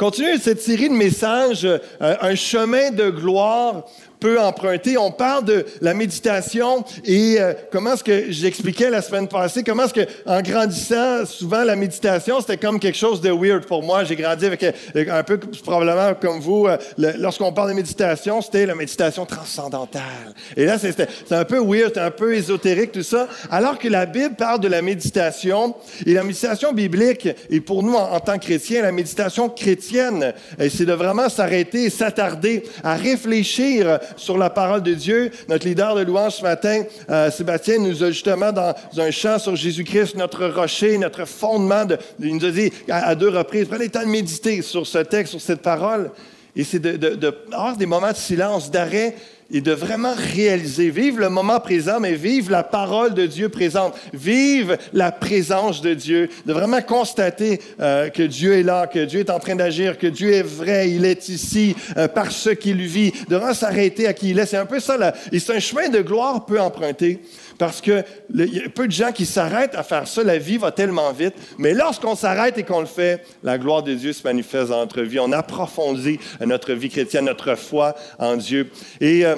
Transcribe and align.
continue 0.00 0.38
cette 0.38 0.62
série 0.62 0.88
de 0.88 0.94
messages, 0.94 1.66
euh, 1.66 1.78
un 2.00 2.34
chemin 2.34 2.90
de 2.90 3.10
gloire 3.10 3.84
peut 4.20 4.38
emprunter. 4.40 4.98
On 4.98 5.10
parle 5.10 5.44
de 5.44 5.66
la 5.80 5.94
méditation 5.94 6.84
et 7.04 7.36
euh, 7.40 7.54
comment 7.72 7.94
est-ce 7.94 8.04
que 8.04 8.30
j'expliquais 8.30 8.90
la 8.90 9.02
semaine 9.02 9.28
passée, 9.28 9.62
comment 9.64 9.84
est-ce 9.84 9.94
que 9.94 10.06
en 10.26 10.42
grandissant, 10.42 11.24
souvent 11.24 11.64
la 11.64 11.76
méditation, 11.76 12.40
c'était 12.40 12.58
comme 12.58 12.78
quelque 12.78 12.98
chose 12.98 13.20
de 13.20 13.30
weird 13.30 13.66
pour 13.66 13.82
moi. 13.82 14.04
J'ai 14.04 14.16
grandi 14.16 14.46
avec 14.46 14.62
euh, 14.62 14.72
un 15.10 15.22
peu 15.22 15.38
probablement 15.38 16.14
comme 16.14 16.40
vous, 16.40 16.66
euh, 16.66 16.76
lorsqu'on 17.18 17.52
parle 17.52 17.70
de 17.70 17.74
méditation, 17.74 18.40
c'était 18.42 18.66
la 18.66 18.74
méditation 18.74 19.24
transcendantale. 19.26 20.34
Et 20.56 20.66
là, 20.66 20.76
c'est 20.78 21.32
un 21.32 21.44
peu 21.44 21.60
weird, 21.60 21.96
un 21.98 22.10
peu 22.10 22.34
ésotérique, 22.34 22.92
tout 22.92 23.02
ça. 23.02 23.28
Alors 23.50 23.78
que 23.78 23.88
la 23.88 24.06
Bible 24.06 24.34
parle 24.36 24.60
de 24.60 24.68
la 24.68 24.82
méditation 24.82 25.74
et 26.04 26.12
la 26.12 26.22
méditation 26.22 26.72
biblique, 26.72 27.28
et 27.48 27.60
pour 27.60 27.82
nous 27.82 27.94
en, 27.94 28.12
en 28.12 28.20
tant 28.20 28.38
que 28.38 28.44
chrétiens, 28.44 28.82
la 28.82 28.92
méditation 28.92 29.48
chrétienne, 29.48 30.34
c'est 30.58 30.84
de 30.84 30.92
vraiment 30.92 31.28
s'arrêter 31.28 31.90
s'attarder 31.90 32.64
à 32.82 32.94
réfléchir 32.94 33.98
sur 34.16 34.38
la 34.38 34.50
parole 34.50 34.82
de 34.82 34.94
Dieu. 34.94 35.30
Notre 35.48 35.66
leader 35.66 35.94
de 35.94 36.02
louange 36.02 36.36
ce 36.36 36.42
matin, 36.42 36.82
euh, 37.08 37.30
Sébastien, 37.30 37.78
nous 37.78 38.02
a 38.02 38.10
justement 38.10 38.52
dans 38.52 38.74
un 38.98 39.10
chant 39.10 39.38
sur 39.38 39.56
Jésus-Christ, 39.56 40.16
notre 40.16 40.46
rocher, 40.46 40.98
notre 40.98 41.24
fondement, 41.24 41.84
de, 41.84 41.98
il 42.20 42.36
nous 42.36 42.44
a 42.44 42.50
dit 42.50 42.72
à, 42.88 43.14
deux 43.14 43.28
reprises, 43.28 43.66
prenez 43.68 43.84
le 43.84 43.90
temps 43.90 44.02
de 44.02 44.06
méditer 44.06 44.62
sur 44.62 44.86
ce 44.86 44.98
texte, 44.98 45.32
sur 45.32 45.40
cette 45.40 45.62
parole. 45.62 46.10
Et 46.56 46.64
c'est 46.64 46.80
de, 46.80 46.96
de, 46.96 47.14
de 47.14 47.34
avoir 47.52 47.76
des 47.76 47.86
moments 47.86 48.10
de 48.10 48.16
silence, 48.16 48.70
d'arrêt 48.70 49.14
et 49.52 49.60
de 49.60 49.72
vraiment 49.72 50.14
réaliser, 50.14 50.90
vivre 50.90 51.20
le 51.20 51.28
moment 51.28 51.60
présent, 51.60 52.00
mais 52.00 52.14
vivre 52.14 52.50
la 52.50 52.62
parole 52.62 53.14
de 53.14 53.26
Dieu 53.26 53.48
présente, 53.48 53.94
vivre 54.12 54.76
la 54.92 55.12
présence 55.12 55.82
de 55.82 55.94
Dieu, 55.94 56.28
de 56.46 56.52
vraiment 56.52 56.82
constater 56.82 57.60
euh, 57.80 58.08
que 58.08 58.22
Dieu 58.22 58.54
est 58.54 58.62
là, 58.62 58.86
que 58.86 59.04
Dieu 59.04 59.20
est 59.20 59.30
en 59.30 59.38
train 59.38 59.56
d'agir, 59.56 59.98
que 59.98 60.06
Dieu 60.06 60.32
est 60.32 60.42
vrai, 60.42 60.90
il 60.90 61.04
est 61.04 61.28
ici 61.28 61.74
euh, 61.96 62.08
par 62.08 62.30
ce 62.30 62.50
qu'il 62.50 62.82
vit, 62.82 63.12
de 63.28 63.36
vraiment 63.36 63.54
s'arrêter 63.54 64.06
à 64.06 64.12
qui 64.12 64.30
il 64.30 64.38
est. 64.38 64.46
C'est 64.46 64.56
un 64.56 64.66
peu 64.66 64.80
ça, 64.80 64.96
là. 64.96 65.14
et 65.32 65.38
c'est 65.38 65.54
un 65.54 65.60
chemin 65.60 65.88
de 65.88 66.00
gloire 66.00 66.46
peu 66.46 66.60
emprunté. 66.60 67.20
Parce 67.60 67.82
que 67.82 68.02
il 68.34 68.54
y 68.54 68.60
a 68.60 68.70
peu 68.70 68.86
de 68.86 68.92
gens 68.92 69.12
qui 69.12 69.26
s'arrêtent 69.26 69.74
à 69.74 69.82
faire 69.82 70.08
ça. 70.08 70.24
La 70.24 70.38
vie 70.38 70.56
va 70.56 70.72
tellement 70.72 71.12
vite. 71.12 71.34
Mais 71.58 71.74
lorsqu'on 71.74 72.16
s'arrête 72.16 72.56
et 72.56 72.62
qu'on 72.62 72.80
le 72.80 72.86
fait, 72.86 73.22
la 73.42 73.58
gloire 73.58 73.82
de 73.82 73.92
Dieu 73.92 74.14
se 74.14 74.22
manifeste 74.22 74.70
dans 74.70 74.78
notre 74.78 75.02
vie. 75.02 75.20
On 75.20 75.30
approfondit 75.30 76.18
notre 76.40 76.72
vie 76.72 76.88
chrétienne, 76.88 77.26
notre 77.26 77.56
foi 77.56 77.94
en 78.18 78.36
Dieu. 78.36 78.70
Et 79.02 79.26
euh, 79.26 79.36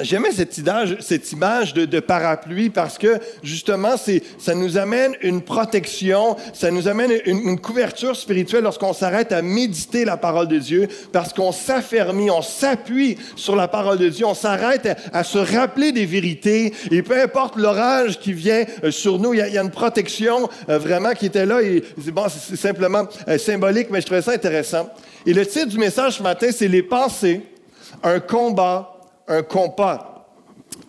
J'aimais 0.00 0.32
cette 0.32 0.58
image, 0.58 0.96
cette 0.98 1.30
image 1.30 1.72
de, 1.72 2.00
parapluie 2.00 2.68
parce 2.68 2.98
que 2.98 3.18
justement, 3.44 3.94
ça 4.38 4.54
nous 4.54 4.76
amène 4.76 5.14
une 5.22 5.40
protection, 5.40 6.36
ça 6.52 6.72
nous 6.72 6.88
amène 6.88 7.12
une, 7.26 7.60
couverture 7.60 8.16
spirituelle 8.16 8.64
lorsqu'on 8.64 8.92
s'arrête 8.92 9.30
à 9.30 9.40
méditer 9.40 10.04
la 10.04 10.16
parole 10.16 10.48
de 10.48 10.58
Dieu, 10.58 10.88
parce 11.12 11.32
qu'on 11.32 11.52
s'affermit, 11.52 12.28
on 12.28 12.42
s'appuie 12.42 13.18
sur 13.36 13.54
la 13.54 13.68
parole 13.68 13.98
de 13.98 14.08
Dieu, 14.08 14.26
on 14.26 14.34
s'arrête 14.34 14.88
à, 15.12 15.22
se 15.22 15.38
rappeler 15.38 15.92
des 15.92 16.06
vérités, 16.06 16.74
et 16.90 17.02
peu 17.02 17.20
importe 17.22 17.56
l'orage 17.56 18.18
qui 18.18 18.32
vient 18.32 18.64
euh, 18.82 18.90
sur 18.90 19.20
nous, 19.20 19.32
il 19.32 19.38
y 19.38 19.58
a, 19.58 19.62
une 19.62 19.70
protection 19.70 20.48
euh, 20.68 20.78
vraiment 20.78 21.12
qui 21.12 21.26
était 21.26 21.46
là, 21.46 21.62
et 21.62 21.84
bon, 22.08 22.24
c'est 22.28 22.56
simplement 22.56 23.06
euh, 23.28 23.38
symbolique, 23.38 23.88
mais 23.90 24.00
je 24.00 24.06
trouvais 24.06 24.22
ça 24.22 24.32
intéressant. 24.32 24.90
Et 25.24 25.32
le 25.32 25.46
titre 25.46 25.68
du 25.68 25.78
message 25.78 26.18
ce 26.18 26.22
matin, 26.22 26.48
c'est 26.50 26.68
Les 26.68 26.82
pensées, 26.82 27.42
un 28.02 28.18
combat 28.18 28.93
un 29.28 29.42
compas. 29.42 30.14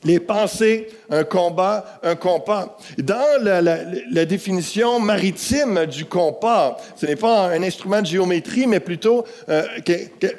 Les 0.04 0.20
pensées, 0.20 0.88
un 1.10 1.24
combat, 1.24 2.00
un 2.04 2.16
compas. 2.16 2.78
Dans 3.00 3.42
la, 3.42 4.26
définition 4.26 5.00
maritime 5.00 5.86
du 5.88 6.06
compas, 6.06 6.78
ce 6.96 7.08
n'est 7.08 7.16
pas 7.16 7.48
un 7.48 7.64
instrument 7.64 8.02
de 8.02 8.06
géométrie, 8.06 8.68
mais 8.68 8.80
plutôt 8.80 9.26
euh, 9.50 9.64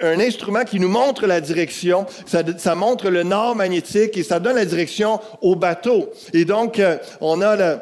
un 0.02 0.20
instrument 0.20 0.64
qui 0.64 0.78
nous 0.78 0.88
montre 0.88 1.26
la 1.26 1.40
direction. 1.40 2.06
Ça, 2.26 2.74
montre 2.76 3.10
le 3.10 3.24
nord 3.24 3.56
magnétique 3.56 4.16
et 4.16 4.22
ça 4.22 4.38
donne 4.38 4.56
la 4.56 4.64
direction 4.64 5.20
au 5.42 5.56
bateau. 5.56 6.10
Et 6.32 6.44
donc, 6.44 6.78
euh, 6.78 6.98
on 7.20 7.40
a 7.40 7.56
le, 7.56 7.78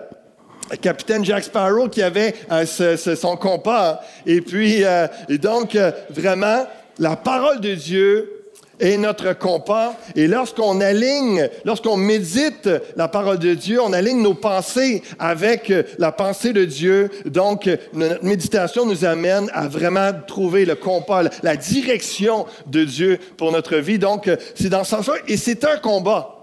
capitaine 0.81 1.23
Jack 1.23 1.45
Sparrow 1.45 1.89
qui 1.89 2.03
avait 2.03 2.35
euh, 2.51 2.65
son 2.65 3.37
compas. 3.37 4.01
Et 4.25 4.41
puis, 4.41 4.83
donc, 5.29 5.77
vraiment, 6.09 6.65
la 6.99 7.17
parole 7.17 7.61
de 7.61 7.75
Dieu 7.75 8.34
est 8.81 8.97
notre 8.97 9.33
compas. 9.33 9.97
Et 10.17 10.27
lorsqu'on 10.27 10.81
aligne, 10.81 11.49
lorsqu'on 11.65 11.97
médite 11.97 12.69
la 12.97 13.09
parole 13.09 13.39
de 13.39 13.55
Dieu, 13.55 13.81
on 13.81 13.93
aligne 13.93 14.23
nos 14.23 14.35
pensées 14.35 15.03
avec 15.19 15.73
la 15.99 16.13
pensée 16.13 16.53
de 16.53 16.65
Dieu. 16.65 17.11
Donc, 17.25 17.69
notre 17.93 18.25
méditation 18.25 18.87
nous 18.87 19.05
amène 19.05 19.51
à 19.53 19.69
vraiment 19.69 20.11
trouver 20.27 20.65
le 20.65 20.75
compas, 20.75 21.23
la 21.43 21.57
direction 21.57 22.47
de 22.67 22.85
Dieu 22.85 23.19
pour 23.37 23.53
notre 23.53 23.77
vie. 23.77 23.99
Donc, 23.99 24.31
c'est 24.55 24.71
dans 24.71 24.85
ce 24.85 24.91
sens-là. 24.91 25.15
Et 25.29 25.37
c'est 25.37 25.65
un 25.65 25.79
combat. 25.79 26.34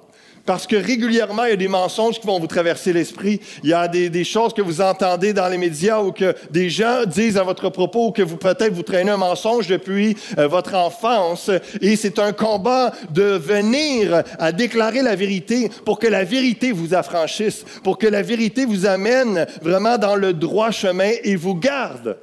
Parce 0.46 0.66
que 0.66 0.76
régulièrement, 0.76 1.46
il 1.46 1.50
y 1.52 1.54
a 1.54 1.58
des 1.58 1.68
mensonges 1.68 2.20
qui 2.20 2.28
vont 2.28 2.40
vous 2.40 2.48
traverser 2.48 2.94
l'esprit. 2.94 3.40
Il 3.64 3.70
y 3.70 3.74
a 3.74 3.88
des, 3.88 4.24
choses 4.24 4.54
que 4.54 4.62
vous 4.62 4.82
entendez 4.82 5.34
dans 5.34 5.48
les 5.48 5.58
médias 5.58 6.00
ou 6.00 6.12
que 6.12 6.36
des 6.50 6.70
gens 6.70 7.06
disent 7.06 7.38
à 7.38 7.44
votre 7.44 7.70
propos 7.70 8.08
ou 8.08 8.12
que 8.12 8.22
vous 8.22 8.38
peut-être 8.38 8.74
vous 8.74 8.84
traînez 8.84 9.12
un 9.12 9.18
mensonge 9.18 9.68
depuis 9.68 10.16
euh, 10.38 10.48
votre 10.48 10.76
enfance. 10.76 11.50
Et 11.82 11.96
c'est 11.96 12.20
un 12.20 12.34
combat 12.34 12.92
de 13.10 13.24
venir 13.24 14.24
à 14.40 14.52
déclarer 14.52 15.02
la 15.02 15.16
vérité 15.16 15.70
pour 15.86 16.00
que 16.00 16.08
la 16.08 16.24
vérité 16.24 16.72
vous 16.72 16.94
affranchisse, 16.94 17.64
pour 17.84 17.98
que 17.98 18.08
la 18.08 18.22
vérité 18.22 18.66
vous 18.66 18.86
amène 18.86 19.46
vraiment 19.62 19.98
dans 19.98 20.16
le 20.16 20.34
droit 20.34 20.72
chemin 20.72 21.12
et 21.24 21.36
vous 21.36 21.56
garde 21.56 22.18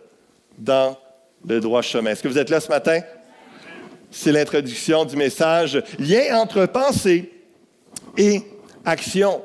dans 0.58 0.96
le 1.46 1.60
droit 1.60 1.82
chemin. 1.82 2.10
Est-ce 2.10 2.22
que 2.22 2.28
vous 2.28 2.38
êtes 2.38 2.50
là 2.50 2.60
ce 2.60 2.68
matin? 2.68 3.00
C'est 4.10 4.32
l'introduction 4.32 5.04
du 5.04 5.16
message. 5.16 5.82
Lien 5.98 6.40
entre 6.40 6.66
pensée 6.66 7.37
et 8.18 8.42
action. 8.84 9.40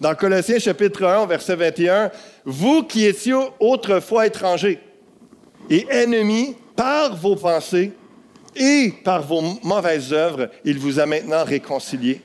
Dans 0.00 0.14
Colossiens 0.14 0.60
chapitre 0.60 1.04
1, 1.04 1.26
verset 1.26 1.56
21, 1.56 2.12
vous 2.44 2.84
qui 2.84 3.06
étiez 3.06 3.34
autrefois 3.58 4.26
étrangers 4.26 4.78
et 5.68 5.86
ennemis 5.90 6.54
par 6.76 7.16
vos 7.16 7.34
pensées 7.34 7.92
et 8.54 8.92
par 9.02 9.22
vos 9.22 9.42
mauvaises 9.64 10.12
œuvres, 10.12 10.50
il 10.64 10.78
vous 10.78 11.00
a 11.00 11.06
maintenant 11.06 11.42
réconciliés 11.44 12.20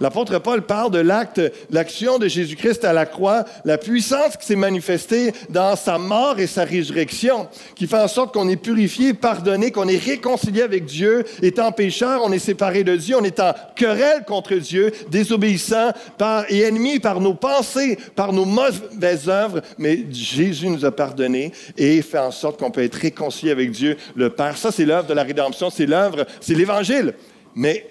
L'apôtre 0.00 0.38
Paul 0.38 0.62
parle 0.62 0.90
de 0.90 0.98
l'acte, 0.98 1.40
l'action 1.70 2.18
de 2.18 2.28
Jésus-Christ 2.28 2.84
à 2.84 2.92
la 2.92 3.06
croix, 3.06 3.44
la 3.64 3.78
puissance 3.78 4.36
qui 4.36 4.46
s'est 4.46 4.56
manifestée 4.56 5.32
dans 5.48 5.76
sa 5.76 5.98
mort 5.98 6.38
et 6.38 6.46
sa 6.46 6.64
résurrection, 6.64 7.48
qui 7.74 7.86
fait 7.86 7.98
en 7.98 8.08
sorte 8.08 8.32
qu'on 8.34 8.48
est 8.48 8.56
purifié, 8.56 9.14
pardonné, 9.14 9.70
qu'on 9.70 9.88
est 9.88 10.02
réconcilié 10.02 10.62
avec 10.62 10.84
Dieu. 10.84 11.24
Étant 11.42 11.72
pécheur, 11.72 12.22
on 12.24 12.32
est 12.32 12.38
séparé 12.38 12.84
de 12.84 12.96
Dieu, 12.96 13.16
on 13.18 13.24
est 13.24 13.40
en 13.40 13.52
querelle 13.74 14.24
contre 14.26 14.54
Dieu, 14.54 14.92
désobéissant 15.10 15.90
par, 16.18 16.44
et 16.50 16.60
ennemi 16.60 16.98
par 16.98 17.20
nos 17.20 17.34
pensées, 17.34 17.98
par 18.14 18.32
nos 18.32 18.44
mauvaises 18.44 19.28
œuvres. 19.28 19.60
Mais 19.78 20.06
Jésus 20.10 20.68
nous 20.68 20.84
a 20.84 20.90
pardonné 20.90 21.52
et 21.76 22.02
fait 22.02 22.18
en 22.18 22.30
sorte 22.30 22.58
qu'on 22.58 22.70
peut 22.70 22.82
être 22.84 22.96
réconcilié 22.96 23.52
avec 23.52 23.70
Dieu, 23.70 23.96
le 24.14 24.30
Père. 24.30 24.56
Ça, 24.56 24.70
c'est 24.70 24.84
l'œuvre 24.84 25.06
de 25.06 25.14
la 25.14 25.22
rédemption, 25.22 25.70
c'est 25.70 25.86
l'œuvre, 25.86 26.26
c'est 26.40 26.54
l'Évangile. 26.54 27.14
Mais 27.54 27.84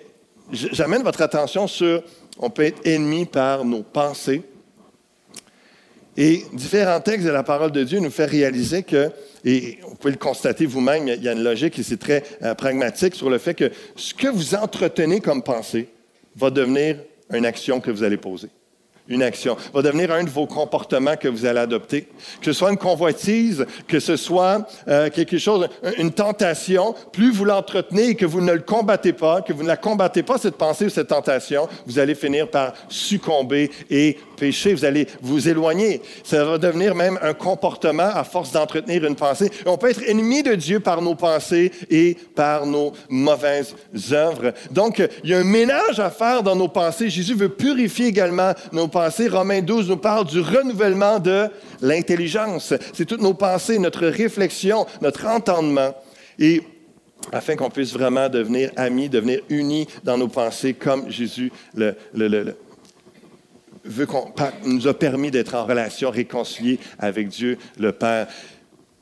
j'amène 0.52 1.04
votre 1.04 1.22
attention 1.22 1.68
sur, 1.68 2.04
on 2.38 2.50
peut 2.50 2.64
être 2.64 2.86
ennemi 2.86 3.26
par 3.26 3.66
nos 3.66 3.84
pensées. 3.84 4.44
Et 6.18 6.44
différents 6.54 7.00
textes 7.00 7.26
de 7.26 7.32
la 7.32 7.44
parole 7.44 7.72
de 7.72 7.84
Dieu 7.84 8.00
nous 8.00 8.10
font 8.10 8.28
réaliser 8.28 8.84
que, 8.84 9.10
et 9.46 9.80
vous 9.88 9.96
pouvez 9.96 10.12
le 10.12 10.20
constater 10.20 10.66
vous-même, 10.66 11.08
il 11.08 11.24
y 11.24 11.30
a 11.30 11.32
une 11.32 11.44
logique 11.44 11.80
et 11.80 11.84
c'est 11.84 12.00
très 12.00 12.24
euh, 12.42 12.54
pragmatique 12.56 13.16
sur 13.16 13.30
le 13.30 13.38
fait 13.38 13.54
que 13.54 13.72
ce 13.96 14.14
que 14.14 14.28
vous 14.28 14.56
entretenez 14.56 15.22
comme 15.22 15.44
pensée 15.44 15.88
va 16.36 16.50
devenir 16.50 16.98
une 17.32 17.46
action 17.46 17.80
que 17.80 17.92
vous 17.92 18.04
allez 18.04 18.18
poser 18.18 18.50
une 19.10 19.24
action, 19.24 19.58
va 19.74 19.82
devenir 19.82 20.12
un 20.12 20.24
de 20.24 20.30
vos 20.30 20.46
comportements 20.46 21.16
que 21.18 21.28
vous 21.28 21.46
allez 21.46 21.60
adopter. 21.60 22.08
Que 22.40 22.46
ce 22.46 22.54
soit 22.54 22.72
une 22.72 22.78
convoitise, 22.78 23.66
que 23.88 24.00
ce 24.00 24.16
soit 24.16 24.68
euh, 24.88 25.10
quelque 25.10 25.38
chose, 25.38 25.68
une 25.98 26.12
tentation, 26.12 26.96
plus 27.12 27.32
vous 27.32 27.46
l'entretenez 27.46 28.10
et 28.10 28.16
que 28.16 28.26
vous 28.26 28.42
ne 28.42 28.54
le 28.54 28.62
combattez 28.62 29.14
pas, 29.14 29.42
que 29.42 29.52
vous 29.52 29.64
ne 29.64 29.68
la 29.68 29.78
combattez 29.78 30.24
pas, 30.24 30.38
cette 30.38 30.56
pensée 30.56 30.86
ou 30.86 30.90
cette 30.90 31.08
tentation, 31.08 31.68
vous 31.88 32.00
allez 32.00 32.16
finir 32.16 32.50
par 32.50 32.74
succomber 32.88 33.72
et 33.90 34.18
pécher, 34.40 34.74
vous 34.74 34.86
allez 34.86 35.08
vous 35.22 35.50
éloigner. 35.50 36.02
Ça 36.24 36.44
va 36.44 36.58
devenir 36.58 36.96
même 36.96 37.20
un 37.22 37.34
comportement 37.34 38.10
à 38.14 38.24
force 38.24 38.52
d'entretenir 38.52 39.06
une 39.06 39.16
pensée. 39.16 39.52
On 39.66 39.78
peut 39.78 39.90
être 39.90 40.04
ennemi 40.08 40.42
de 40.42 40.56
Dieu 40.56 40.80
par 40.80 41.02
nos 41.02 41.16
pensées 41.16 41.72
et 41.90 42.18
par 42.36 42.66
nos 42.66 42.94
mauvaises 43.10 43.76
œuvres. 44.12 44.54
Donc, 44.72 45.04
il 45.24 45.30
y 45.30 45.34
a 45.34 45.40
un 45.40 45.44
ménage 45.44 46.00
à 46.00 46.10
faire 46.10 46.42
dans 46.42 46.56
nos 46.56 46.68
pensées. 46.70 47.10
Jésus 47.10 47.36
veut 47.36 47.50
purifier 47.50 48.08
également 48.08 48.54
nos 48.72 48.88
pensées 48.88 49.28
Romains 49.28 49.62
12 49.62 49.90
nous 49.90 49.98
parle 49.98 50.26
du 50.26 50.40
renouvellement 50.40 51.20
de 51.20 51.48
l'intelligence. 51.82 52.74
C'est 52.94 53.06
toutes 53.06 53.22
nos 53.22 53.34
pensées, 53.34 53.80
notre 53.80 54.08
réflexion, 54.08 54.86
notre 55.02 55.26
entendement. 55.28 55.94
Et 56.38 56.62
afin 57.32 57.56
qu'on 57.56 57.70
puisse 57.70 57.94
vraiment 57.94 58.30
devenir 58.30 58.72
amis, 58.76 59.10
devenir 59.10 59.42
unis 59.50 59.88
dans 60.04 60.18
nos 60.18 60.28
pensées 60.28 60.74
comme 60.74 61.10
Jésus 61.10 61.52
le, 61.76 61.96
veut 63.90 64.06
qu'on, 64.06 64.32
nous 64.66 64.88
a 64.88 64.94
permis 64.94 65.32
d'être 65.32 65.56
en 65.56 65.66
relation 65.66 66.10
réconciliée 66.10 66.80
avec 67.00 67.28
Dieu 67.28 67.58
le 67.78 67.92
Père. 67.92 68.28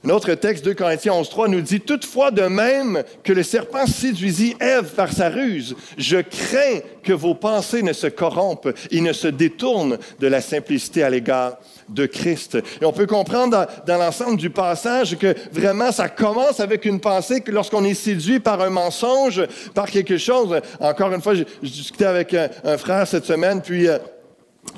Un 0.05 0.09
autre 0.11 0.33
texte, 0.35 0.63
2 0.63 0.75
Corinthiens 0.75 1.13
11.3, 1.13 1.49
nous 1.49 1.59
dit, 1.59 1.81
Toutefois, 1.81 2.29
de 2.29 2.43
même 2.43 3.03
que 3.23 3.33
le 3.33 3.41
serpent 3.41 3.87
séduisit 3.87 4.55
Ève 4.59 4.93
par 4.93 5.11
sa 5.11 5.27
ruse, 5.27 5.75
je 5.97 6.17
crains 6.17 6.79
que 7.03 7.13
vos 7.13 7.33
pensées 7.33 7.81
ne 7.81 7.93
se 7.93 8.07
corrompent 8.07 8.69
et 8.91 9.01
ne 9.01 9.11
se 9.11 9.27
détournent 9.27 9.97
de 10.19 10.27
la 10.27 10.39
simplicité 10.39 11.03
à 11.03 11.09
l'égard 11.09 11.57
de 11.89 12.05
Christ. 12.05 12.57
Et 12.79 12.85
on 12.85 12.93
peut 12.93 13.07
comprendre 13.07 13.65
dans, 13.87 13.97
l'ensemble 13.97 14.37
du 14.37 14.49
passage 14.51 15.17
que 15.17 15.35
vraiment 15.51 15.91
ça 15.91 16.09
commence 16.09 16.59
avec 16.59 16.85
une 16.85 16.99
pensée 16.99 17.41
que 17.41 17.51
lorsqu'on 17.51 17.83
est 17.83 17.93
séduit 17.93 18.39
par 18.39 18.61
un 18.61 18.69
mensonge, 18.69 19.41
par 19.73 19.89
quelque 19.89 20.17
chose. 20.17 20.61
Encore 20.79 21.11
une 21.11 21.21
fois, 21.21 21.33
je, 21.33 21.43
discutais 21.61 22.05
avec 22.05 22.33
un, 22.33 22.77
frère 22.77 23.07
cette 23.07 23.25
semaine, 23.25 23.61
puis 23.61 23.87
euh, 23.87 23.97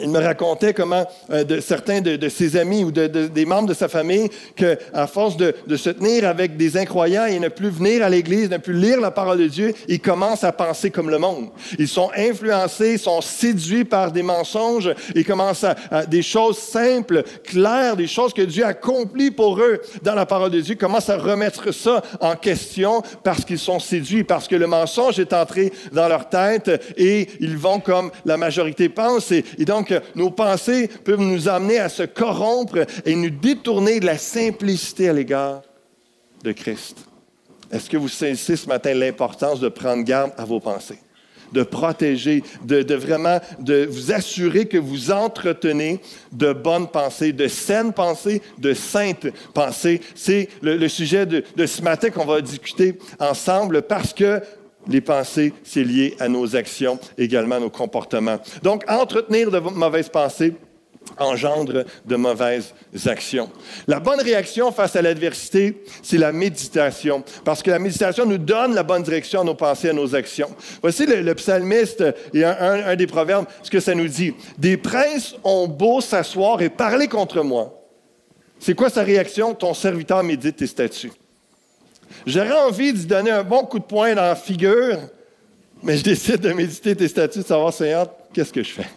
il 0.02 0.10
me 0.10 0.20
racontait 0.20 0.74
comment 0.74 1.06
euh, 1.32 1.62
certains 1.62 2.02
de, 2.02 2.30
ses 2.30 2.58
amis 2.58 2.84
ou 2.84 2.92
des 2.92 3.46
membres 3.46 3.70
de 3.70 3.74
sa 3.74 3.88
famille, 3.88 4.30
qu'à 4.56 5.08
force 5.08 5.38
de, 5.38 5.54
se 5.76 5.90
tenir 5.90 6.28
avec 6.28 6.58
des 6.58 6.78
incroyants 6.78 7.26
et 7.26 7.40
ne 7.40 7.48
plus 7.48 7.70
venir 7.70 8.04
à 8.04 8.10
l'Église, 8.10 8.50
ne 8.50 8.58
plus 8.58 8.74
lire 8.74 9.00
la 9.00 9.12
parole 9.12 9.38
de 9.38 9.48
Dieu, 9.48 9.74
ils 9.88 10.00
commencent 10.00 10.44
à 10.44 10.52
penser 10.52 10.92
comme 10.92 11.10
le 11.10 11.18
monde. 11.18 11.50
Ils 11.78 11.88
sont 11.88 12.12
influencés, 12.16 12.98
sont 12.98 13.22
séduits 13.22 13.86
par 13.86 14.12
des 14.12 14.24
mensonges, 14.24 14.94
ils 15.16 15.26
commencent 15.26 15.64
à, 15.64 16.06
des 16.06 16.22
choses 16.22 16.58
simples, 16.58 17.24
claires, 17.44 17.96
des 17.96 18.08
choses 18.08 18.34
que 18.34 18.42
Dieu 18.42 18.66
accomplit 18.66 19.32
pour 19.32 19.60
eux 19.60 19.82
dans 20.02 20.16
la 20.16 20.26
parole 20.26 20.52
de 20.52 20.62
Dieu, 20.62 20.76
commencent 20.76 21.10
à 21.10 21.18
remettre 21.18 21.74
ça 21.74 22.02
en 22.20 22.36
question 22.36 23.02
parce 23.24 23.46
qu'ils 23.46 23.60
sont 23.60 23.80
séduits, 23.80 24.24
parce 24.24 24.48
que 24.48 24.56
le 24.56 24.68
mensonge 24.68 25.20
est 25.20 25.34
entré 25.34 25.72
dans 25.92 26.08
leur 26.08 26.30
tête 26.30 26.70
et 26.98 27.28
ils 27.40 27.58
vont 27.58 27.80
comme 27.80 28.12
la 28.26 28.38
majorité 28.38 28.90
pense. 28.90 29.32
et 29.32 29.44
donc, 29.60 29.89
donc, 29.90 30.04
nos 30.16 30.30
pensées 30.30 30.88
peuvent 30.88 31.20
nous 31.20 31.48
amener 31.48 31.80
à 31.80 31.90
se 31.90 32.04
corrompre 32.04 32.86
et 33.06 33.16
nous 33.16 33.30
détourner 33.30 34.00
de 34.00 34.06
la 34.06 34.18
simplicité 34.18 35.10
à 35.10 35.14
l'égard 35.14 35.62
de 36.44 36.52
Christ. 36.52 36.98
Est-ce 37.72 37.90
que 37.90 37.98
vous 37.98 38.10
saisissez 38.10 38.56
ce 38.56 38.68
matin 38.68 38.94
l'importance 38.94 39.60
de 39.60 39.70
prendre 39.70 40.04
garde 40.04 40.32
à 40.38 40.46
vos 40.46 40.60
pensées? 40.60 41.00
de 41.52 41.64
protéger, 41.64 42.44
de, 42.64 42.94
vraiment 42.94 43.40
de 43.60 43.88
vous 43.90 44.12
assurer 44.12 44.68
que 44.68 44.78
vous 44.78 45.12
entretenez 45.12 46.00
de 46.32 46.54
bonnes 46.54 46.88
pensées, 46.88 47.34
de 47.34 47.48
saines 47.48 47.94
pensées, 47.94 48.42
de 48.58 48.74
saintes 48.74 49.28
pensées? 49.54 50.02
C'est 50.16 50.50
le, 50.62 50.88
sujet 50.88 51.26
de, 51.26 51.44
de 51.56 51.66
ce 51.66 51.82
matin 51.82 52.10
qu'on 52.10 52.26
va 52.26 52.42
discuter 52.42 53.00
ensemble 53.20 53.82
parce 53.82 54.14
que 54.14 54.42
les 54.90 55.02
pensées, 55.02 55.54
c'est 55.64 55.84
lié 55.84 56.16
à 56.20 56.28
nos 56.28 56.56
actions, 56.56 57.00
également 57.18 57.56
à 57.56 57.60
nos 57.60 57.70
comportements. 57.70 58.40
Donc, 58.64 58.84
entretenir 58.90 59.52
de 59.52 59.60
mauvaises 59.60 60.10
pensées 60.10 60.54
engendre 61.18 61.86
de 62.06 62.16
mauvaises 62.16 62.74
actions. 63.06 63.50
La 63.88 64.00
bonne 64.00 64.22
réaction 64.22 64.72
face 64.72 64.96
à 64.96 65.02
l'adversité, 65.02 65.82
c'est 66.02 66.18
la 66.18 66.32
méditation, 66.32 67.24
parce 67.44 67.64
que 67.64 67.72
la 67.72 67.80
méditation 67.80 68.26
nous 68.26 68.38
donne 68.38 68.76
la 68.76 68.84
bonne 68.84 69.04
direction 69.04 69.42
à 69.42 69.44
nos 69.44 69.56
pensées, 69.56 69.90
à 69.90 69.94
nos 69.94 70.16
actions. 70.16 70.50
Voici 70.82 71.06
le, 71.06 71.34
psalmiste 71.36 72.04
et 72.34 72.44
un, 72.44 72.96
des 72.96 73.08
proverbes, 73.08 73.46
ce 73.64 73.70
que 73.70 73.80
ça 73.80 73.96
nous 73.96 74.08
dit. 74.08 74.34
Des 74.58 74.78
princes 74.78 75.36
ont 75.44 75.68
beau 75.68 76.02
s'asseoir 76.02 76.62
et 76.62 76.70
parler 76.70 77.08
contre 77.08 77.42
moi. 77.44 77.76
C'est 78.60 78.76
quoi 78.76 78.90
sa 78.90 79.04
réaction? 79.04 79.54
Ton 79.54 79.74
serviteur 79.74 80.24
médite 80.24 80.58
tes 80.58 80.68
statuts. 80.68 81.12
J'aurais 82.26 82.60
envie 82.60 82.94
de 82.94 83.00
donner 83.00 83.32
un 83.32 83.44
bon 83.44 83.64
coup 83.64 83.80
de 83.80 83.84
poing 83.84 84.14
dans 84.14 84.22
la 84.22 84.36
figure, 84.36 84.98
mais 85.84 85.98
je 85.98 86.04
décide 86.04 86.42
de 86.42 86.52
méditer 86.52 86.96
tes 86.96 87.08
statuts, 87.08 87.40
de 87.40 87.46
savoir, 87.46 87.74
Seigneur, 87.74 88.10
qu'est-ce 88.34 88.52
que 88.52 88.64
je 88.64 88.72
fais? 88.72 88.88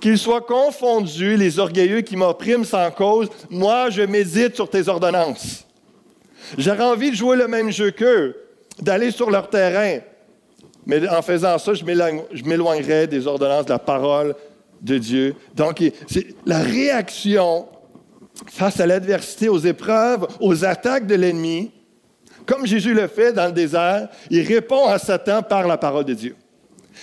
Qu'ils 0.00 0.18
soient 0.18 0.40
confondus, 0.40 1.36
les 1.36 1.58
orgueilleux 1.58 2.02
qui 2.02 2.16
m'oppriment 2.16 2.64
sans 2.64 2.90
cause, 2.90 3.28
moi, 3.50 3.90
je 3.90 4.02
médite 4.02 4.54
sur 4.54 4.70
tes 4.70 4.88
ordonnances. 4.88 5.66
J'aurais 6.56 6.84
envie 6.84 7.10
de 7.10 7.16
jouer 7.16 7.36
le 7.36 7.48
même 7.48 7.70
jeu 7.70 7.90
qu'eux, 7.90 8.36
d'aller 8.80 9.10
sur 9.10 9.30
leur 9.30 9.50
terrain. 9.50 9.98
Mais 10.86 11.06
en 11.08 11.20
faisant 11.20 11.58
ça, 11.58 11.74
je 11.74 11.84
m'éloignerais 11.84 13.06
des 13.06 13.26
ordonnances 13.26 13.66
de 13.66 13.70
la 13.70 13.78
parole 13.78 14.34
de 14.80 14.96
Dieu. 14.96 15.34
Donc, 15.54 15.82
c'est 16.08 16.28
la 16.46 16.60
réaction 16.60 17.66
face 18.46 18.80
à 18.80 18.86
l'adversité, 18.86 19.48
aux 19.48 19.58
épreuves, 19.58 20.26
aux 20.40 20.64
attaques 20.64 21.06
de 21.06 21.14
l'ennemi, 21.14 21.70
comme 22.46 22.66
Jésus 22.66 22.94
le 22.94 23.08
fait 23.08 23.32
dans 23.32 23.46
le 23.46 23.52
désert, 23.52 24.08
il 24.30 24.46
répond 24.46 24.86
à 24.86 24.98
Satan 24.98 25.42
par 25.42 25.66
la 25.66 25.76
parole 25.76 26.04
de 26.04 26.14
Dieu. 26.14 26.36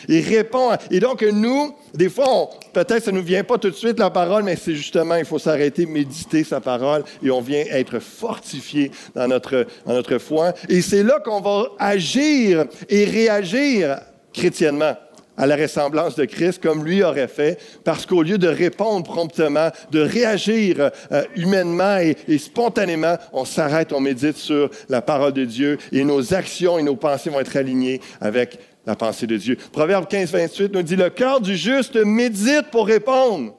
Il 0.07 0.21
répond. 0.21 0.71
Et 0.91 0.99
donc, 0.99 1.21
nous, 1.21 1.75
des 1.93 2.09
fois, 2.09 2.49
peut-être 2.73 3.03
ça 3.03 3.11
ne 3.11 3.17
nous 3.17 3.23
vient 3.23 3.43
pas 3.43 3.57
tout 3.57 3.69
de 3.69 3.75
suite 3.75 3.99
la 3.99 4.09
parole, 4.09 4.43
mais 4.43 4.55
c'est 4.55 4.75
justement, 4.75 5.15
il 5.15 5.25
faut 5.25 5.39
s'arrêter, 5.39 5.85
méditer 5.85 6.43
sa 6.43 6.59
parole 6.59 7.03
et 7.23 7.31
on 7.31 7.41
vient 7.41 7.63
être 7.71 7.99
fortifié 7.99 8.91
dans 9.13 9.27
notre, 9.27 9.65
dans 9.85 9.93
notre 9.93 10.17
foi. 10.17 10.53
Et 10.67 10.81
c'est 10.81 11.03
là 11.03 11.19
qu'on 11.23 11.41
va 11.41 11.69
agir 11.79 12.65
et 12.89 13.05
réagir 13.05 13.99
chrétiennement 14.33 14.95
à 15.37 15.45
la 15.45 15.55
ressemblance 15.55 16.15
de 16.15 16.25
Christ 16.25 16.61
comme 16.61 16.85
lui 16.85 17.03
aurait 17.03 17.27
fait, 17.27 17.59
parce 17.83 18.05
qu'au 18.05 18.21
lieu 18.21 18.37
de 18.37 18.47
répondre 18.47 19.03
promptement, 19.03 19.69
de 19.91 19.99
réagir 19.99 20.91
euh, 21.11 21.23
humainement 21.35 21.97
et, 21.97 22.37
spontanément, 22.37 23.17
on 23.33 23.45
s'arrête, 23.45 23.93
on 23.93 23.99
médite 23.99 24.37
sur 24.37 24.69
la 24.89 25.01
parole 25.01 25.33
de 25.33 25.45
Dieu 25.45 25.77
et 25.91 26.03
nos 26.03 26.33
actions 26.33 26.79
et 26.79 26.83
nos 26.83 26.95
pensées 26.95 27.29
vont 27.29 27.39
être 27.39 27.55
alignées 27.55 28.01
avec 28.21 28.59
la 28.85 28.95
pensée 28.95 29.27
de 29.27 29.37
Dieu. 29.37 29.57
Proverbe 29.71 30.07
15, 30.07 30.31
28 30.31 30.73
nous 30.73 30.83
dit, 30.83 30.95
le 30.95 31.09
cœur 31.09 31.41
du 31.41 31.55
juste 31.55 31.95
médite 31.95 32.69
pour 32.71 32.87
répondre, 32.87 33.55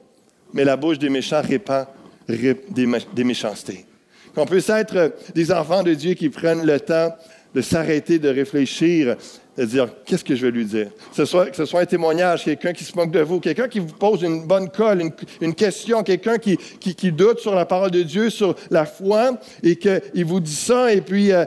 mais 0.53 0.63
la 0.63 0.77
bouche 0.77 0.99
des 0.99 1.09
méchants 1.09 1.41
répand 1.41 1.85
des, 2.27 2.55
des 2.69 3.23
méchancetés. 3.23 3.85
Qu'on 4.33 4.45
puisse 4.45 4.69
être 4.69 5.13
des 5.33 5.51
enfants 5.51 5.83
de 5.83 5.93
Dieu 5.93 6.13
qui 6.13 6.29
prennent 6.29 6.65
le 6.65 6.79
temps 6.79 7.15
de 7.55 7.61
s'arrêter, 7.61 8.19
de 8.19 8.29
réfléchir 8.29 9.17
de 9.57 9.65
dire 9.65 9.89
qu'est-ce 10.05 10.23
que 10.23 10.35
je 10.35 10.45
vais 10.45 10.51
lui 10.51 10.65
dire? 10.65 10.89
Que 11.09 11.15
ce 11.15 11.25
soit, 11.25 11.55
ce 11.55 11.65
soit 11.65 11.81
un 11.81 11.85
témoignage, 11.85 12.43
quelqu'un 12.43 12.73
qui 12.73 12.83
se 12.83 12.95
moque 12.95 13.11
de 13.11 13.21
vous, 13.21 13.39
quelqu'un 13.39 13.67
qui 13.67 13.79
vous 13.79 13.87
pose 13.87 14.21
une 14.21 14.45
bonne 14.45 14.69
colle, 14.69 15.11
une, 15.41 15.55
question, 15.55 16.03
quelqu'un 16.03 16.37
qui, 16.37 16.57
qui, 16.57 17.11
doute 17.11 17.39
sur 17.39 17.55
la 17.55 17.65
parole 17.65 17.91
de 17.91 18.03
Dieu, 18.03 18.29
sur 18.29 18.55
la 18.69 18.85
foi, 18.85 19.39
et 19.63 19.75
qu'il 19.75 20.25
vous 20.25 20.39
dit 20.39 20.55
ça, 20.55 20.93
et 20.93 21.01
puis 21.01 21.31
euh, 21.31 21.45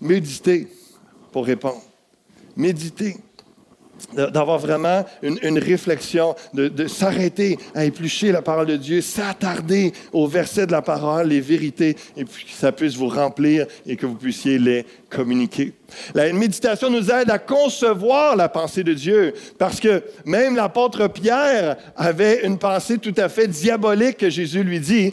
méditez 0.00 0.68
pour 1.32 1.46
répondre. 1.46 1.82
Méditez 2.56 3.16
d'avoir 4.14 4.58
vraiment 4.58 5.04
une, 5.22 5.58
réflexion, 5.58 6.34
de, 6.54 6.86
s'arrêter 6.86 7.58
à 7.74 7.84
éplucher 7.84 8.32
la 8.32 8.42
parole 8.42 8.66
de 8.66 8.76
Dieu, 8.76 9.00
s'attarder 9.00 9.92
aux 10.12 10.26
versets 10.26 10.66
de 10.66 10.72
la 10.72 10.82
parole, 10.82 11.28
les 11.28 11.40
vérités, 11.40 11.96
et 12.16 12.24
puis 12.24 12.44
que 12.44 12.52
ça 12.52 12.72
puisse 12.72 12.96
vous 12.96 13.08
remplir 13.08 13.66
et 13.86 13.96
que 13.96 14.06
vous 14.06 14.14
puissiez 14.14 14.58
les 14.58 14.84
communiquer. 15.08 15.72
La 16.14 16.32
méditation 16.32 16.90
nous 16.90 17.10
aide 17.10 17.30
à 17.30 17.38
concevoir 17.38 18.36
la 18.36 18.48
pensée 18.48 18.84
de 18.84 18.92
Dieu, 18.92 19.34
parce 19.58 19.80
que 19.80 20.02
même 20.24 20.56
l'apôtre 20.56 21.08
Pierre 21.08 21.76
avait 21.96 22.44
une 22.44 22.58
pensée 22.58 22.98
tout 22.98 23.14
à 23.16 23.28
fait 23.28 23.46
diabolique 23.46 24.18
que 24.18 24.30
Jésus 24.30 24.62
lui 24.62 24.80
dit. 24.80 25.12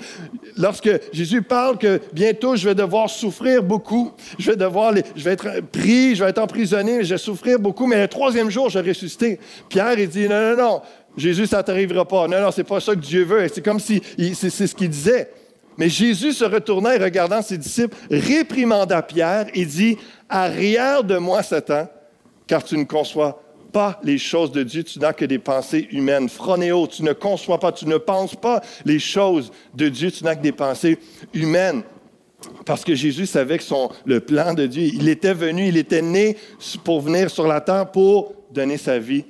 Lorsque 0.57 0.89
Jésus 1.13 1.41
parle 1.41 1.77
que 1.77 2.01
bientôt 2.13 2.55
je 2.55 2.67
vais 2.67 2.75
devoir 2.75 3.09
souffrir 3.09 3.63
beaucoup, 3.63 4.11
je 4.39 4.51
vais 4.51 4.57
devoir, 4.57 4.93
je 5.15 5.23
vais 5.23 5.31
être 5.31 5.61
pris, 5.71 6.15
je 6.15 6.23
vais 6.23 6.29
être 6.29 6.39
emprisonné, 6.39 7.03
je 7.03 7.13
vais 7.13 7.17
souffrir 7.17 7.59
beaucoup, 7.59 7.85
mais 7.87 8.01
le 8.01 8.07
troisième 8.07 8.49
jour 8.49 8.69
je 8.69 8.79
vais 8.79 8.89
ressusciter. 8.91 9.39
Pierre 9.69 9.99
il 9.99 10.09
dit 10.09 10.27
non 10.27 10.55
non 10.55 10.57
non, 10.57 10.81
Jésus 11.15 11.47
ça 11.47 11.63
t'arrivera 11.63 12.07
pas. 12.07 12.27
Non 12.27 12.41
non 12.41 12.51
c'est 12.51 12.63
pas 12.63 12.79
ça 12.79 12.93
que 12.93 12.99
Dieu 12.99 13.23
veut. 13.23 13.47
C'est 13.53 13.63
comme 13.63 13.79
si 13.79 14.01
c'est 14.33 14.49
ce 14.49 14.75
qu'il 14.75 14.89
disait. 14.89 15.29
Mais 15.77 15.89
Jésus 15.89 16.33
se 16.33 16.45
retourna 16.45 16.95
et 16.95 16.99
regardant 16.99 17.41
ses 17.41 17.57
disciples, 17.57 17.95
réprimanda 18.09 19.01
Pierre 19.01 19.47
et 19.53 19.65
dit, 19.65 19.97
Arrière 20.29 21.03
de 21.03 21.17
moi, 21.17 21.43
Satan, 21.43 21.87
car 22.47 22.63
tu 22.63 22.77
ne 22.77 22.83
conçois 22.83 23.43
pas 23.71 23.99
les 24.03 24.17
choses 24.17 24.51
de 24.51 24.63
Dieu, 24.63 24.83
tu 24.83 24.99
n'as 24.99 25.13
que 25.13 25.25
des 25.25 25.39
pensées 25.39 25.87
humaines. 25.91 26.29
Phronéo, 26.29 26.87
tu 26.87 27.03
ne 27.03 27.13
conçois 27.13 27.59
pas, 27.59 27.71
tu 27.71 27.85
ne 27.85 27.97
penses 27.97 28.35
pas 28.35 28.61
les 28.85 28.99
choses 28.99 29.51
de 29.75 29.89
Dieu, 29.89 30.11
tu 30.11 30.23
n'as 30.23 30.35
que 30.35 30.41
des 30.41 30.51
pensées 30.51 30.97
humaines. 31.33 31.83
Parce 32.65 32.83
que 32.83 32.95
Jésus 32.95 33.25
savait 33.25 33.57
que 33.57 33.63
son, 33.63 33.89
le 34.05 34.19
plan 34.19 34.53
de 34.53 34.65
Dieu, 34.67 34.83
il 34.83 35.09
était 35.09 35.33
venu, 35.33 35.67
il 35.67 35.77
était 35.77 36.01
né 36.01 36.37
pour 36.83 37.01
venir 37.01 37.29
sur 37.29 37.47
la 37.47 37.61
terre 37.61 37.91
pour 37.91 38.33
donner 38.51 38.77
sa 38.77 38.99
vie 38.99 39.25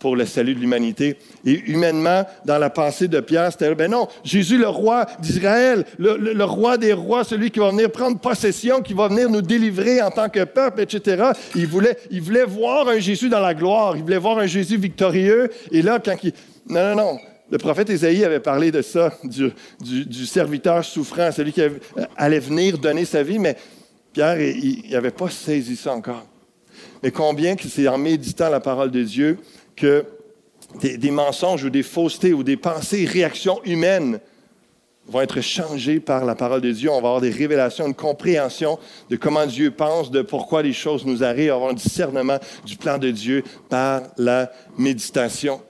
pour 0.00 0.16
le 0.16 0.26
salut 0.26 0.54
de 0.54 0.60
l'humanité. 0.60 1.16
Et 1.44 1.60
humainement, 1.70 2.26
dans 2.44 2.58
la 2.58 2.70
pensée 2.70 3.06
de 3.06 3.20
Pierre, 3.20 3.52
c'était, 3.52 3.72
ben 3.74 3.90
non, 3.90 4.08
Jésus, 4.24 4.58
le 4.58 4.68
roi 4.68 5.06
d'Israël, 5.20 5.84
le, 5.98 6.44
roi 6.44 6.78
des 6.78 6.94
rois, 6.94 7.22
celui 7.22 7.50
qui 7.50 7.60
va 7.60 7.70
venir 7.70 7.92
prendre 7.92 8.18
possession, 8.18 8.80
qui 8.80 8.94
va 8.94 9.08
venir 9.08 9.30
nous 9.30 9.42
délivrer 9.42 10.02
en 10.02 10.10
tant 10.10 10.28
que 10.28 10.42
peuple, 10.44 10.80
etc. 10.80 11.30
Il 11.54 11.66
voulait, 11.66 11.96
il 12.10 12.22
voulait 12.22 12.44
voir 12.44 12.88
un 12.88 12.98
Jésus 12.98 13.28
dans 13.28 13.40
la 13.40 13.54
gloire, 13.54 13.96
il 13.96 14.02
voulait 14.02 14.18
voir 14.18 14.38
un 14.38 14.46
Jésus 14.46 14.78
victorieux. 14.78 15.50
Et 15.70 15.82
là, 15.82 16.00
quand 16.04 16.16
il... 16.24 16.32
Non, 16.68 16.94
non, 16.94 16.96
non. 16.96 17.18
Le 17.50 17.58
prophète 17.58 17.90
Ésaïe 17.90 18.24
avait 18.24 18.40
parlé 18.40 18.70
de 18.70 18.80
ça, 18.80 19.12
du, 19.24 20.26
serviteur 20.26 20.84
souffrant, 20.84 21.30
celui 21.32 21.52
qui 21.52 21.62
allait 22.16 22.38
venir 22.38 22.78
donner 22.78 23.04
sa 23.04 23.24
vie, 23.24 23.40
mais 23.40 23.56
Pierre, 24.12 24.40
il 24.40 24.88
n'avait 24.90 25.10
pas 25.10 25.28
saisi 25.28 25.76
ça 25.76 25.92
encore. 25.92 26.24
Mais 27.02 27.10
combien 27.10 27.56
que 27.56 27.68
c'est 27.68 27.88
en 27.88 27.98
méditant 27.98 28.50
la 28.50 28.60
parole 28.60 28.90
de 28.90 29.02
Dieu 29.02 29.38
que 29.80 30.04
des, 30.80 31.10
mensonges 31.10 31.64
ou 31.64 31.70
des 31.70 31.82
faussetés 31.82 32.32
ou 32.32 32.42
des 32.42 32.56
pensées, 32.56 33.04
réactions 33.04 33.60
humaines 33.64 34.20
vont 35.06 35.20
être 35.22 35.40
changés 35.40 35.98
par 35.98 36.24
la 36.24 36.34
parole 36.34 36.60
de 36.60 36.70
Dieu. 36.70 36.90
On 36.90 37.00
va 37.00 37.08
avoir 37.08 37.20
des 37.20 37.30
révélations, 37.30 37.86
une 37.86 37.94
compréhension 37.94 38.78
de 39.08 39.16
comment 39.16 39.46
Dieu 39.46 39.70
pense, 39.72 40.10
de 40.10 40.22
pourquoi 40.22 40.62
les 40.62 40.72
choses 40.72 41.04
nous 41.04 41.24
arrivent, 41.24 41.52
avoir 41.52 41.70
un 41.70 41.74
discernement 41.74 42.38
du 42.64 42.76
plan 42.76 42.98
de 42.98 43.10
Dieu 43.10 43.42
par 43.68 44.02
la 44.16 44.52
méditation. 44.78 45.60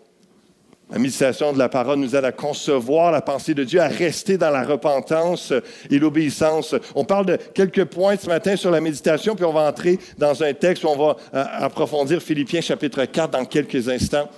La 0.90 0.98
méditation 0.98 1.52
de 1.52 1.58
la 1.58 1.68
parole 1.68 2.00
nous 2.00 2.16
aide 2.16 2.24
à 2.24 2.32
concevoir 2.32 3.12
la 3.12 3.22
pensée 3.22 3.54
de 3.54 3.62
Dieu, 3.62 3.80
à 3.80 3.86
rester 3.86 4.36
dans 4.36 4.50
la 4.50 4.64
repentance 4.64 5.52
et 5.88 5.98
l'obéissance. 6.00 6.74
On 6.96 7.04
parle 7.04 7.26
de 7.26 7.36
quelques 7.36 7.84
points 7.84 8.16
ce 8.16 8.26
matin 8.26 8.56
sur 8.56 8.72
la 8.72 8.80
méditation, 8.80 9.36
puis 9.36 9.44
on 9.44 9.52
va 9.52 9.68
entrer 9.68 10.00
dans 10.18 10.42
un 10.42 10.52
texte 10.52 10.82
où 10.82 10.88
on 10.88 10.96
va 10.96 11.16
euh, 11.34 11.44
approfondir 11.60 12.20
Philippiens 12.20 12.60
chapitre 12.60 13.04
4 13.04 13.30
dans 13.30 13.44
quelques 13.44 13.88
instants. 13.88 14.28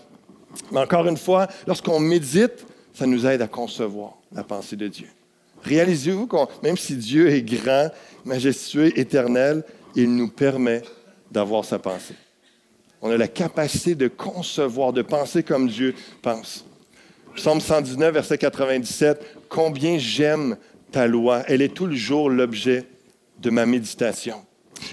Mais 0.71 0.81
encore 0.81 1.07
une 1.07 1.17
fois, 1.17 1.47
lorsqu'on 1.67 1.99
médite, 1.99 2.67
ça 2.93 3.07
nous 3.07 3.27
aide 3.27 3.41
à 3.41 3.49
concevoir 3.49 4.19
la 4.31 4.45
pensée 4.45 4.77
de 4.77 4.89
Dieu. 4.89 5.09
Réalisez-vous 5.63 6.27
que 6.27 6.37
même 6.63 6.77
si 6.77 6.97
Dieu 6.97 7.31
est 7.31 7.43
grand, 7.43 7.89
majestueux, 8.27 8.99
éternel, 8.99 9.63
il 9.95 10.15
nous 10.15 10.29
permet 10.29 10.83
d'avoir 11.31 11.65
sa 11.65 11.79
pensée. 11.79 12.15
On 13.03 13.11
a 13.11 13.17
la 13.17 13.29
capacité 13.29 13.97
de 13.97 14.07
concevoir, 14.07 14.93
de 14.93 15.03
penser 15.03 15.43
comme 15.43 15.69
Dieu 15.69 15.95
pense. 16.23 16.65
Psaume 17.35 17.61
119, 17.61 18.15
verset 18.15 18.39
97, 18.39 19.39
Combien 19.49 19.99
j'aime 19.99 20.57
ta 20.93 21.07
loi, 21.07 21.43
elle 21.49 21.63
est 21.63 21.75
tout 21.75 21.87
le 21.87 21.97
jour 21.97 22.31
l'objet 22.31 22.85
de 23.41 23.51
ma 23.51 23.67
méditation. 23.67 24.37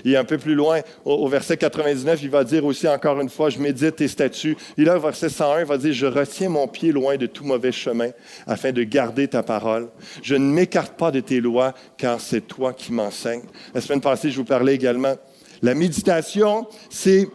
Et 0.05 0.15
un 0.17 0.23
peu 0.23 0.37
plus 0.37 0.55
loin, 0.55 0.81
au, 1.05 1.27
verset 1.27 1.57
99, 1.57 2.19
il 2.23 2.29
va 2.29 2.43
dire 2.43 2.65
aussi 2.65 2.87
encore 2.87 3.19
une 3.19 3.29
fois, 3.29 3.49
je 3.49 3.59
médite 3.59 3.97
tes 3.97 4.07
statuts. 4.07 4.55
Et 4.77 4.83
là, 4.83 4.97
au 4.97 4.99
verset 4.99 5.29
101, 5.29 5.61
il 5.61 5.65
va 5.65 5.77
dire, 5.77 5.93
je 5.93 6.05
retiens 6.05 6.49
mon 6.49 6.67
pied 6.67 6.91
loin 6.91 7.17
de 7.17 7.25
tout 7.25 7.43
mauvais 7.43 7.71
chemin 7.71 8.09
afin 8.47 8.71
de 8.71 8.83
garder 8.83 9.27
ta 9.27 9.43
parole. 9.43 9.89
Je 10.21 10.35
ne 10.35 10.45
m'écarte 10.45 10.97
pas 10.97 11.11
de 11.11 11.19
tes 11.19 11.41
lois, 11.41 11.73
car 11.97 12.19
c'est 12.21 12.41
toi 12.41 12.73
qui 12.73 12.93
m'enseignes. 12.93 13.43
La 13.73 13.81
semaine 13.81 14.01
passée, 14.01 14.31
je 14.31 14.37
vous 14.37 14.45
parlais 14.45 14.75
également. 14.75 15.15
La 15.61 15.75
méditation, 15.75 16.67
c'est 16.89 17.27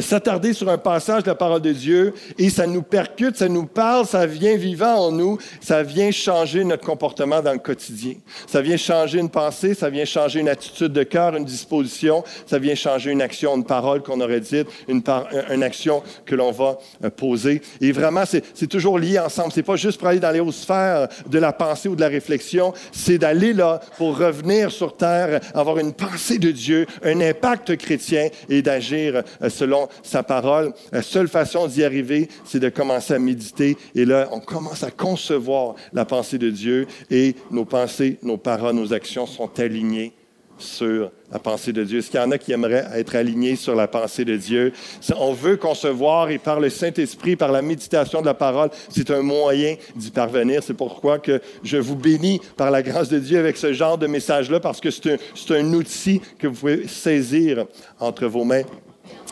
s'attarder 0.00 0.52
sur 0.52 0.68
un 0.68 0.78
passage 0.78 1.22
de 1.22 1.28
la 1.28 1.34
parole 1.34 1.60
de 1.60 1.72
Dieu 1.72 2.14
et 2.38 2.50
ça 2.50 2.66
nous 2.66 2.82
percute, 2.82 3.36
ça 3.36 3.48
nous 3.48 3.66
parle, 3.66 4.06
ça 4.06 4.26
vient 4.26 4.56
vivant 4.56 4.94
en 4.94 5.12
nous, 5.12 5.38
ça 5.60 5.82
vient 5.82 6.10
changer 6.10 6.64
notre 6.64 6.84
comportement 6.84 7.40
dans 7.40 7.52
le 7.52 7.58
quotidien. 7.58 8.14
Ça 8.46 8.60
vient 8.60 8.76
changer 8.76 9.18
une 9.18 9.30
pensée, 9.30 9.74
ça 9.74 9.90
vient 9.90 10.04
changer 10.04 10.40
une 10.40 10.48
attitude 10.48 10.92
de 10.92 11.02
cœur, 11.02 11.36
une 11.36 11.44
disposition, 11.44 12.24
ça 12.46 12.58
vient 12.58 12.74
changer 12.74 13.10
une 13.10 13.22
action, 13.22 13.56
une 13.56 13.64
parole 13.64 14.02
qu'on 14.02 14.20
aurait 14.20 14.40
dite, 14.40 14.66
une, 14.88 15.02
une 15.50 15.62
action 15.62 16.02
que 16.26 16.34
l'on 16.34 16.50
va 16.50 16.78
euh, 17.04 17.10
poser. 17.10 17.62
Et 17.80 17.92
vraiment, 17.92 18.24
c'est 18.26 18.66
toujours 18.66 18.98
lié 18.98 19.18
ensemble. 19.18 19.52
C'est 19.52 19.62
pas 19.62 19.76
juste 19.76 19.98
pour 19.98 20.08
aller 20.08 20.20
dans 20.20 20.30
les 20.30 20.40
hautes 20.40 20.54
sphères 20.54 21.08
de 21.26 21.38
la 21.38 21.52
pensée 21.52 21.88
ou 21.88 21.96
de 21.96 22.00
la 22.00 22.08
réflexion, 22.08 22.72
c'est 22.92 23.18
d'aller 23.18 23.52
là 23.52 23.80
pour 23.96 24.18
revenir 24.18 24.70
sur 24.70 24.96
terre, 24.96 25.40
avoir 25.54 25.78
une 25.78 25.92
pensée 25.92 26.38
de 26.38 26.50
Dieu, 26.50 26.86
un 27.02 27.20
impact 27.20 27.76
chrétien 27.76 28.28
et 28.48 28.62
d'agir 28.62 29.22
euh, 29.42 29.48
selon 29.74 29.88
sa 30.02 30.22
parole. 30.22 30.72
La 30.92 31.02
seule 31.02 31.28
façon 31.28 31.66
d'y 31.66 31.84
arriver, 31.84 32.28
c'est 32.44 32.60
de 32.60 32.68
commencer 32.68 33.14
à 33.14 33.18
méditer. 33.18 33.76
Et 33.94 34.04
là, 34.04 34.28
on 34.32 34.40
commence 34.40 34.82
à 34.82 34.90
concevoir 34.90 35.74
la 35.92 36.04
pensée 36.04 36.38
de 36.38 36.50
Dieu 36.50 36.86
et 37.10 37.34
nos 37.50 37.64
pensées, 37.64 38.18
nos 38.22 38.36
paroles, 38.36 38.74
nos 38.74 38.92
actions 38.92 39.26
sont 39.26 39.50
alignées 39.58 40.12
sur 40.56 41.10
la 41.32 41.40
pensée 41.40 41.72
de 41.72 41.82
Dieu. 41.82 41.98
Est-ce 41.98 42.12
qu'il 42.12 42.20
y 42.20 42.22
en 42.22 42.30
a 42.30 42.38
qui 42.38 42.52
aimeraient 42.52 42.86
être 42.94 43.16
alignés 43.16 43.56
sur 43.56 43.74
la 43.74 43.88
pensée 43.88 44.24
de 44.24 44.36
Dieu? 44.36 44.72
On 45.18 45.32
veut 45.32 45.56
concevoir 45.56 46.30
et 46.30 46.38
par 46.38 46.60
le 46.60 46.70
Saint-Esprit, 46.70 47.34
par 47.34 47.50
la 47.50 47.60
méditation 47.60 48.20
de 48.20 48.26
la 48.26 48.34
parole, 48.34 48.70
c'est 48.88 49.10
un 49.10 49.22
moyen 49.22 49.74
d'y 49.96 50.12
parvenir. 50.12 50.62
C'est 50.62 50.74
pourquoi 50.74 51.18
que 51.18 51.40
je 51.64 51.76
vous 51.76 51.96
bénis 51.96 52.40
par 52.56 52.70
la 52.70 52.82
grâce 52.82 53.08
de 53.08 53.18
Dieu 53.18 53.38
avec 53.40 53.56
ce 53.56 53.72
genre 53.72 53.98
de 53.98 54.06
message-là, 54.06 54.60
parce 54.60 54.80
que 54.80 54.92
c'est 54.92 55.18
un, 55.50 55.54
un 55.56 55.72
outil 55.72 56.20
que 56.38 56.46
vous 56.46 56.54
pouvez 56.54 56.86
saisir 56.86 57.66
entre 57.98 58.26
vos 58.26 58.44
mains 58.44 58.62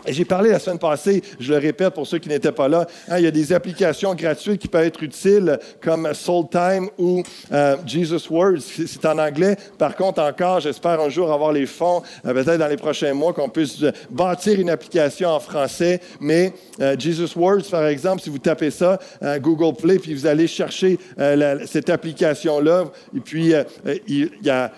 j'ai 0.07 0.25
parlé 0.25 0.51
la 0.51 0.59
semaine 0.59 0.79
passée, 0.79 1.23
je 1.39 1.53
le 1.53 1.59
répète 1.59 1.95
pour 1.95 2.07
ceux 2.07 2.19
qui 2.19 2.29
n'étaient 2.29 2.53
pas 2.53 2.69
là, 2.69 2.87
hein, 3.09 3.19
il 3.19 3.25
y 3.25 3.27
a 3.27 3.31
des 3.31 3.53
applications 3.53 4.15
gratuites 4.15 4.61
qui 4.61 4.69
peuvent 4.69 4.85
être 4.85 5.03
utiles 5.03 5.59
comme 5.81 6.13
Soul 6.15 6.47
Time 6.51 6.89
ou 6.99 7.23
euh, 7.53 7.77
Jesus 7.87 8.29
Words. 8.31 8.61
C'est 8.61 9.05
en 9.05 9.19
anglais. 9.19 9.57
Par 9.79 9.95
contre, 9.97 10.21
encore, 10.23 10.61
j'espère 10.61 11.01
un 11.01 11.09
jour 11.09 11.33
avoir 11.33 11.53
les 11.53 11.67
fonds, 11.67 12.03
euh, 12.27 12.33
peut-être 12.33 12.59
dans 12.59 12.69
les 12.69 12.77
prochains 12.77 13.15
mois, 13.15 13.33
qu'on 13.33 13.49
puisse 13.49 13.83
euh, 13.83 13.93
bâtir 14.11 14.59
une 14.59 14.71
application 14.71 15.31
en 15.31 15.41
français. 15.41 16.01
Mais 16.21 16.53
Jesus 16.99 17.37
Words, 17.37 17.71
par 17.71 17.87
exemple, 17.87 18.23
si 18.23 18.31
vous 18.31 18.39
tapez 18.39 18.71
ça, 18.71 18.99
Google 19.41 19.77
Play, 19.77 19.99
puis 19.99 20.15
vous 20.15 20.27
allez 20.27 20.47
chercher 20.47 20.99
cette 21.67 21.91
application-là, 21.91 22.85
et 23.15 23.21
puis 23.21 23.53
il 24.07 24.31
y 24.43 24.51
a, 24.51 24.73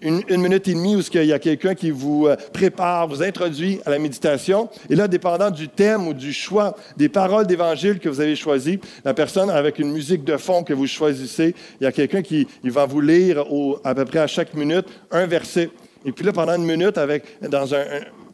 une, 0.00 0.22
une, 0.28 0.40
minute 0.40 0.66
et 0.68 0.74
demie 0.74 0.96
où 0.96 1.00
il 1.00 1.24
y 1.24 1.32
a 1.32 1.38
quelqu'un 1.38 1.74
qui 1.74 1.90
vous 1.90 2.28
prépare, 2.52 3.08
vous 3.08 3.22
introduit 3.22 3.80
à 3.84 3.90
la 3.90 3.98
méditation 3.98 4.53
et 4.88 4.94
là, 4.94 5.08
dépendant 5.08 5.50
du 5.50 5.68
thème 5.68 6.08
ou 6.08 6.14
du 6.14 6.32
choix 6.32 6.76
des 6.96 7.08
paroles 7.08 7.46
d'évangile 7.46 7.98
que 7.98 8.08
vous 8.08 8.20
avez 8.20 8.36
choisies, 8.36 8.80
la 9.04 9.14
personne 9.14 9.50
avec 9.50 9.78
une 9.78 9.92
musique 9.92 10.24
de 10.24 10.36
fond 10.36 10.62
que 10.62 10.72
vous 10.72 10.86
choisissez, 10.86 11.54
il 11.80 11.84
y 11.84 11.86
a 11.86 11.92
quelqu'un 11.92 12.22
qui 12.22 12.46
va 12.64 12.86
vous 12.86 13.00
lire 13.00 13.44
à 13.84 13.94
peu 13.94 14.04
près 14.04 14.20
à 14.20 14.26
chaque 14.26 14.54
minute 14.54 14.86
un 15.10 15.26
verset. 15.26 15.70
Et 16.04 16.12
puis 16.12 16.24
là, 16.24 16.32
pendant 16.32 16.54
une 16.56 16.64
minute, 16.64 16.98
avec, 16.98 17.24
dans 17.48 17.74
un 17.74 17.84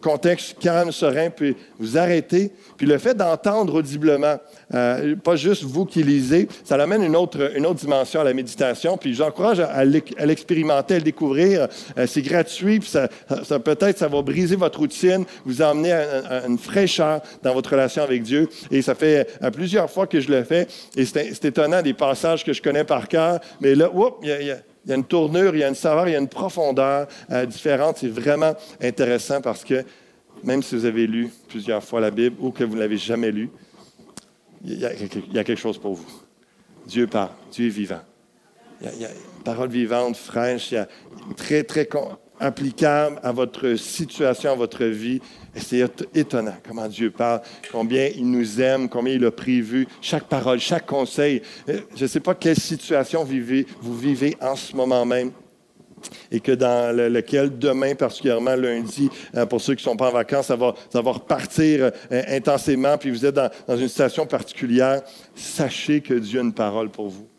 contexte 0.00 0.59
calme, 0.59 0.92
serein, 0.92 1.30
puis 1.30 1.57
vous 1.78 1.99
arrêtez. 1.99 2.52
Puis 2.76 2.87
le 2.87 2.99
fait 2.99 3.14
d'entendre 3.14 3.75
audiblement, 3.75 4.37
euh, 4.75 5.16
pas 5.16 5.37
juste 5.37 5.62
vous 5.62 5.85
qui 5.85 6.02
lisez, 6.02 6.49
ça 6.64 6.76
amène 6.76 7.02
une 7.02 7.16
autre, 7.16 7.52
une 7.57 7.66
autre 7.66 7.80
dimension 7.80 8.21
à 8.21 8.25
la 8.25 8.35
méditation. 8.35 8.97
Puis 8.97 9.14
j'encourage 9.14 9.61
à, 9.61 9.85
l'expérimenter, 9.85 10.95
à 10.95 10.99
le 10.99 11.04
découvrir. 11.04 11.69
Euh, 11.99 12.07
c'est 12.07 12.23
gratuit, 12.23 12.80
puis 12.80 12.88
ça, 12.88 13.09
peut-être 13.59 13.99
ça 13.99 14.09
va 14.09 14.23
briser 14.23 14.57
votre 14.57 14.78
routine, 14.78 15.25
vous 15.45 15.62
emmener 15.62 15.92
à, 15.92 16.47
une 16.47 16.59
fraîcheur 16.59 17.21
dans 17.42 17.54
votre 17.54 17.71
relation 17.71 18.02
avec 18.02 18.23
Dieu. 18.23 18.49
Et 18.71 18.83
ça 18.83 18.95
fait 18.95 19.28
euh, 19.42 19.50
plusieurs 19.50 19.90
fois 19.90 20.07
que 20.07 20.21
je 20.21 20.30
le 20.30 20.45
fais. 20.45 20.66
Et 20.97 21.04
c'est 21.04 21.45
étonnant 21.45 21.83
des 21.83 21.95
passages 21.95 22.45
que 22.45 22.52
je 22.52 22.62
connais 22.62 22.85
par 22.85 23.09
cœur, 23.09 23.40
mais 23.61 23.75
là, 23.75 23.90
il 24.23 24.28
y 24.28 24.50
a 24.50 24.57
il 24.91 24.95
y 24.95 24.95
a 24.95 24.97
une 24.97 25.05
tournure, 25.05 25.55
il 25.55 25.61
y 25.61 25.65
a 25.65 25.69
une 25.69 25.77
saveur, 25.77 26.09
il 26.09 26.13
y 26.13 26.17
a 26.17 26.19
une 26.19 26.29
profondeur 26.29 27.07
euh, 27.31 27.47
différente. 27.47 27.99
C'est 27.99 28.09
vraiment 28.09 28.57
intéressant 28.83 29.41
parce 29.41 29.63
que 29.63 29.85
même 30.43 30.65
si 30.65 30.75
vous 30.75 30.85
avez 30.85 31.07
lu 31.07 31.31
plusieurs 31.47 31.85
fois 31.85 32.01
la 32.01 32.11
Bible 32.11 32.35
ou 32.41 32.51
que 32.51 32.65
vous 32.65 32.75
ne 32.75 32.81
l'avez 32.81 32.97
jamais 32.97 33.31
lu, 33.31 33.51
il 34.65 34.81
y, 34.81 34.85
a, 34.85 35.45
quelque 35.45 35.61
chose 35.61 35.79
pour 35.79 35.95
vous. 35.95 36.11
Dieu 36.87 37.07
parle, 37.07 37.31
Dieu 37.53 37.69
est 37.69 37.71
vivant. 37.71 38.01
Il 38.83 39.01
y 39.01 39.05
a, 39.05 39.11
une 39.11 39.45
parole 39.45 39.69
vivante, 39.69 40.17
fraîche, 40.17 40.73
il 40.73 40.75
y 40.75 40.79
a 40.79 40.89
très, 41.37 41.63
très 41.63 41.87
applicable 42.41 43.21
à 43.23 43.31
votre 43.31 43.77
situation, 43.77 44.53
à 44.53 44.55
votre 44.55 44.85
vie. 44.85 45.21
C'est 45.55 45.85
étonnant 46.15 46.57
comment 46.67 46.89
Dieu 46.89 47.11
parle, 47.11 47.43
combien 47.71 48.09
il 48.17 48.29
nous 48.31 48.61
aime, 48.61 48.89
combien 48.89 49.15
il 49.15 49.25
a 49.25 49.31
prévu 49.31 49.87
chaque 50.01 50.25
parole, 50.25 50.59
chaque 50.59 50.87
conseil. 50.87 51.43
Euh, 51.69 51.81
je 51.95 52.05
ne 52.05 52.09
sais 52.09 52.21
pas 52.21 52.35
quelle 52.35 52.59
situation 52.59 53.25
vous 53.25 53.99
vivez 53.99 54.37
en 54.41 54.57
ce 54.57 54.75
moment 54.75 55.05
même 55.05 55.31
et 56.31 56.41
que 56.41 56.53
dans 56.53 56.97
lequel 56.97 57.59
demain, 57.59 57.95
particulièrement 57.95 58.57
lundi, 58.57 59.11
euh, 59.37 59.47
pour 59.47 59.61
ceux 59.61 59.75
qui 59.75 59.85
ne 59.85 59.91
sont 59.91 59.97
pas 59.97 60.09
en 60.09 60.13
vacances, 60.13 60.47
ça 60.47 60.57
va, 60.57 60.75
ça 60.91 61.03
va 61.03 61.13
repartir 61.13 61.91
euh, 62.13 62.23
intensément, 62.29 62.97
puis 62.99 63.11
vous 63.11 63.27
êtes 63.27 63.35
dans, 63.35 63.51
dans 63.67 63.77
une 63.77 63.89
situation 63.89 64.27
particulière, 64.27 65.03
sachez 65.35 66.01
que 66.01 66.15
Dieu 66.15 66.41
a 66.41 66.43
une 66.43 66.55
parole 66.55 66.91
pour 66.91 67.09
vous. 67.09 67.30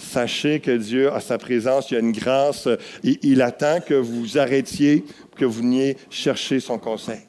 Sachez 0.00 0.60
que 0.60 0.70
Dieu 0.70 1.12
a 1.12 1.20
sa 1.20 1.36
présence, 1.36 1.90
il 1.90 1.94
y 1.94 1.96
a 1.98 2.00
une 2.00 2.12
grâce, 2.12 2.68
il 3.04 3.42
attend 3.42 3.80
que 3.80 3.94
vous 3.94 4.38
arrêtiez, 4.38 5.04
que 5.36 5.44
vous 5.44 5.60
veniez 5.60 5.96
chercher 6.08 6.58
son 6.58 6.78
conseil 6.78 7.20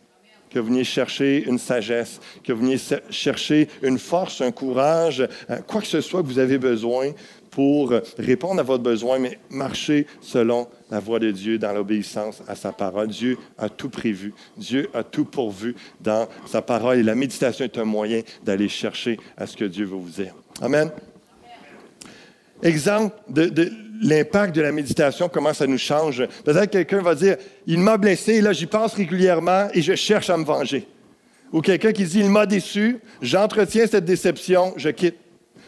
que 0.52 0.60
vous 0.60 0.68
veniez 0.68 0.84
chercher 0.84 1.46
une 1.46 1.58
sagesse, 1.58 2.20
que 2.44 2.52
vous 2.52 2.62
veniez 2.62 2.78
chercher 3.10 3.70
une 3.82 3.98
force, 3.98 4.42
un 4.42 4.52
courage, 4.52 5.26
euh, 5.50 5.62
quoi 5.66 5.82
que 5.82 5.88
ce 5.88 6.02
soit 6.02 6.22
que 6.22 6.28
vous 6.28 6.40
avez 6.40 6.58
besoin 6.58 7.12
pour 7.50 7.94
répondre 8.18 8.60
à 8.62 8.64
votre 8.64 8.84
besoin, 8.84 9.20
mais 9.20 9.38
marcher 9.50 10.08
selon 10.22 10.68
la 10.90 11.00
voie 11.00 11.20
de 11.20 11.32
Dieu 11.32 11.58
dans 11.58 11.74
l'obéissance 11.74 12.42
à 12.48 12.56
sa 12.56 12.72
parole. 12.72 13.10
Dieu 13.10 13.38
a 13.58 13.68
tout 13.68 13.90
prévu. 13.90 14.34
Dieu 14.58 14.90
a 14.94 15.04
tout 15.04 15.26
pourvu 15.26 15.76
dans 16.00 16.28
sa 16.46 16.62
parole 16.62 17.00
et 17.00 17.04
la 17.04 17.16
méditation 17.16 17.66
est 17.66 17.78
un 17.78 17.86
moyen 17.86 18.22
d'aller 18.44 18.70
chercher 18.70 19.20
à 19.38 19.48
ce 19.48 19.58
que 19.58 19.66
Dieu 19.66 19.86
veut 19.86 19.98
vous 19.98 20.10
dire. 20.10 20.34
Amen. 20.62 20.92
Exemple 22.64 23.16
de, 23.30 23.72
l'impact 24.02 24.56
de 24.56 24.62
la 24.62 24.72
méditation, 24.72 25.30
comment 25.30 25.54
ça 25.54 25.68
nous 25.68 25.78
change. 25.78 26.26
Peut-être 26.44 26.66
que 26.66 26.78
quelqu'un 26.78 27.02
va 27.02 27.16
dire, 27.16 27.38
il 27.68 27.80
m'a 27.80 27.98
blessé, 27.98 28.42
là 28.42 28.52
j'y 28.52 28.66
pense 28.66 28.94
régulièrement 28.94 29.68
et 29.74 29.82
je 29.82 29.96
cherche 29.96 30.30
à 30.30 30.38
me 30.38 30.44
venger. 30.44 30.88
Ou 31.54 31.62
quelqu'un 31.62 31.92
qui 31.92 32.06
dit, 32.06 32.20
il 32.20 32.30
m'a 32.30 32.46
déçu, 32.46 33.00
j'entretiens 33.22 33.86
cette 33.86 34.06
déception, 34.06 34.74
je 34.78 34.90
quitte. 34.90 35.18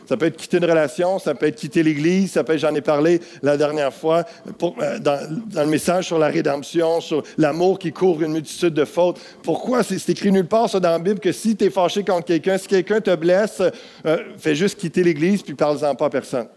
Ça 0.05 0.17
peut 0.17 0.25
être 0.25 0.35
quitter 0.35 0.57
une 0.57 0.65
relation, 0.65 1.17
ça 1.17 1.33
peut 1.33 1.45
être 1.45 1.55
quitter 1.55 1.81
l'Église, 1.81 2.31
ça 2.31 2.43
peut 2.43 2.53
être, 2.53 2.59
j'en 2.59 2.75
ai 2.75 2.81
parlé 2.81 3.21
la 3.41 3.55
dernière 3.55 3.93
fois, 3.93 4.25
euh, 4.47 4.99
dans, 4.99 5.43
le 5.55 5.65
message 5.65 6.07
sur 6.07 6.19
la 6.19 6.27
rédemption, 6.27 6.99
sur 6.99 7.23
l'amour 7.37 7.79
qui 7.79 7.93
couvre 7.93 8.23
une 8.23 8.33
multitude 8.33 8.73
de 8.73 8.83
fautes. 8.83 9.19
Pourquoi? 9.43 9.81
C'est 9.81 10.09
écrit 10.09 10.31
nulle 10.31 10.47
part 10.47 10.69
ça 10.69 10.81
dans 10.81 10.91
la 10.91 10.99
Bible 10.99 11.19
que 11.19 11.31
si 11.31 11.55
tu 11.55 11.65
es 11.65 11.69
fâché 11.69 12.03
contre 12.03 12.25
quelqu'un, 12.25 12.57
si 12.57 12.67
quelqu'un 12.67 12.99
te 12.99 13.15
blesse, 13.15 13.61
euh, 14.05 14.17
fais 14.37 14.55
juste 14.55 14.77
quitter 14.77 15.03
l'Église 15.03 15.41
puis 15.41 15.53
parle-en 15.53 15.95
pas 15.95 16.07
à 16.07 16.09
personne? 16.09 16.47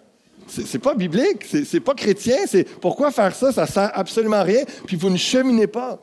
C'est 0.46 0.78
pas 0.78 0.94
biblique, 0.94 1.44
c'est 1.44 1.80
pas 1.80 1.94
chrétien. 1.94 2.38
C'est 2.46 2.64
pourquoi 2.64 3.10
faire 3.10 3.34
ça, 3.34 3.52
ça 3.52 3.66
sert 3.66 3.90
absolument 3.94 4.42
rien. 4.42 4.64
Puis 4.86 4.96
vous 4.96 5.10
ne 5.10 5.16
cheminez 5.16 5.66
pas. 5.66 5.98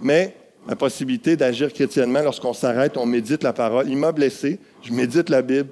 Mais 0.00 0.34
la 0.68 0.76
possibilité 0.76 1.36
d'agir 1.36 1.72
chrétiennement 1.72 2.22
lorsqu'on 2.22 2.52
s'arrête, 2.52 2.96
on 2.96 3.06
médite 3.06 3.42
la 3.42 3.52
parole. 3.52 3.88
Il 3.88 3.96
m'a 3.96 4.12
blessé, 4.12 4.58
je 4.82 4.92
médite 4.92 5.28
la 5.28 5.42
Bible, 5.42 5.70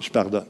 je 0.00 0.10
pardonne. 0.10 0.46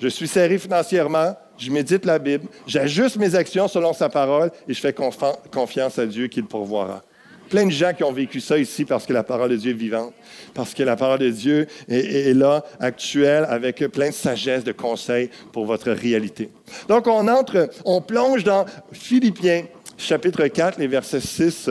Je 0.00 0.08
suis 0.08 0.28
serré 0.28 0.58
financièrement, 0.58 1.36
je 1.58 1.70
médite 1.70 2.06
la 2.06 2.18
Bible, 2.18 2.46
j'ajuste 2.66 3.16
mes 3.16 3.34
actions 3.34 3.68
selon 3.68 3.92
sa 3.92 4.08
parole 4.08 4.50
et 4.66 4.72
je 4.72 4.80
fais 4.80 4.94
confiance 4.94 5.98
à 5.98 6.06
Dieu 6.06 6.28
qu'il 6.28 6.46
pourvoira. 6.46 7.02
Plein 7.50 7.66
de 7.66 7.70
gens 7.70 7.92
qui 7.92 8.04
ont 8.04 8.12
vécu 8.12 8.40
ça 8.40 8.56
ici 8.56 8.84
parce 8.84 9.04
que 9.04 9.12
la 9.12 9.24
parole 9.24 9.50
de 9.50 9.56
Dieu 9.56 9.72
est 9.72 9.74
vivante, 9.74 10.14
parce 10.54 10.72
que 10.72 10.84
la 10.84 10.94
parole 10.96 11.18
de 11.18 11.30
Dieu 11.30 11.66
est, 11.88 12.34
là, 12.34 12.64
actuelle, 12.78 13.44
avec 13.48 13.78
plein 13.88 14.10
de 14.10 14.14
sagesse, 14.14 14.62
de 14.62 14.72
conseils 14.72 15.30
pour 15.52 15.66
votre 15.66 15.90
réalité. 15.90 16.48
Donc, 16.88 17.08
on 17.08 17.26
entre, 17.26 17.68
on 17.84 18.00
plonge 18.00 18.44
dans 18.44 18.64
Philippiens, 18.92 19.64
chapitre 19.98 20.46
4, 20.46 20.78
les 20.78 20.86
versets 20.86 21.20
6 21.20 21.70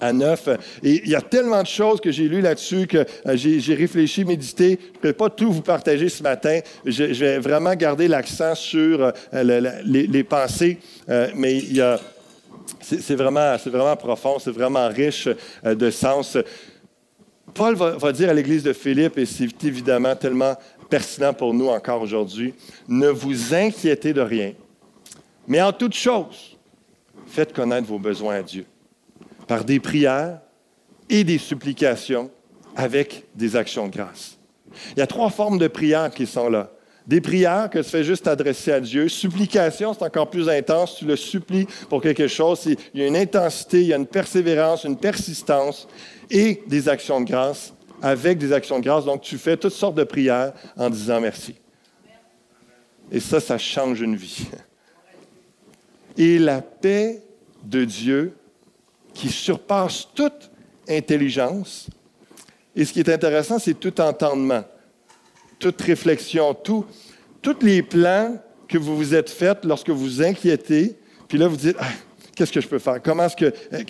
à 0.00 0.12
9. 0.12 0.48
Et 0.82 1.02
il 1.04 1.10
y 1.10 1.14
a 1.14 1.20
tellement 1.20 1.62
de 1.62 1.68
choses 1.68 2.00
que 2.00 2.10
j'ai 2.10 2.28
lues 2.28 2.40
là-dessus 2.40 2.86
que 2.86 2.98
euh, 2.98 3.36
j'ai 3.36 3.74
réfléchi, 3.74 4.24
médité. 4.24 4.78
Je 4.80 4.96
ne 4.96 5.02
peux 5.02 5.12
pas 5.12 5.30
tout 5.30 5.52
vous 5.52 5.62
partager 5.62 6.08
ce 6.08 6.22
matin. 6.22 6.60
Je, 6.84 7.04
vais 7.04 7.38
vraiment 7.38 7.74
garder 7.74 8.08
l'accent 8.08 8.54
sur 8.54 9.12
euh, 9.34 9.80
les, 9.84 10.24
pensées, 10.24 10.78
euh, 11.08 11.28
mais 11.34 11.56
il 11.58 11.76
y 11.76 11.80
a 11.80 12.00
c'est 12.80 13.14
vraiment, 13.14 13.56
vraiment 13.56 13.96
profond, 13.96 14.38
c'est 14.38 14.50
vraiment 14.50 14.88
riche 14.88 15.28
de 15.64 15.90
sens. 15.90 16.36
Paul 17.54 17.74
va, 17.74 17.90
va 17.92 18.12
dire 18.12 18.30
à 18.30 18.34
l'Église 18.34 18.62
de 18.62 18.72
Philippe, 18.72 19.18
et 19.18 19.26
c'est 19.26 19.64
évidemment 19.64 20.14
tellement 20.14 20.56
pertinent 20.88 21.32
pour 21.32 21.54
nous 21.54 21.68
encore 21.68 22.02
aujourd'hui, 22.02 22.54
ne 22.88 23.08
vous 23.08 23.54
inquiétez 23.54 24.12
de 24.12 24.20
rien, 24.20 24.52
mais 25.46 25.62
en 25.62 25.72
toute 25.72 25.94
chose, 25.94 26.58
faites 27.26 27.52
connaître 27.52 27.86
vos 27.86 27.98
besoins 27.98 28.36
à 28.36 28.42
Dieu 28.42 28.66
par 29.46 29.64
des 29.64 29.80
prières 29.80 30.40
et 31.08 31.24
des 31.24 31.38
supplications 31.38 32.30
avec 32.76 33.24
des 33.34 33.56
actions 33.56 33.88
de 33.88 33.92
grâce. 33.92 34.38
Il 34.92 34.98
y 35.00 35.02
a 35.02 35.06
trois 35.06 35.30
formes 35.30 35.58
de 35.58 35.66
prières 35.66 36.10
qui 36.10 36.26
sont 36.26 36.48
là. 36.48 36.70
Des 37.06 37.20
prières 37.20 37.70
que 37.70 37.78
tu 37.78 37.90
fais 37.90 38.04
juste 38.04 38.26
adresser 38.28 38.72
à 38.72 38.80
Dieu. 38.80 39.08
Supplication, 39.08 39.94
c'est 39.94 40.04
encore 40.04 40.30
plus 40.30 40.48
intense. 40.48 40.96
Tu 40.96 41.04
le 41.04 41.16
supplies 41.16 41.66
pour 41.88 42.00
quelque 42.02 42.28
chose. 42.28 42.66
Il 42.94 43.00
y 43.00 43.02
a 43.02 43.06
une 43.06 43.16
intensité, 43.16 43.80
il 43.80 43.86
y 43.88 43.92
a 43.92 43.96
une 43.96 44.06
persévérance, 44.06 44.84
une 44.84 44.96
persistance 44.96 45.88
et 46.30 46.62
des 46.66 46.88
actions 46.88 47.20
de 47.20 47.26
grâce 47.26 47.72
avec 48.02 48.38
des 48.38 48.52
actions 48.52 48.78
de 48.78 48.84
grâce. 48.84 49.04
Donc, 49.04 49.22
tu 49.22 49.38
fais 49.38 49.56
toutes 49.56 49.72
sortes 49.72 49.96
de 49.96 50.04
prières 50.04 50.52
en 50.76 50.90
disant 50.90 51.20
merci. 51.20 51.54
Et 53.10 53.20
ça, 53.20 53.40
ça 53.40 53.58
change 53.58 54.00
une 54.00 54.16
vie. 54.16 54.46
Et 56.16 56.38
la 56.38 56.60
paix 56.60 57.22
de 57.64 57.84
Dieu 57.84 58.36
qui 59.14 59.28
surpasse 59.28 60.08
toute 60.14 60.50
intelligence. 60.88 61.88
Et 62.74 62.84
ce 62.84 62.92
qui 62.92 63.00
est 63.00 63.08
intéressant, 63.08 63.58
c'est 63.58 63.74
tout 63.74 64.00
entendement, 64.00 64.64
toute 65.60 65.80
réflexion, 65.80 66.54
tout, 66.54 66.84
tous 67.40 67.62
les 67.62 67.82
plans 67.82 68.36
que 68.66 68.78
vous 68.78 68.96
vous 68.96 69.14
êtes 69.14 69.30
faits 69.30 69.64
lorsque 69.64 69.90
vous 69.90 69.98
vous 69.98 70.22
inquiétez, 70.22 70.96
puis 71.28 71.38
là, 71.38 71.46
vous 71.46 71.56
dites, 71.56 71.76
ah, 71.78 71.86
qu'est-ce 72.34 72.50
que 72.50 72.60
je 72.60 72.66
peux 72.66 72.78
faire? 72.78 73.00
Comment 73.02 73.24
est-ce 73.26 73.36
que, 73.36 73.52
euh, 73.72 73.82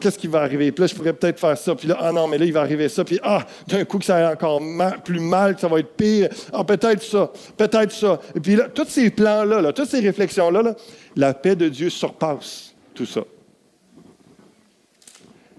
qu'est-ce 0.00 0.18
qui 0.18 0.26
va 0.26 0.40
arriver? 0.40 0.72
Puis 0.72 0.82
là, 0.82 0.86
je 0.86 0.94
pourrais 0.94 1.12
peut-être 1.12 1.38
faire 1.38 1.56
ça. 1.56 1.74
Puis 1.74 1.86
là, 1.86 1.98
ah 2.00 2.10
non, 2.10 2.26
mais 2.26 2.38
là, 2.38 2.46
il 2.46 2.52
va 2.52 2.62
arriver 2.62 2.88
ça. 2.88 3.04
Puis 3.04 3.20
ah, 3.22 3.46
d'un 3.68 3.84
coup, 3.84 3.98
que 3.98 4.04
ça 4.04 4.20
va 4.20 4.32
encore 4.32 4.60
plus 5.04 5.20
mal, 5.20 5.54
que 5.54 5.60
ça 5.60 5.68
va 5.68 5.80
être 5.80 5.94
pire. 5.96 6.28
Ah, 6.52 6.64
peut-être 6.64 7.02
ça, 7.02 7.30
peut-être 7.56 7.92
ça. 7.92 8.18
Et 8.34 8.40
puis 8.40 8.56
là, 8.56 8.68
tous 8.68 8.88
ces 8.88 9.10
plans-là, 9.10 9.60
là, 9.60 9.72
toutes 9.72 9.90
ces 9.90 10.00
réflexions-là, 10.00 10.74
la 11.14 11.34
paix 11.34 11.54
de 11.54 11.68
Dieu 11.68 11.90
surpasse 11.90 12.74
tout 12.94 13.06
ça. 13.06 13.22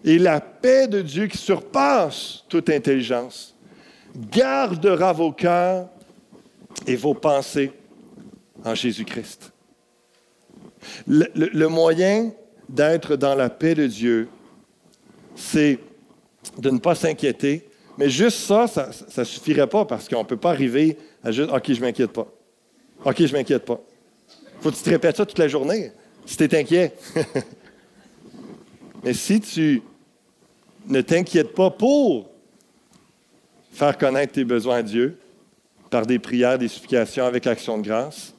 Et 0.04 0.18
la 0.18 0.42
paix 0.42 0.88
de 0.88 1.02
Dieu 1.02 1.28
qui 1.28 1.38
surpasse 1.38 2.44
toute 2.50 2.70
intelligence 2.70 3.51
gardera 4.16 5.14
vos 5.14 5.32
cœurs 5.32 5.88
et 6.88 6.96
vos 6.96 7.14
pensées 7.14 7.72
en 8.64 8.76
Jésus-Christ. 8.76 9.52
Le, 11.08 11.68
moyen 11.68 12.32
d'être 12.68 13.16
dans 13.16 13.36
la 13.36 13.50
paix 13.50 13.76
de 13.76 13.88
Dieu, 13.88 14.30
c'est 15.36 15.80
de 16.58 16.70
ne 16.70 16.80
pas 16.80 16.96
s'inquiéter. 16.96 17.68
Mais 17.98 18.10
juste 18.10 18.40
ça, 18.40 18.68
ça 18.68 18.90
ne 19.18 19.24
suffirait 19.24 19.68
pas 19.68 19.86
parce 19.86 20.08
qu'on 20.08 20.20
ne 20.20 20.28
peut 20.28 20.38
pas 20.38 20.52
arriver 20.52 20.98
à 21.24 21.32
juste 21.32 21.52
OK, 21.52 21.72
je 21.72 21.82
m'inquiète 21.82 22.12
pas. 22.12 22.28
OK, 23.06 23.26
je 23.26 23.34
m'inquiète 23.34 23.66
pas. 23.66 23.80
Faut 24.60 24.72
que 24.72 24.76
tu 24.76 24.84
te 24.84 24.90
répètes 24.90 25.18
ça 25.18 25.26
toute 25.26 25.40
la 25.40 25.48
journée 25.48 25.92
si 26.26 26.38
tu 26.38 26.44
es 26.44 26.56
inquiet. 26.56 26.94
Mais 29.04 29.14
si 29.14 29.40
tu 29.40 29.82
ne 30.88 31.02
t'inquiète 31.02 31.54
pas 31.54 31.70
pour 31.70 32.31
faire 33.72 33.98
connaître 33.98 34.34
tes 34.34 34.44
besoins 34.44 34.78
à 34.78 34.84
Dieu 34.84 35.18
par 35.90 36.06
des 36.06 36.20
prières, 36.20 36.58
des 36.58 36.68
supplications 36.68 37.26
avec 37.26 37.46
l'action 37.46 37.78
de 37.78 37.84
grâce. 37.84 38.34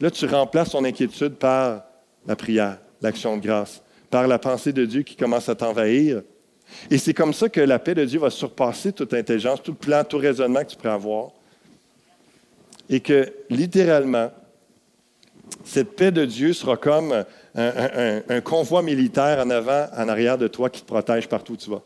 Là, 0.00 0.10
tu 0.10 0.26
remplaces 0.26 0.70
ton 0.70 0.84
inquiétude 0.84 1.34
par 1.34 1.82
la 2.26 2.36
prière, 2.36 2.78
l'action 3.02 3.36
de 3.36 3.42
grâce, 3.42 3.82
par 4.10 4.26
la 4.26 4.38
pensée 4.38 4.72
de 4.72 4.84
Dieu 4.84 5.02
qui 5.02 5.16
commence 5.16 5.48
à 5.48 5.54
t'envahir. 5.54 6.22
Et 6.90 6.98
c'est 6.98 7.14
comme 7.14 7.32
ça 7.32 7.48
que 7.48 7.60
la 7.60 7.78
paix 7.78 7.94
de 7.94 8.04
Dieu 8.04 8.18
va 8.18 8.30
surpasser 8.30 8.92
toute 8.92 9.14
intelligence, 9.14 9.62
tout 9.62 9.74
plan, 9.74 10.04
tout 10.04 10.18
raisonnement 10.18 10.60
que 10.60 10.70
tu 10.70 10.76
peux 10.76 10.90
avoir. 10.90 11.30
Et 12.88 13.00
que 13.00 13.32
littéralement, 13.50 14.30
cette 15.64 15.96
paix 15.96 16.10
de 16.10 16.24
Dieu 16.24 16.52
sera 16.52 16.76
comme 16.76 17.24
un, 17.54 18.40
convoi 18.42 18.82
militaire 18.82 19.44
en 19.44 19.50
avant, 19.50 19.86
en 19.96 20.08
arrière 20.08 20.38
de 20.38 20.48
toi 20.48 20.70
qui 20.70 20.82
te 20.82 20.86
protège 20.86 21.28
partout 21.28 21.54
où 21.54 21.56
tu 21.56 21.70
vas. 21.70 21.82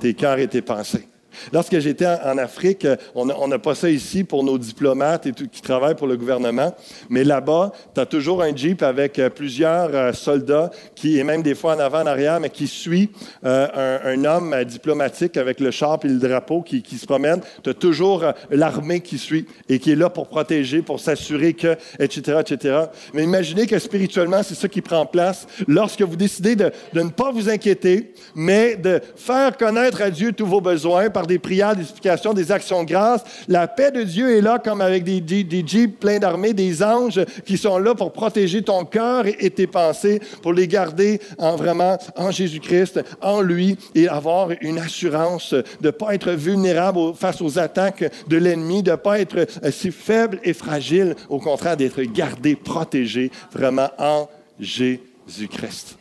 Tes 0.00 0.14
cœurs 0.14 0.38
et 0.38 0.48
tes 0.48 0.62
pensées. 0.62 1.06
Lorsque 1.52 1.78
j'étais 1.78 2.06
en 2.06 2.38
Afrique, 2.38 2.86
on 3.14 3.48
n'a 3.48 3.58
pas 3.58 3.74
ça 3.74 3.90
ici 3.90 4.24
pour 4.24 4.44
nos 4.44 4.58
diplomates 4.58 5.26
et 5.26 5.32
tout, 5.32 5.48
qui 5.48 5.62
travaillent 5.62 5.94
pour 5.94 6.06
le 6.06 6.16
gouvernement, 6.16 6.74
mais 7.10 7.24
là-bas, 7.24 7.72
tu 7.94 8.00
as 8.00 8.06
toujours 8.06 8.42
un 8.42 8.54
jeep 8.54 8.82
avec 8.82 9.18
euh, 9.18 9.30
plusieurs 9.30 9.94
euh, 9.94 10.12
soldats, 10.12 10.70
qui, 10.94 11.18
et 11.18 11.24
même 11.24 11.42
des 11.42 11.54
fois 11.54 11.76
en 11.76 11.78
avant, 11.78 12.02
en 12.02 12.06
arrière, 12.06 12.40
mais 12.40 12.50
qui 12.50 12.66
suit 12.66 13.10
euh, 13.44 13.98
un, 14.04 14.24
homme 14.24 14.64
diplomatique 14.64 15.36
avec 15.36 15.60
le 15.60 15.70
char 15.70 15.98
et 16.04 16.08
le 16.08 16.18
drapeau 16.18 16.62
qui, 16.62 16.82
se 16.98 17.06
promène. 17.06 17.40
Tu 17.62 17.70
as 17.70 17.74
toujours 17.74 18.24
l'armée 18.50 19.00
qui 19.00 19.18
suit 19.18 19.46
et 19.68 19.78
qui 19.78 19.92
est 19.92 19.96
là 19.96 20.10
pour 20.10 20.28
protéger, 20.28 20.82
pour 20.82 21.00
s'assurer 21.00 21.54
que, 21.54 21.76
etc., 21.98 22.40
etc. 22.40 22.78
Mais 23.12 23.24
imaginez 23.24 23.66
que 23.66 23.78
spirituellement, 23.78 24.42
c'est 24.42 24.54
ça 24.54 24.68
qui 24.68 24.80
prend 24.80 25.06
place 25.06 25.46
lorsque 25.68 26.02
vous 26.02 26.16
décidez 26.16 26.56
de, 26.56 26.72
de 26.92 27.00
ne 27.02 27.10
pas 27.10 27.30
vous 27.30 27.48
inquiéter, 27.48 28.12
mais 28.34 28.76
de 28.76 29.00
faire 29.16 29.56
connaître 29.56 30.02
à 30.02 30.10
Dieu 30.10 30.32
tous 30.32 30.46
vos 30.46 30.60
besoins 30.60 31.10
par 31.10 31.25
des 31.26 31.38
prières, 31.38 31.74
des 31.74 31.82
explications, 31.82 32.32
des 32.32 32.52
actions 32.52 32.84
de 32.84 32.88
grâce. 32.88 33.22
La 33.48 33.68
paix 33.68 33.90
de 33.90 34.02
Dieu 34.02 34.36
est 34.36 34.40
là 34.40 34.58
comme 34.58 34.80
avec 34.80 35.04
des, 35.04 35.20
des, 35.20 35.66
jeeps 35.66 35.98
pleins 35.98 36.18
d'armées, 36.18 36.52
des 36.52 36.82
anges 36.82 37.20
qui 37.44 37.56
sont 37.56 37.78
là 37.78 37.94
pour 37.94 38.12
protéger 38.12 38.62
ton 38.62 38.84
cœur 38.84 39.24
et, 39.26 39.50
tes 39.50 39.66
pensées, 39.66 40.20
pour 40.42 40.52
les 40.52 40.68
garder 40.68 41.20
en 41.38 41.56
vraiment 41.56 41.98
en 42.16 42.30
Jésus-Christ, 42.30 43.00
en 43.20 43.40
lui 43.40 43.76
et 43.94 44.08
avoir 44.08 44.50
une 44.60 44.78
assurance 44.78 45.52
de 45.54 45.64
ne 45.84 45.90
pas 45.90 46.14
être 46.14 46.32
vulnérable 46.32 47.14
face 47.14 47.40
aux 47.40 47.58
attaques 47.58 48.04
de 48.28 48.36
l'ennemi, 48.36 48.82
de 48.82 48.92
ne 48.92 48.96
pas 48.96 49.20
être 49.20 49.46
si 49.70 49.90
faible 49.90 50.40
et 50.44 50.52
fragile, 50.52 51.14
au 51.28 51.38
contraire 51.38 51.76
d'être 51.76 52.02
gardé, 52.02 52.56
protégé 52.56 53.30
vraiment 53.52 53.90
en 53.98 54.28
Jésus-Christ. 54.58 55.98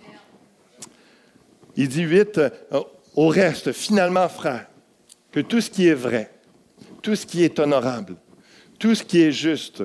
Il 1.76 1.90
dit 1.90 2.04
8, 2.04 2.38
euh, 2.38 2.50
au 3.16 3.28
reste, 3.28 3.72
finalement, 3.72 4.30
frère, 4.30 4.68
que 5.36 5.42
tout 5.42 5.60
ce 5.60 5.70
qui 5.70 5.90
est 5.90 5.94
vrai, 5.94 6.32
tout 7.02 7.14
ce 7.14 7.26
qui 7.26 7.44
est 7.44 7.60
honorable, 7.60 8.16
tout 8.80 8.96
ce 8.96 9.04
qui 9.04 9.22
est 9.22 9.34
juste, 9.34 9.84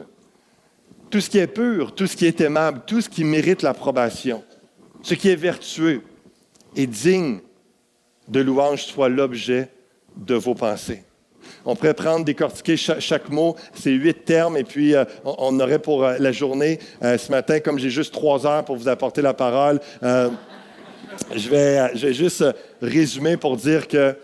tout 1.11 1.21
ce 1.21 1.29
qui 1.29 1.39
est 1.39 1.49
pur, 1.49 1.93
tout 1.93 2.07
ce 2.07 2.17
qui 2.17 2.25
est 2.25 2.41
aimable, 2.41 2.83
tout 2.87 3.01
ce 3.01 3.09
qui 3.09 3.25
mérite 3.25 3.63
l'approbation, 3.63 4.45
ce 5.03 5.15
qui 5.15 5.29
est 5.29 5.35
vertueux 5.35 6.03
et 6.77 6.87
digne 6.87 7.41
de 8.29 8.39
louange 8.39 8.85
soit 8.85 9.09
l'objet 9.09 9.71
de 10.17 10.37
vos 10.37 10.55
pensées. 10.55 11.03
On 11.65 11.75
pourrait 11.75 11.95
prendre, 11.95 12.25
décortiquer 12.25 12.77
chaque, 12.77 13.29
mot, 13.29 13.57
ces 13.75 13.91
huit 13.91 14.25
termes, 14.25 14.57
et 14.57 14.63
puis 14.63 14.95
euh, 14.95 15.05
on, 15.25 15.59
aurait 15.59 15.81
pour 15.81 16.05
euh, 16.05 16.15
la 16.21 16.31
journée, 16.31 16.79
euh, 17.03 17.19
ce 17.19 17.33
matin, 17.33 17.59
comme 17.59 17.81
j'ai 17.81 17.91
juste 17.91 18.15
trois 18.15 18.47
heures 18.47 18.65
pour 18.65 18.77
vous 18.77 18.89
apporter 18.89 19.21
la 19.21 19.35
parole, 19.35 19.81
je, 20.01 21.49
vais, 21.49 21.91
je 21.97 22.07
vais 22.07 22.15
juste 22.15 22.45
résumer 22.81 23.37
pour 23.37 23.57
dire 23.57 23.89
que 23.89 24.15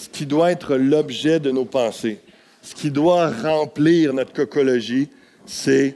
ce 0.00 0.08
qui 0.08 0.24
doit 0.24 0.50
être 0.50 0.76
l'objet 0.76 1.40
de 1.40 1.50
nos 1.50 1.66
pensées, 1.66 2.20
ce 2.62 2.74
qui 2.74 2.90
doit 2.90 3.30
remplir 3.30 4.14
notre 4.14 4.32
cocologie, 4.32 5.10
c'est 5.44 5.94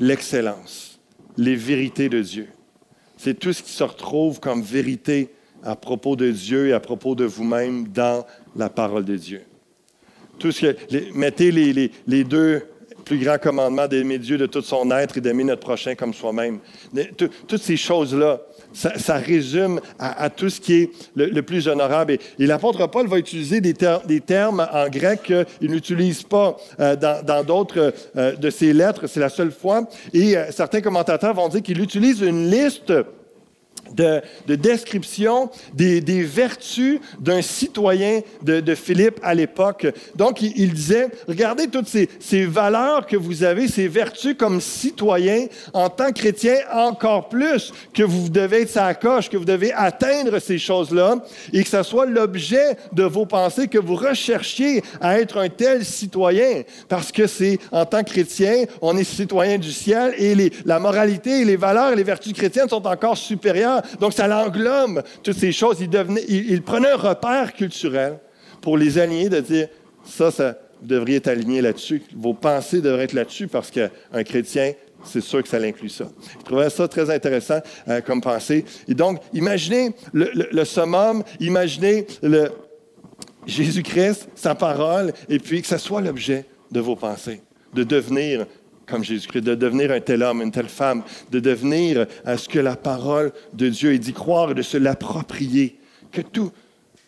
l'excellence, 0.00 0.98
les 1.36 1.54
vérités 1.54 2.08
de 2.08 2.22
Dieu. 2.22 2.48
C'est 3.18 3.38
tout 3.38 3.52
ce 3.52 3.62
qui 3.62 3.72
se 3.72 3.84
retrouve 3.84 4.40
comme 4.40 4.62
vérité 4.62 5.34
à 5.62 5.76
propos 5.76 6.16
de 6.16 6.30
Dieu 6.30 6.68
et 6.68 6.72
à 6.72 6.80
propos 6.80 7.14
de 7.14 7.26
vous-même 7.26 7.88
dans 7.88 8.24
la 8.56 8.70
parole 8.70 9.04
de 9.04 9.16
Dieu. 9.16 9.42
tout 10.38 10.50
ce 10.50 10.72
que, 10.72 11.12
mettez 11.14 11.50
les, 11.52 11.90
les, 12.06 12.24
deux 12.24 12.62
plus 13.04 13.18
grands 13.18 13.38
commandements 13.38 13.86
d'aimer 13.86 14.18
Dieu 14.18 14.38
de 14.38 14.46
tout 14.46 14.62
son 14.62 14.90
être 14.92 15.18
et 15.18 15.20
d'aimer 15.20 15.44
notre 15.44 15.60
prochain 15.60 15.94
comme 15.94 16.14
soi-même. 16.14 16.60
Toutes 17.18 17.58
ces 17.58 17.76
choses-là, 17.76 18.40
ça, 18.74 19.14
résume 19.16 19.80
à, 19.98 20.28
tout 20.28 20.50
ce 20.50 20.60
qui 20.60 20.74
est 20.74 20.90
le, 21.14 21.40
plus 21.42 21.68
honorable. 21.68 22.18
Et, 22.38 22.46
l'apôtre 22.46 22.86
Paul 22.88 23.06
va 23.06 23.18
utiliser 23.18 23.60
des, 23.60 23.74
des 24.06 24.20
termes 24.20 24.66
en 24.72 24.88
grec 24.88 25.22
qu'il 25.22 25.70
n'utilise 25.70 26.22
pas 26.22 26.56
euh, 26.80 26.96
dans 26.96 27.44
d'autres 27.44 27.94
euh, 28.16 28.36
de 28.36 28.50
ses 28.50 28.72
lettres. 28.72 29.06
C'est 29.06 29.20
la 29.20 29.28
seule 29.28 29.52
fois. 29.52 29.88
Et 30.12 30.36
euh, 30.36 30.50
certains 30.50 30.80
commentateurs 30.80 31.34
vont 31.34 31.48
dire 31.48 31.62
qu'il 31.62 31.80
utilise 31.80 32.20
une 32.20 32.50
liste 32.50 32.92
de, 33.94 34.22
description 34.54 35.50
des, 35.72 36.00
vertus 36.22 37.00
d'un 37.18 37.42
citoyen 37.42 38.20
de, 38.42 38.74
Philippe 38.74 39.20
à 39.22 39.34
l'époque. 39.34 39.86
Donc, 40.16 40.42
il, 40.42 40.72
disait, 40.72 41.08
regardez 41.28 41.68
toutes 41.68 41.88
ces, 41.88 42.46
valeurs 42.46 43.06
que 43.06 43.16
vous 43.16 43.44
avez, 43.44 43.68
ces 43.68 43.88
vertus 43.88 44.34
comme 44.38 44.60
citoyen, 44.60 45.46
en 45.72 45.88
tant 45.88 46.08
que 46.08 46.20
chrétien, 46.20 46.56
encore 46.72 47.28
plus 47.28 47.72
que 47.92 48.02
vous 48.02 48.28
devez 48.28 48.62
être 48.62 48.70
sa 48.70 48.94
coche, 48.94 49.28
que 49.28 49.36
vous 49.36 49.44
devez 49.44 49.72
atteindre 49.72 50.38
ces 50.38 50.58
choses-là, 50.58 51.16
et 51.52 51.62
que 51.62 51.68
ce 51.68 51.82
soit 51.82 52.06
l'objet 52.06 52.76
de 52.92 53.04
vos 53.04 53.26
pensées, 53.26 53.68
que 53.68 53.78
vous 53.78 53.96
recherchiez 53.96 54.82
à 55.00 55.20
être 55.20 55.38
un 55.38 55.48
tel 55.48 55.84
citoyen, 55.84 56.62
parce 56.88 57.12
que 57.12 57.26
c'est, 57.26 57.58
en 57.70 57.86
tant 57.86 58.02
que 58.02 58.10
chrétien, 58.10 58.64
on 58.82 58.96
est 58.96 59.04
citoyen 59.04 59.58
du 59.58 59.72
ciel, 59.72 60.14
et 60.18 60.34
la 60.64 60.78
moralité 60.78 61.40
et 61.40 61.44
les 61.44 61.56
valeurs 61.56 61.92
et 61.92 61.96
les 61.96 62.02
vertus 62.02 62.32
chrétiennes 62.32 62.68
sont 62.68 62.86
encore 62.86 63.16
supérieures 63.16 63.82
donc, 64.00 64.12
ça 64.12 64.28
l'englobe, 64.28 65.02
toutes 65.22 65.38
ces 65.38 65.52
choses. 65.52 65.78
Il, 65.80 66.62
prenait 66.62 66.90
un 66.90 66.96
repère 66.96 67.52
culturel 67.52 68.18
pour 68.60 68.78
les 68.78 68.98
aligner, 68.98 69.28
de 69.28 69.40
dire, 69.40 69.68
ça, 70.04 70.30
ça 70.30 70.56
devrait 70.82 71.14
être 71.14 71.28
aligné 71.28 71.60
là-dessus. 71.60 72.02
Vos 72.16 72.34
pensées 72.34 72.80
devraient 72.80 73.04
être 73.04 73.12
là-dessus 73.12 73.48
parce 73.48 73.70
qu'un 73.70 74.24
chrétien, 74.24 74.72
c'est 75.04 75.20
sûr 75.20 75.42
que 75.42 75.48
ça 75.48 75.58
l'inclut 75.58 75.88
ça. 75.88 76.08
Je 76.38 76.44
trouvais 76.44 76.70
ça 76.70 76.88
très 76.88 77.10
intéressant 77.10 77.60
euh, 77.88 78.00
comme 78.00 78.20
pensée. 78.20 78.64
Et 78.88 78.94
donc, 78.94 79.20
imaginez 79.32 79.90
le, 80.12 80.64
summum, 80.64 81.22
imaginez 81.40 82.06
le 82.22 82.50
Jésus-Christ, 83.46 84.28
sa 84.34 84.54
parole, 84.54 85.12
et 85.28 85.38
puis 85.38 85.60
que 85.60 85.68
ce 85.68 85.76
soit 85.76 86.00
l'objet 86.00 86.46
de 86.70 86.80
vos 86.80 86.96
pensées, 86.96 87.42
de 87.74 87.84
devenir 87.84 88.46
comme 88.86 89.04
Jésus-Christ, 89.04 89.42
de 89.42 89.54
devenir 89.54 89.90
un 89.90 90.00
tel 90.00 90.22
homme, 90.22 90.42
une 90.42 90.50
telle 90.50 90.68
femme, 90.68 91.02
de 91.30 91.40
devenir 91.40 92.06
à 92.24 92.36
ce 92.36 92.48
que 92.48 92.58
la 92.58 92.76
parole 92.76 93.32
de 93.52 93.68
Dieu 93.68 93.92
est 93.92 93.98
d'y 93.98 94.12
croire 94.12 94.54
de 94.54 94.62
se 94.62 94.76
l'approprier. 94.76 95.78
Que 96.12 96.20
tout, 96.20 96.52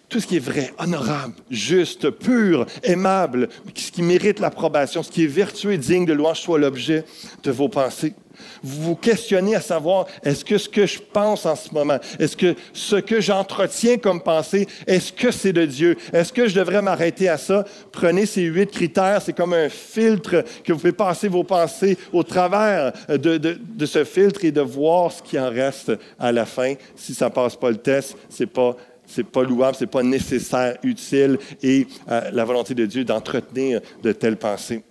tout 0.09 0.21
ce 0.21 0.27
qui 0.27 0.37
est 0.37 0.40
vrai, 0.40 0.73
honorable, 0.79 1.35
juste, 1.51 2.11
pur, 2.11 2.66
aimable, 2.83 3.49
ce 3.75 3.90
qui 3.90 4.03
mérite 4.03 4.38
l'approbation, 4.38 5.03
ce 5.03 5.11
qui 5.11 5.25
est 5.25 5.29
vertueux 5.29 5.73
et 5.73 5.79
digne 5.79 6.07
de 6.07 6.12
louange 6.12 6.40
soit 6.40 6.59
l'objet 6.59 7.05
de 7.42 7.51
vos 7.51 7.69
pensées. 7.69 8.14
Vous 8.62 8.83
vous 8.83 8.97
questionnez 8.97 9.55
à 9.55 9.61
savoir, 9.61 10.07
est-ce 10.23 10.45
que 10.45 10.59
ce 10.59 10.69
que 10.69 10.87
je 10.87 10.99
pense 10.99 11.47
en 11.47 11.57
ce 11.57 11.73
moment, 11.73 11.99
est-ce 12.19 12.37
que 12.37 12.55
ce 12.73 12.97
que 12.97 13.21
j'entretiens 13.21 13.97
comme 13.99 14.21
pensée, 14.21 14.66
est-ce 14.87 15.12
que 15.12 15.31
c'est 15.31 15.53
de 15.53 15.64
Dieu? 15.64 15.97
Est-ce 16.12 16.33
que 16.33 16.47
je 16.47 16.55
devrais 16.55 16.83
m'arrêter 16.83 17.29
à 17.29 17.38
ça? 17.38 17.64
Prenez 17.92 18.27
ces 18.27 18.42
huit 18.42 18.71
critères, 18.71 19.23
c'est 19.23 19.33
comme 19.33 19.55
un 19.55 19.69
filtre 19.69 20.45
que 20.64 20.73
vous 20.73 20.79
pouvez 20.79 20.92
passer 20.92 21.29
vos 21.29 21.45
pensées 21.45 21.97
au 22.12 22.23
travers 22.23 22.92
de, 23.09 23.38
de, 23.38 23.87
ce 23.87 24.05
filtre 24.05 24.45
et 24.45 24.53
de 24.53 24.61
voir 24.61 25.12
ce 25.12 25.23
qui 25.23 25.38
en 25.38 25.51
reste 25.51 25.92
à 26.19 26.31
la 26.31 26.45
fin. 26.45 26.75
Si 26.95 27.14
ça 27.14 27.31
passe 27.31 27.57
pas 27.57 27.71
le 27.71 27.79
test, 27.79 28.16
c'est 28.29 28.47
pas 28.47 28.77
c'est 29.07 29.27
pas 29.27 29.42
louable, 29.42 29.77
c'est 29.79 29.87
pas 29.87 30.03
nécessaire, 30.03 30.77
utile, 30.83 31.38
et 31.62 31.87
euh, 32.11 32.31
la 32.33 32.45
volonté 32.45 32.75
de 32.75 32.87
Dieu 32.87 33.05
d'entretenir 33.05 33.81
de 34.03 34.12
telles 34.12 34.37
pensées. 34.37 34.83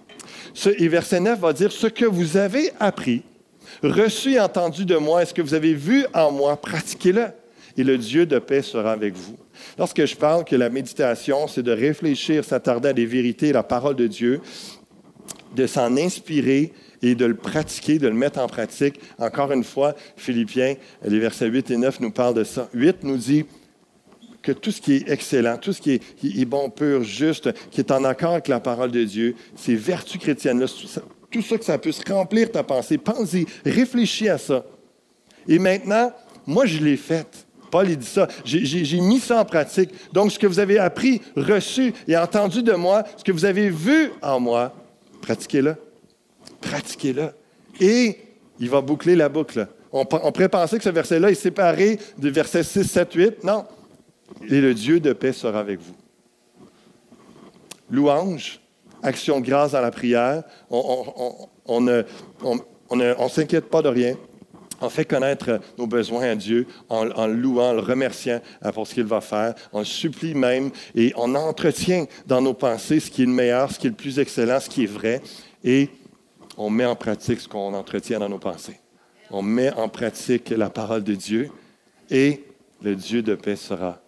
Ce, 0.53 0.69
et 0.69 0.87
verset 0.87 1.19
9 1.19 1.39
va 1.39 1.53
dire, 1.53 1.71
ce 1.71 1.87
que 1.87 2.05
vous 2.05 2.37
avez 2.37 2.71
appris, 2.79 3.23
reçu 3.83 4.39
entendu 4.39 4.85
de 4.85 4.95
moi, 4.95 5.21
est-ce 5.21 5.33
que 5.33 5.41
vous 5.41 5.53
avez 5.53 5.73
vu 5.73 6.05
en 6.13 6.31
moi, 6.31 6.55
pratiquez-le, 6.57 7.27
et 7.77 7.83
le 7.83 7.97
Dieu 7.97 8.25
de 8.25 8.39
paix 8.39 8.61
sera 8.61 8.93
avec 8.93 9.15
vous. 9.15 9.35
Lorsque 9.77 10.05
je 10.05 10.15
parle 10.15 10.45
que 10.45 10.55
la 10.55 10.69
méditation, 10.69 11.47
c'est 11.47 11.63
de 11.63 11.71
réfléchir, 11.71 12.43
s'attarder 12.43 12.89
à 12.89 12.93
des 12.93 13.05
vérités, 13.05 13.51
la 13.51 13.63
parole 13.63 13.95
de 13.95 14.07
Dieu, 14.07 14.41
de 15.55 15.67
s'en 15.67 15.95
inspirer 15.97 16.71
et 17.01 17.15
de 17.15 17.25
le 17.25 17.35
pratiquer, 17.35 17.99
de 17.99 18.07
le 18.07 18.13
mettre 18.13 18.39
en 18.39 18.47
pratique. 18.47 18.99
Encore 19.17 19.51
une 19.51 19.63
fois, 19.63 19.95
Philippiens, 20.15 20.75
les 21.03 21.19
versets 21.19 21.47
8 21.47 21.71
et 21.71 21.77
9 21.77 21.99
nous 21.99 22.11
parlent 22.11 22.33
de 22.33 22.43
ça. 22.43 22.69
8 22.73 23.03
nous 23.03 23.17
dit 23.17 23.45
que 24.45 24.51
tout 24.51 24.71
ce 24.71 24.79
qui 24.79 24.93
est 24.93 25.09
excellent, 25.09 25.57
tout 25.57 25.73
ce 25.73 25.81
qui 25.81 25.93
est, 25.93 26.45
bon, 26.45 26.69
pur, 26.69 27.03
juste, 27.03 27.51
qui 27.71 27.81
est 27.81 27.91
en 27.91 28.03
accord 28.03 28.33
avec 28.33 28.47
la 28.47 28.59
parole 28.59 28.91
de 28.91 29.03
Dieu, 29.03 29.35
ces 29.55 29.75
vertus 29.75 30.21
chrétiennes-là, 30.21 30.67
tout 30.67 30.87
ça 30.87 31.57
que 31.57 31.65
ça 31.65 31.77
puisse 31.77 32.01
remplir 32.07 32.51
ta 32.51 32.63
pensée. 32.63 32.97
Pense-y, 32.97 33.45
réfléchis 33.65 34.29
à 34.29 34.37
ça. 34.37 34.63
Et 35.47 35.59
maintenant, 35.59 36.13
moi, 36.45 36.65
je 36.65 36.79
l'ai 36.79 36.97
fait. 36.97 37.27
Paul, 37.71 37.89
il 37.89 37.97
dit 37.97 38.05
ça. 38.05 38.27
J'ai 38.43 39.01
mis 39.01 39.19
ça 39.19 39.41
en 39.41 39.45
pratique. 39.45 39.89
Donc, 40.13 40.31
ce 40.31 40.39
que 40.39 40.47
vous 40.47 40.59
avez 40.59 40.77
appris, 40.77 41.21
reçu 41.35 41.93
et 42.07 42.15
entendu 42.15 42.63
de 42.63 42.73
moi, 42.73 43.03
ce 43.17 43.23
que 43.23 43.31
vous 43.31 43.45
avez 43.45 43.69
vu 43.69 44.11
en 44.21 44.39
moi, 44.39 44.73
pratiquez-le. 45.21 45.75
Pratiquez-le. 46.61 47.29
Et 47.81 48.17
il 48.59 48.69
va 48.69 48.81
boucler 48.81 49.15
la 49.15 49.27
boucle. 49.27 49.67
On, 49.91 50.01
on 50.01 50.31
pourrait 50.31 50.49
penser 50.49 50.77
que 50.77 50.83
ce 50.83 50.89
verset-là 50.89 51.31
est 51.31 51.35
séparé 51.35 51.99
du 52.17 52.29
verset 52.29 52.63
6, 52.63 52.83
7, 52.83 53.13
8. 53.13 53.43
Non. 53.43 53.65
Et 54.49 54.61
le 54.61 54.73
Dieu 54.73 54.99
de 54.99 55.13
paix 55.13 55.33
sera 55.33 55.59
avec 55.59 55.79
vous. 55.79 55.95
Louange, 57.89 58.59
action 59.03 59.39
de 59.39 59.45
grâce 59.45 59.71
dans 59.71 59.81
la 59.81 59.91
prière. 59.91 60.43
On 60.69 61.81
ne 61.81 62.03
s'inquiète 63.29 63.69
pas 63.69 63.81
de 63.81 63.89
rien. 63.89 64.15
On 64.81 64.89
fait 64.89 65.05
connaître 65.05 65.61
nos 65.77 65.87
besoins 65.87 66.31
à 66.31 66.35
Dieu 66.35 66.67
en, 66.89 67.27
louant, 67.27 67.69
en 67.69 67.73
le 67.73 67.79
remerciant 67.79 68.41
pour 68.73 68.87
ce 68.87 68.93
qu'il 68.93 69.05
va 69.05 69.21
faire. 69.21 69.55
On 69.71 69.83
supplie 69.83 70.33
même 70.33 70.71
et 70.95 71.13
on 71.15 71.33
entretient 71.35 72.05
dans 72.27 72.41
nos 72.41 72.53
pensées 72.53 72.99
ce 72.99 73.09
qui 73.09 73.23
est 73.23 73.25
le 73.25 73.31
meilleur, 73.31 73.71
ce 73.71 73.79
qui 73.79 73.87
est 73.87 73.91
le 73.91 73.95
plus 73.95 74.19
excellent, 74.19 74.59
ce 74.59 74.69
qui 74.69 74.83
est 74.83 74.87
vrai. 74.87 75.21
Et 75.63 75.89
on 76.57 76.69
met 76.69 76.85
en 76.85 76.95
pratique 76.95 77.39
ce 77.39 77.47
qu'on 77.47 77.73
entretient 77.73 78.19
dans 78.19 78.29
nos 78.29 78.39
pensées. 78.39 78.79
On 79.31 79.41
met 79.41 79.71
en 79.73 79.87
pratique 79.87 80.49
la 80.49 80.69
parole 80.69 81.03
de 81.03 81.15
Dieu 81.15 81.49
et 82.09 82.43
le 82.81 82.95
Dieu 82.95 83.21
de 83.21 83.35
paix 83.35 83.55
sera 83.55 84.01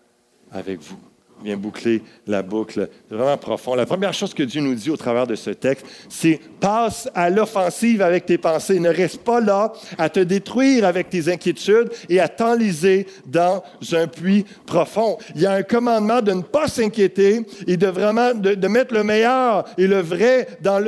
avec 0.52 0.80
vous 0.80 1.00
vient 1.44 1.58
boucler 1.58 2.02
la 2.26 2.42
boucle. 2.42 2.90
vraiment 3.10 3.38
profond. 3.38 3.76
La 3.76 3.86
première 3.86 4.14
chose 4.14 4.34
que 4.34 4.44
Dieu 4.44 4.62
nous 4.62 4.76
dit 4.76 4.90
au 4.90 4.98
travers 4.98 5.28
de 5.28 5.36
ce 5.36 5.52
texte, 5.52 5.86
c'est 6.10 6.40
passe 6.60 7.10
à 7.14 7.30
l'offensive 7.30 8.02
avec 8.02 8.26
tes 8.26 8.38
pensées. 8.38 8.80
Ne 8.80 8.90
reste 8.90 9.24
pas 9.24 9.40
là 9.40 9.74
à 9.98 10.10
te 10.10 10.20
détruire 10.20 10.86
avec 10.86 11.10
tes 11.10 11.32
inquiétudes 11.32 11.90
et 12.10 12.20
à 12.20 12.28
t'enliser 12.28 13.08
dans 13.26 13.64
un 13.94 14.08
puits 14.08 14.46
profond. 14.66 15.18
Il 15.36 15.42
y 15.42 15.46
a 15.46 15.52
un 15.52 15.64
commandement 15.64 16.22
de 16.22 16.32
ne 16.32 16.42
pas 16.42 16.68
s'inquiéter 16.68 17.46
et 17.68 17.78
de 17.78 17.88
vraiment 17.88 18.34
de, 18.34 18.68
mettre 18.68 18.94
le 18.94 19.04
meilleur 19.04 19.66
et 19.78 19.88
le 19.88 20.02
vrai 20.02 20.48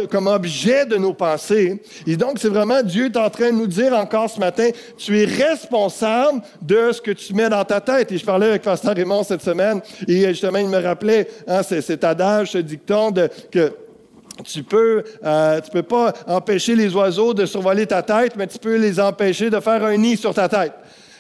comme 0.10 0.28
objet 0.28 0.86
de 0.86 0.98
nos 0.98 1.14
pensées. 1.14 1.82
Et 2.06 2.18
donc, 2.18 2.40
c'est 2.40 2.50
vraiment 2.50 2.82
Dieu 2.84 3.06
est 3.06 3.18
en 3.18 3.30
train 3.30 3.52
de 3.52 3.56
nous 3.56 3.68
dire 3.68 3.94
encore 3.94 4.30
ce 4.30 4.40
matin, 4.40 4.70
tu 4.98 5.20
es 5.20 5.26
responsable 5.26 6.42
de 6.62 6.92
ce 6.92 7.02
que 7.02 7.12
tu 7.12 7.34
mets 7.34 7.50
dans 7.50 7.64
ta 7.64 7.80
tête. 7.80 8.12
Et 8.12 8.18
je 8.18 8.26
parlais 8.26 8.48
avec 8.48 8.64
Pasteur 8.64 8.96
Raymond 8.96 9.24
cette 9.24 9.42
semaine 9.42 9.82
et 10.08 10.34
justement, 10.40 10.60
il 10.60 10.70
me 10.70 10.82
rappelait 10.82 11.28
hein, 11.48 11.62
cet 11.64 12.04
adage, 12.04 12.52
ce 12.52 12.60
dicton 12.60 13.14
que 13.52 13.74
tu 14.46 14.64
peux, 14.64 15.04
euh, 15.26 15.60
tu 15.60 15.70
peux 15.70 15.84
pas 15.84 16.14
empêcher 16.28 16.76
les 16.76 16.96
oiseaux 16.96 17.34
de 17.34 17.46
survoler 17.46 17.86
ta 17.86 18.02
tête, 18.02 18.36
mais 18.38 18.48
tu 18.48 18.58
peux 18.58 18.78
les 18.78 19.00
empêcher 19.00 19.50
de 19.50 19.60
faire 19.60 19.84
un 19.84 19.98
nid 19.98 20.16
sur 20.16 20.34
ta 20.34 20.48
tête. 20.48 20.74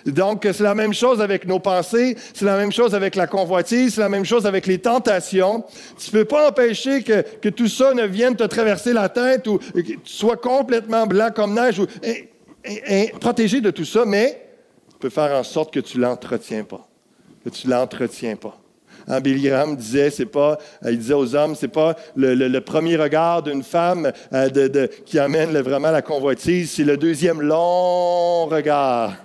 Donc, 0.05 0.47
c'est 0.49 0.63
la 0.63 0.73
même 0.73 0.93
chose 0.93 1.19
avec 1.19 1.45
nos 1.45 1.59
pensées, 1.59 2.15
c'est 2.33 2.45
la 2.45 2.55
même 2.55 2.71
chose 2.71 2.95
avec 2.95 3.15
la 3.17 3.27
convoitise, 3.27 3.95
c'est 3.95 4.01
la 4.01 4.07
même 4.07 4.23
chose 4.23 4.45
avec 4.45 4.65
les 4.65 4.77
tentations. 4.77 5.65
Tu 5.97 6.15
ne 6.15 6.21
peux 6.21 6.25
pas 6.25 6.49
empêcher 6.49 7.03
que, 7.03 7.21
que, 7.21 7.49
tout 7.49 7.67
ça 7.67 7.93
ne 7.93 8.05
vienne 8.05 8.37
te 8.37 8.45
traverser 8.45 8.93
la 8.93 9.09
tête 9.09 9.45
ou 9.47 9.57
que 9.57 9.81
tu 9.81 9.99
sois 10.05 10.37
complètement 10.37 11.05
blanc 11.05 11.29
comme 11.35 11.53
neige 11.53 11.79
ou 11.79 11.87
protégé 13.19 13.59
de 13.59 13.71
tout 13.71 13.83
ça, 13.83 14.05
mais 14.05 14.41
tu 14.91 14.95
peux 14.99 15.09
faire 15.09 15.37
en 15.37 15.43
sorte 15.43 15.73
que 15.73 15.81
tu 15.81 15.99
l'entretiens 15.99 16.63
pas, 16.63 16.87
que 17.43 17.49
tu 17.49 17.67
l'entretiens 17.67 18.37
pas. 18.37 18.57
Hein, 19.09 19.19
Billy 19.21 19.49
Graham 19.49 19.75
disait, 19.75 20.11
c'est 20.11 20.27
pas, 20.27 20.59
euh, 20.85 20.91
il 20.91 20.99
disait 20.99 21.15
aux 21.15 21.35
hommes, 21.35 21.55
c'est 21.55 21.67
pas 21.67 21.95
le, 22.15 22.59
premier 22.59 22.95
regard 22.95 23.41
d'une 23.41 23.63
femme 23.63 24.11
euh, 24.31 24.87
qui 25.05 25.17
amène 25.17 25.57
vraiment 25.59 25.89
la 25.89 26.03
convoitise, 26.03 26.71
c'est 26.71 26.83
le 26.83 26.95
deuxième 26.95 27.41
long 27.41 28.45
regard. 28.45 29.15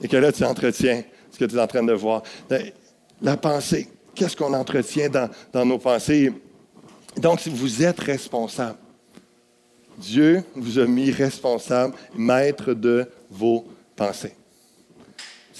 Et 0.00 0.06
que 0.06 0.16
là, 0.16 0.30
tu 0.30 0.44
entretiens 0.44 1.02
ce 1.30 1.38
que 1.38 1.44
tu 1.44 1.56
es 1.56 1.60
en 1.60 1.66
train 1.66 1.82
de 1.82 1.92
voir. 1.92 2.22
Ben, 2.48 2.62
la 3.20 3.36
pensée, 3.36 3.88
qu'est-ce 4.14 4.36
qu'on 4.36 4.54
entretient 4.54 5.08
dans, 5.08 5.28
dans 5.52 5.64
nos 5.64 5.78
pensées? 5.78 6.32
Donc, 7.16 7.40
vous 7.48 7.82
êtes 7.82 8.00
responsable. 8.00 8.78
Dieu 9.98 10.44
vous 10.54 10.78
a 10.78 10.86
mis 10.86 11.10
responsable, 11.10 11.94
maître 12.16 12.74
de 12.74 13.06
vos 13.30 13.66
pensées. 13.96 14.34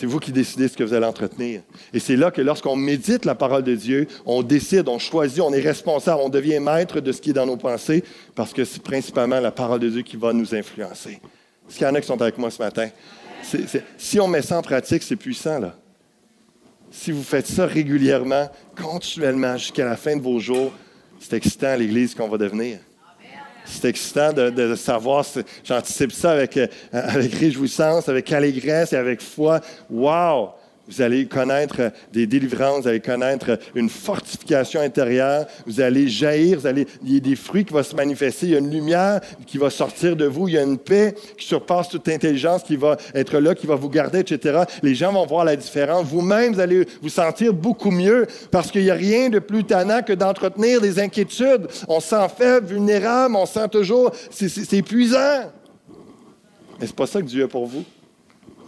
C'est 0.02 0.08
vous 0.08 0.18
qui 0.18 0.32
décidez 0.32 0.66
ce 0.66 0.76
que 0.76 0.82
vous 0.82 0.94
allez 0.94 1.06
entretenir. 1.06 1.60
Et 1.94 2.00
c'est 2.00 2.16
là 2.16 2.32
que 2.32 2.40
lorsqu'on 2.40 2.74
médite 2.74 3.24
la 3.24 3.36
parole 3.36 3.62
de 3.62 3.76
Dieu, 3.76 4.08
on 4.26 4.42
décide, 4.42 4.88
on 4.88 4.98
choisit, 4.98 5.38
on 5.38 5.52
est 5.52 5.60
responsable, 5.60 6.20
on 6.24 6.28
devient 6.28 6.58
maître 6.58 6.98
de 6.98 7.12
ce 7.12 7.20
qui 7.20 7.30
est 7.30 7.34
dans 7.34 7.46
nos 7.46 7.56
pensées, 7.56 8.02
parce 8.34 8.52
que 8.52 8.64
c'est 8.64 8.82
principalement 8.82 9.38
la 9.38 9.52
parole 9.52 9.78
de 9.78 9.88
Dieu 9.88 10.02
qui 10.02 10.16
va 10.16 10.32
nous 10.32 10.56
influencer. 10.56 11.20
Est-ce 11.68 11.78
qu'il 11.78 11.86
y 11.86 11.88
en 11.88 11.94
a 11.94 12.00
qui 12.00 12.08
sont 12.08 12.20
avec 12.20 12.36
moi 12.36 12.50
ce 12.50 12.60
matin? 12.60 12.88
si 13.96 14.18
on 14.18 14.26
met 14.26 14.42
ça 14.42 14.58
en 14.58 14.62
pratique, 14.62 15.04
c'est 15.04 15.14
puissant, 15.14 15.60
là. 15.60 15.76
Si 16.90 17.12
vous 17.12 17.22
faites 17.22 17.46
ça 17.46 17.64
régulièrement, 17.64 18.50
continuellement, 18.76 19.56
jusqu'à 19.56 19.84
la 19.84 19.96
fin 19.96 20.16
de 20.16 20.20
vos 20.20 20.40
jours, 20.40 20.72
c'est 21.20 21.36
excitant 21.36 21.76
l'Église 21.76 22.16
qu'on 22.16 22.28
va 22.28 22.38
devenir. 22.38 22.80
C'est 23.64 23.88
excitant 23.88 24.32
de, 24.32 24.74
savoir, 24.74 25.24
j'anticipe 25.64 26.12
ça 26.12 26.32
avec, 26.32 26.56
euh, 26.56 26.66
avec 26.92 27.34
réjouissance, 27.34 28.08
avec 28.08 28.30
allégresse 28.32 28.92
et 28.92 28.96
avec 28.96 29.20
foi. 29.20 29.60
Wow! 29.90 30.50
Vous 30.88 31.00
allez 31.00 31.26
connaître 31.26 31.92
des 32.12 32.26
délivrances, 32.26 32.82
vous 32.82 32.88
allez 32.88 33.00
connaître 33.00 33.56
une 33.76 33.88
fortification 33.88 34.80
intérieure, 34.80 35.46
vous 35.64 35.80
allez 35.80 36.08
jaillir, 36.08 36.58
vous 36.58 36.66
allez, 36.66 36.88
il 37.04 37.14
y 37.14 37.16
a 37.18 37.20
des 37.20 37.36
fruits 37.36 37.64
qui 37.64 37.72
vont 37.72 37.84
se 37.84 37.94
manifester, 37.94 38.46
il 38.46 38.52
y 38.52 38.56
a 38.56 38.58
une 38.58 38.70
lumière 38.70 39.20
qui 39.46 39.58
va 39.58 39.70
sortir 39.70 40.16
de 40.16 40.24
vous, 40.24 40.48
il 40.48 40.54
y 40.54 40.58
a 40.58 40.62
une 40.62 40.78
paix 40.78 41.14
qui 41.38 41.46
surpasse 41.46 41.88
toute 41.88 42.08
intelligence 42.08 42.64
qui 42.64 42.74
va 42.74 42.96
être 43.14 43.38
là, 43.38 43.54
qui 43.54 43.66
va 43.66 43.76
vous 43.76 43.88
garder, 43.88 44.18
etc. 44.18 44.64
Les 44.82 44.96
gens 44.96 45.12
vont 45.12 45.24
voir 45.24 45.44
la 45.44 45.54
différence. 45.54 46.06
Vous-même, 46.06 46.54
vous 46.54 46.60
allez 46.60 46.84
vous 47.00 47.08
sentir 47.08 47.54
beaucoup 47.54 47.92
mieux 47.92 48.26
parce 48.50 48.72
qu'il 48.72 48.82
n'y 48.82 48.90
a 48.90 48.94
rien 48.94 49.28
de 49.28 49.38
plus 49.38 49.62
tannant 49.62 50.02
que 50.02 50.12
d'entretenir 50.12 50.80
des 50.80 50.98
inquiétudes. 50.98 51.68
On 51.86 52.00
se 52.00 52.08
sent 52.08 52.60
vulnérable, 52.64 53.36
on 53.36 53.46
sent 53.46 53.68
toujours, 53.68 54.10
c'est 54.30 54.72
épuisant. 54.72 55.52
Mais 56.80 56.88
c'est 56.88 56.96
pas 56.96 57.06
ça 57.06 57.20
que 57.20 57.26
Dieu 57.26 57.44
a 57.44 57.48
pour 57.48 57.66
vous. 57.66 57.84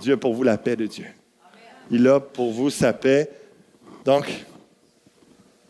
Dieu 0.01 0.15
a 0.15 0.17
pour 0.17 0.33
vous 0.33 0.45
la 0.45 0.57
paix 0.57 0.77
de 0.77 0.87
Dieu 0.87 1.07
il 1.91 2.07
a 2.09 2.21
pour 2.21 2.53
vous 2.53 2.71
sa 2.71 2.93
paix. 2.93 3.31
Donc, 4.05 4.27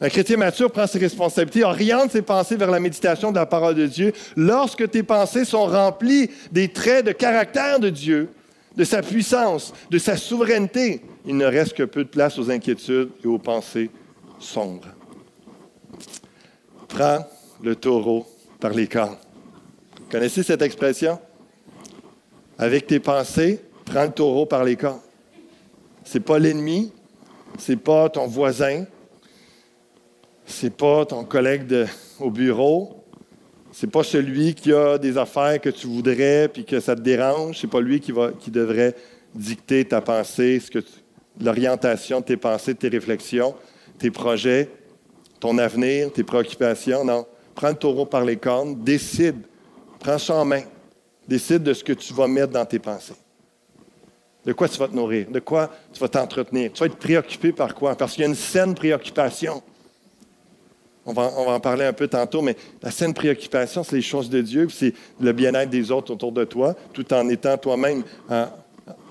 un 0.01 0.09
chrétien 0.09 0.37
mature 0.37 0.71
prend 0.71 0.87
ses 0.87 0.99
responsabilités, 0.99 1.65
oriente 1.65 2.11
ses 2.11 2.23
pensées 2.23 2.57
vers 2.57 2.71
la 2.71 2.81
méditation 2.81 3.31
de 3.31 3.37
la 3.37 3.47
parole 3.47 3.75
de 3.75 3.87
Dieu. 3.87 4.13
Lorsque 4.37 4.91
tes 4.91 5.03
pensées 5.03 5.45
sont 5.45 5.67
remplies 5.67 6.31
des 6.51 6.69
traits 6.69 7.07
de 7.07 7.13
caractère 7.13 7.81
de 7.81 7.91
Dieu, 7.91 8.29
de 8.77 8.85
sa 8.85 9.03
puissance, 9.03 9.73
de 9.91 9.99
sa 9.99 10.17
souveraineté, 10.17 11.01
il 11.25 11.37
ne 11.37 11.47
reste 11.47 11.75
que 11.75 11.85
peu 11.85 12.05
de 12.05 12.09
place 12.09 12.39
aux 12.39 12.51
inquiétudes 12.51 13.11
et 13.25 13.27
aux 13.27 13.39
pensées 13.39 13.91
sombres. 14.39 14.89
Prends 16.89 17.27
le 17.63 17.77
taureau 17.77 18.27
par 18.61 18.73
les 18.73 18.89
cornes. 18.89 19.17
Connaissez 20.11 20.43
cette 20.43 20.63
expression? 20.63 21.19
Avec 22.59 22.87
tes 22.87 23.01
pensées, 23.01 23.61
prends 23.85 24.05
le 24.05 24.13
taureau 24.13 24.45
par 24.45 24.65
les 24.65 24.77
cornes. 24.77 25.01
C'est 26.05 26.21
pas 26.21 26.39
l'ennemi, 26.39 26.93
c'est 27.59 27.77
pas 27.77 28.09
ton 28.09 28.27
voisin, 28.27 28.85
c'est 30.47 30.77
pas 30.77 31.07
ton 31.07 31.25
collègue 31.25 31.87
au 32.21 32.31
bureau, 32.31 33.05
c'est 33.73 33.91
pas 33.91 34.05
celui 34.05 34.55
qui 34.55 34.73
a 34.73 34.99
des 34.99 35.19
affaires 35.19 35.61
que 35.61 35.71
tu 35.71 35.87
voudrais 35.87 36.49
puis 36.49 36.65
que 36.65 36.79
ça 36.79 36.95
te 36.95 37.01
dérange, 37.01 37.59
c'est 37.61 37.71
pas 37.71 37.81
lui 37.81 38.01
qui, 38.01 38.13
devrait 38.51 38.95
dicter 39.35 39.85
ta 39.85 40.01
pensée, 40.01 40.61
ce 40.61 40.79
l'orientation 41.41 42.21
de 42.21 42.25
tes 42.25 42.37
pensées, 42.37 42.75
de 42.75 42.79
tes 42.79 42.89
réflexions, 42.89 43.55
tes 43.99 44.11
projets, 44.11 44.71
ton 45.41 45.59
avenir, 45.59 46.13
tes 46.13 46.23
préoccupations. 46.23 47.05
Non. 47.05 47.27
Prends 47.55 47.71
le 47.71 47.75
taureau 47.75 48.07
par 48.07 48.25
les 48.25 48.37
cornes, 48.37 48.83
décide, 48.83 49.37
prends 49.99 50.19
ça 50.19 50.37
en 50.37 50.45
main, 50.45 50.63
décide 51.27 51.63
de 51.63 51.73
ce 51.73 51.83
que 51.83 51.93
tu 51.93 52.13
vas 52.13 52.29
mettre 52.29 52.53
dans 52.53 52.65
tes 52.65 52.79
pensées. 52.79 53.15
De 54.45 54.53
quoi 54.53 54.69
tu 54.69 54.79
vas 54.79 54.89
te 54.89 54.95
nourrir? 54.95 55.27
De 55.31 55.41
quoi 55.41 55.71
tu 55.93 56.01
vas 56.01 56.09
t'entretenir? 56.09 56.73
Tu 56.73 56.81
vas 56.81 56.87
être 56.87 56.97
préoccupé 56.97 57.53
par 57.53 57.75
quoi? 57.75 57.95
Parce 57.95 58.13
qu'il 58.13 58.23
y 58.23 58.25
a 58.25 58.29
une 58.29 58.35
saine 58.35 58.75
préoccupation. 58.75 59.63
On 61.07 61.13
va, 61.13 61.25
en 61.25 61.61
parler 61.61 61.85
un 61.85 61.93
peu 61.93 62.09
tantôt, 62.09 62.41
mais 62.41 62.57
la 62.83 62.91
saine 62.91 63.13
préoccupation, 63.13 63.85
c'est 63.85 63.97
les 63.97 64.03
choses 64.03 64.31
de 64.31 64.41
Dieu, 64.41 64.69
c'est 64.71 64.95
le 65.21 65.33
bien-être 65.33 65.69
des 65.69 65.91
autres 65.91 66.13
autour 66.15 66.33
de 66.33 66.45
toi, 66.45 66.75
tout 66.95 67.13
en 67.13 67.29
étant 67.29 67.59
toi-même 67.59 68.03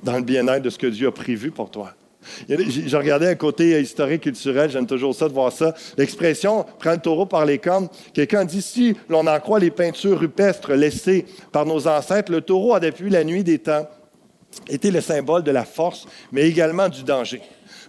dans 0.04 0.18
le 0.18 0.24
bien-être 0.24 0.64
de 0.64 0.72
ce 0.72 0.78
que 0.78 0.88
Dieu 0.88 1.08
a 1.08 1.12
prévu 1.12 1.52
pour 1.52 1.70
toi. 1.70 1.94
J'ai 2.48 2.98
regardé 2.98 3.28
un 3.28 3.36
côté 3.36 3.80
historique, 3.82 4.22
culturel, 4.22 4.70
j'aime 4.70 4.88
toujours 4.88 5.14
ça 5.14 5.28
de 5.28 5.34
voir 5.34 5.52
ça. 5.52 5.76
L'expression 5.98 6.66
prends 6.80 6.94
le 6.94 6.98
taureau 6.98 7.26
par 7.26 7.46
les 7.46 7.58
cornes. 7.58 7.90
Quelqu'un 8.14 8.46
dit 8.46 8.62
si 8.62 8.96
l'on 9.10 9.28
en 9.28 9.40
croit 9.40 9.60
les 9.60 9.72
peintures 9.72 10.20
rupestres 10.20 10.72
laissées 10.72 11.26
par 11.52 11.66
nos 11.66 11.88
ancêtres, 11.88 12.32
le 12.32 12.42
taureau 12.42 12.74
a 12.74 12.80
depuis 12.80 13.10
la 13.10 13.24
nuit 13.24 13.44
des 13.44 13.60
temps 13.60 13.88
était 14.68 14.92
le 14.92 15.02
symbole 15.02 15.44
de 15.44 15.52
la 15.52 15.66
force, 15.66 16.06
mais 16.32 16.48
également 16.48 16.90
du 16.90 17.04
danger. 17.04 17.42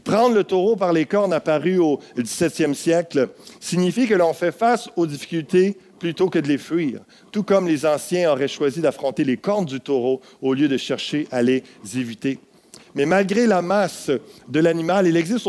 Prendre 0.05 0.35
le 0.35 0.45
taureau 0.45 0.77
par 0.77 0.93
les 0.93 1.07
cornes 1.07 1.33
apparu 1.33 1.79
au 1.79 1.99
XVIIe 2.19 2.75
siècle 2.75 3.31
signifie 3.59 4.07
que 4.07 4.15
l'on 4.15 4.35
fait 4.35 4.53
face 4.53 4.89
aux 4.97 5.07
difficultés 5.07 5.79
plutôt 5.99 6.29
que 6.29 6.39
de 6.39 6.49
les 6.49 6.59
fuir, 6.59 7.01
tout 7.33 7.43
comme 7.43 7.67
les 7.67 7.87
anciens 7.87 8.31
auraient 8.31 8.49
choisi 8.49 8.81
d'affronter 8.81 9.25
les 9.25 9.39
cornes 9.39 9.65
du 9.65 9.81
taureau 9.81 10.21
au 10.43 10.53
lieu 10.53 10.69
de 10.69 10.77
chercher 10.77 11.27
à 11.31 11.41
les 11.41 11.65
éviter. 11.97 12.39
Mais 12.95 13.07
malgré 13.07 13.47
la 13.47 13.63
masse 13.63 14.11
de 14.49 14.61
l'animal, 14.61 15.07
il 15.07 15.17
existe 15.17 15.49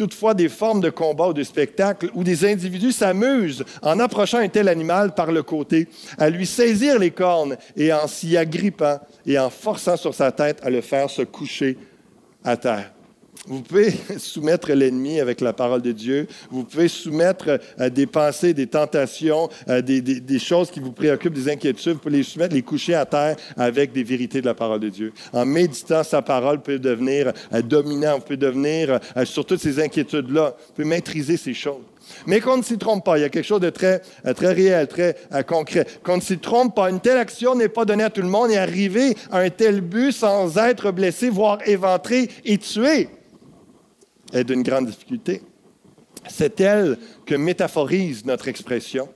toutefois 0.00 0.32
des 0.32 0.48
formes 0.48 0.80
de 0.80 0.88
combat 0.88 1.28
ou 1.28 1.34
de 1.34 1.42
spectacle 1.42 2.08
où 2.14 2.24
des 2.24 2.50
individus 2.50 2.92
s'amusent 2.92 3.66
en 3.82 4.00
approchant 4.00 4.38
un 4.38 4.48
tel 4.48 4.66
animal 4.66 5.14
par 5.14 5.30
le 5.30 5.42
côté, 5.42 5.88
à 6.16 6.30
lui 6.30 6.46
saisir 6.46 6.98
les 6.98 7.10
cornes 7.10 7.58
et 7.76 7.92
en 7.92 8.08
s'y 8.08 8.34
agrippant 8.38 8.98
et 9.26 9.38
en 9.38 9.50
forçant 9.50 9.98
sur 9.98 10.14
sa 10.14 10.32
tête 10.32 10.60
à 10.62 10.70
le 10.70 10.80
faire 10.80 11.10
se 11.10 11.20
coucher 11.20 11.76
à 12.42 12.56
terre. 12.56 12.92
Vous 13.46 13.62
pouvez 13.62 13.92
soumettre 14.18 14.70
l'ennemi 14.72 15.18
avec 15.18 15.40
la 15.40 15.52
parole 15.52 15.80
de 15.80 15.92
Dieu. 15.92 16.26
Vous 16.50 16.64
pouvez 16.64 16.88
soumettre 16.88 17.58
euh, 17.80 17.88
des 17.88 18.06
pensées, 18.06 18.52
des 18.52 18.66
tentations, 18.66 19.48
euh, 19.68 19.80
des, 19.80 20.38
choses 20.38 20.70
qui 20.70 20.80
vous 20.80 20.92
préoccupent, 20.92 21.32
des 21.32 21.50
inquiétudes. 21.50 21.94
Vous 21.94 21.98
pouvez 22.00 22.18
les 22.18 22.22
soumettre, 22.22 22.54
les 22.54 22.62
coucher 22.62 22.94
à 22.94 23.06
terre 23.06 23.36
avec 23.56 23.92
des 23.92 24.02
vérités 24.02 24.42
de 24.42 24.46
la 24.46 24.54
parole 24.54 24.80
de 24.80 24.90
Dieu. 24.90 25.12
En 25.32 25.46
méditant 25.46 26.02
sa 26.02 26.20
parole, 26.20 26.60
peut 26.60 26.78
devenir 26.78 27.32
euh, 27.54 27.62
dominant. 27.62 28.16
Vous 28.16 28.24
pouvez 28.24 28.36
devenir, 28.36 29.00
sur 29.24 29.46
toutes 29.46 29.60
ces 29.60 29.80
inquiétudes-là, 29.80 30.54
vous 30.56 30.72
pouvez 30.74 30.88
maîtriser 30.88 31.36
ces 31.36 31.54
choses. 31.54 31.82
Mais 32.26 32.40
qu'on 32.40 32.58
ne 32.58 32.62
s'y 32.62 32.76
trompe 32.76 33.04
pas. 33.04 33.18
Il 33.18 33.22
y 33.22 33.24
a 33.24 33.28
quelque 33.28 33.46
chose 33.46 33.60
de 33.60 33.70
très, 33.70 34.02
très 34.34 34.52
réel, 34.52 34.86
très 34.88 35.16
concret. 35.46 35.86
Qu'on 36.02 36.16
ne 36.16 36.22
s'y 36.22 36.38
trompe 36.38 36.74
pas. 36.74 36.90
Une 36.90 37.00
telle 37.00 37.18
action 37.18 37.54
n'est 37.54 37.68
pas 37.68 37.84
donnée 37.84 38.02
à 38.04 38.10
tout 38.10 38.22
le 38.22 38.28
monde 38.28 38.50
et 38.50 38.56
arriver 38.56 39.16
à 39.30 39.38
un 39.38 39.50
tel 39.50 39.80
but 39.80 40.12
sans 40.12 40.58
être 40.58 40.90
blessé, 40.90 41.30
voire 41.30 41.58
éventré 41.66 42.28
et 42.44 42.58
tué 42.58 43.08
est 44.32 44.44
d'une 44.44 44.62
grande 44.62 44.86
difficulté. 44.86 45.42
C'est 46.28 46.60
elle 46.60 46.98
que 47.24 47.34
métaphorise 47.34 48.24
notre 48.24 48.48
expression, 48.48 49.08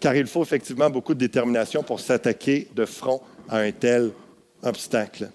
car 0.00 0.14
il 0.14 0.26
faut 0.26 0.42
effectivement 0.42 0.90
beaucoup 0.90 1.14
de 1.14 1.18
détermination 1.18 1.82
pour 1.82 2.00
s'attaquer 2.00 2.68
de 2.74 2.84
front 2.84 3.20
à 3.48 3.58
un 3.58 3.72
tel 3.72 4.12
obstacle. 4.62 5.30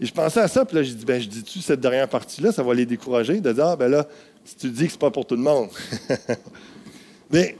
Et 0.00 0.06
je 0.06 0.12
pensais 0.12 0.40
à 0.40 0.48
ça, 0.48 0.64
puis 0.64 0.76
là, 0.76 0.82
je 0.82 0.92
dis, 0.92 1.04
ben, 1.04 1.20
je 1.20 1.28
dis-tu 1.28 1.60
cette 1.60 1.80
dernière 1.80 2.08
partie-là, 2.08 2.52
ça 2.52 2.62
va 2.62 2.74
les 2.74 2.86
décourager 2.86 3.40
de 3.40 3.52
dire, 3.52 3.66
ah, 3.66 3.76
ben 3.76 3.88
là, 3.88 4.06
si 4.44 4.56
tu 4.56 4.70
dis 4.70 4.84
que 4.84 4.90
ce 4.90 4.96
n'est 4.96 5.00
pas 5.00 5.10
pour 5.10 5.26
tout 5.26 5.36
le 5.36 5.42
monde. 5.42 5.68
Mais 7.30 7.56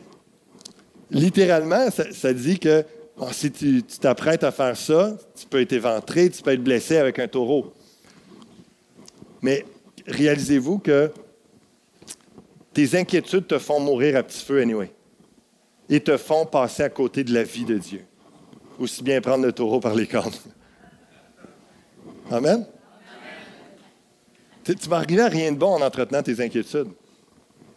littéralement, 1.11 1.89
ça, 1.91 2.33
dit 2.33 2.59
que 2.59 2.85
si 3.33 3.51
tu 3.51 3.83
t'apprêtes 3.83 4.45
à 4.45 4.53
faire 4.53 4.77
ça, 4.77 5.17
tu 5.35 5.47
peux 5.47 5.61
être 5.61 5.73
éventré, 5.73 6.31
tu 6.31 6.43
peux 6.43 6.53
être 6.53 6.63
blessé 6.63 6.99
avec 6.99 7.19
un 7.19 7.27
taureau. 7.27 7.73
Mais 9.43 9.65
réalisez-vous 10.07 10.79
que 10.79 11.11
tes 12.73 12.97
inquiétudes 12.97 13.47
te 13.47 13.59
font 13.59 13.81
mourir 13.81 14.17
à 14.17 14.23
petit 14.23 14.45
feu 14.45 14.61
anyway? 14.61 14.93
Et 15.89 16.01
te 16.01 16.17
font 16.17 16.47
passer 16.47 16.83
à 16.83 16.89
côté 16.89 17.25
de 17.25 17.33
la 17.33 17.43
vie 17.43 17.65
de 17.65 17.79
Dieu. 17.79 18.05
Aussi 18.79 19.03
bien 19.03 19.21
prendre 19.21 19.45
le 19.45 19.53
taureau 19.53 19.81
par 19.81 19.95
les 19.95 20.07
cornes. 20.07 20.33
Amen? 22.31 22.67
Tu 24.65 24.73
ne 24.73 24.91
vas 24.91 24.97
arriver 24.97 25.23
à 25.23 25.29
rien 25.29 25.53
de 25.53 25.57
bon 25.57 25.75
en 25.75 25.81
entretenant 25.81 26.23
tes 26.23 26.41
inquiétudes. 26.43 26.89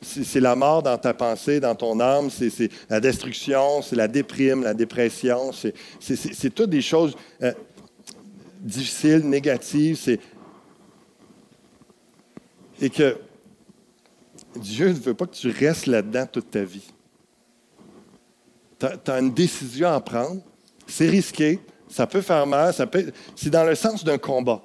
C'est 0.02 0.40
la 0.40 0.56
mort 0.56 0.82
dans 0.82 0.98
ta 0.98 1.14
pensée, 1.14 1.60
dans 1.60 1.76
ton 1.76 2.00
âme, 2.00 2.30
c'est 2.30 2.70
la 2.90 3.00
destruction, 3.00 3.82
c'est 3.82 3.98
la 3.98 4.08
déprime, 4.08 4.64
la 4.64 4.74
dépression, 4.74 5.52
c'est 5.52 6.56
toutes 6.56 6.70
des 6.70 6.82
choses 6.82 7.16
euh, 7.44 7.52
difficiles, 8.62 9.28
négatives, 9.30 9.98
et 12.82 12.90
que 12.90 13.18
Dieu 14.56 14.90
ne 14.90 14.94
veut 14.94 15.14
pas 15.14 15.26
que 15.26 15.36
tu 15.36 15.50
restes 15.50 15.86
là-dedans 15.86 16.26
toute 16.26 16.52
ta 16.52 16.64
vie. 16.64 16.88
Tu 18.80 18.86
as, 18.86 19.20
une 19.20 19.34
décision 19.34 19.90
à 19.90 20.00
prendre. 20.00 20.42
C'est 20.88 21.10
risqué. 21.10 21.60
Ça 21.90 22.08
peut 22.08 22.22
faire 22.22 22.46
mal. 22.48 22.74
c'est 23.36 23.50
dans 23.50 23.64
le 23.64 23.76
sens 23.76 24.04
d'un 24.04 24.18
combat. 24.18 24.62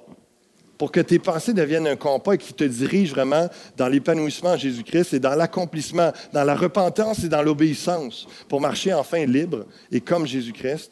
Pour 0.77 0.91
que 0.91 0.99
tes 0.99 1.19
pensées 1.19 1.53
deviennent 1.53 1.87
un 1.87 1.95
combat 1.95 2.35
et 2.35 2.37
qui 2.37 2.53
te 2.53 2.63
dirige 2.63 3.11
vraiment 3.11 3.49
dans 3.77 3.87
l'épanouissement 3.87 4.51
en 4.51 4.57
Jésus-Christ 4.57 5.13
et 5.13 5.19
dans 5.19 5.35
l'accomplissement, 5.35 6.11
dans 6.33 6.43
la 6.43 6.55
repentance 6.55 7.23
et 7.23 7.29
dans 7.29 7.41
l'obéissance, 7.41 8.27
pour 8.49 8.59
marcher 8.59 8.93
enfin 8.93 9.25
libre 9.25 9.65
et 9.91 10.01
comme 10.01 10.27
Jésus-Christ, 10.27 10.91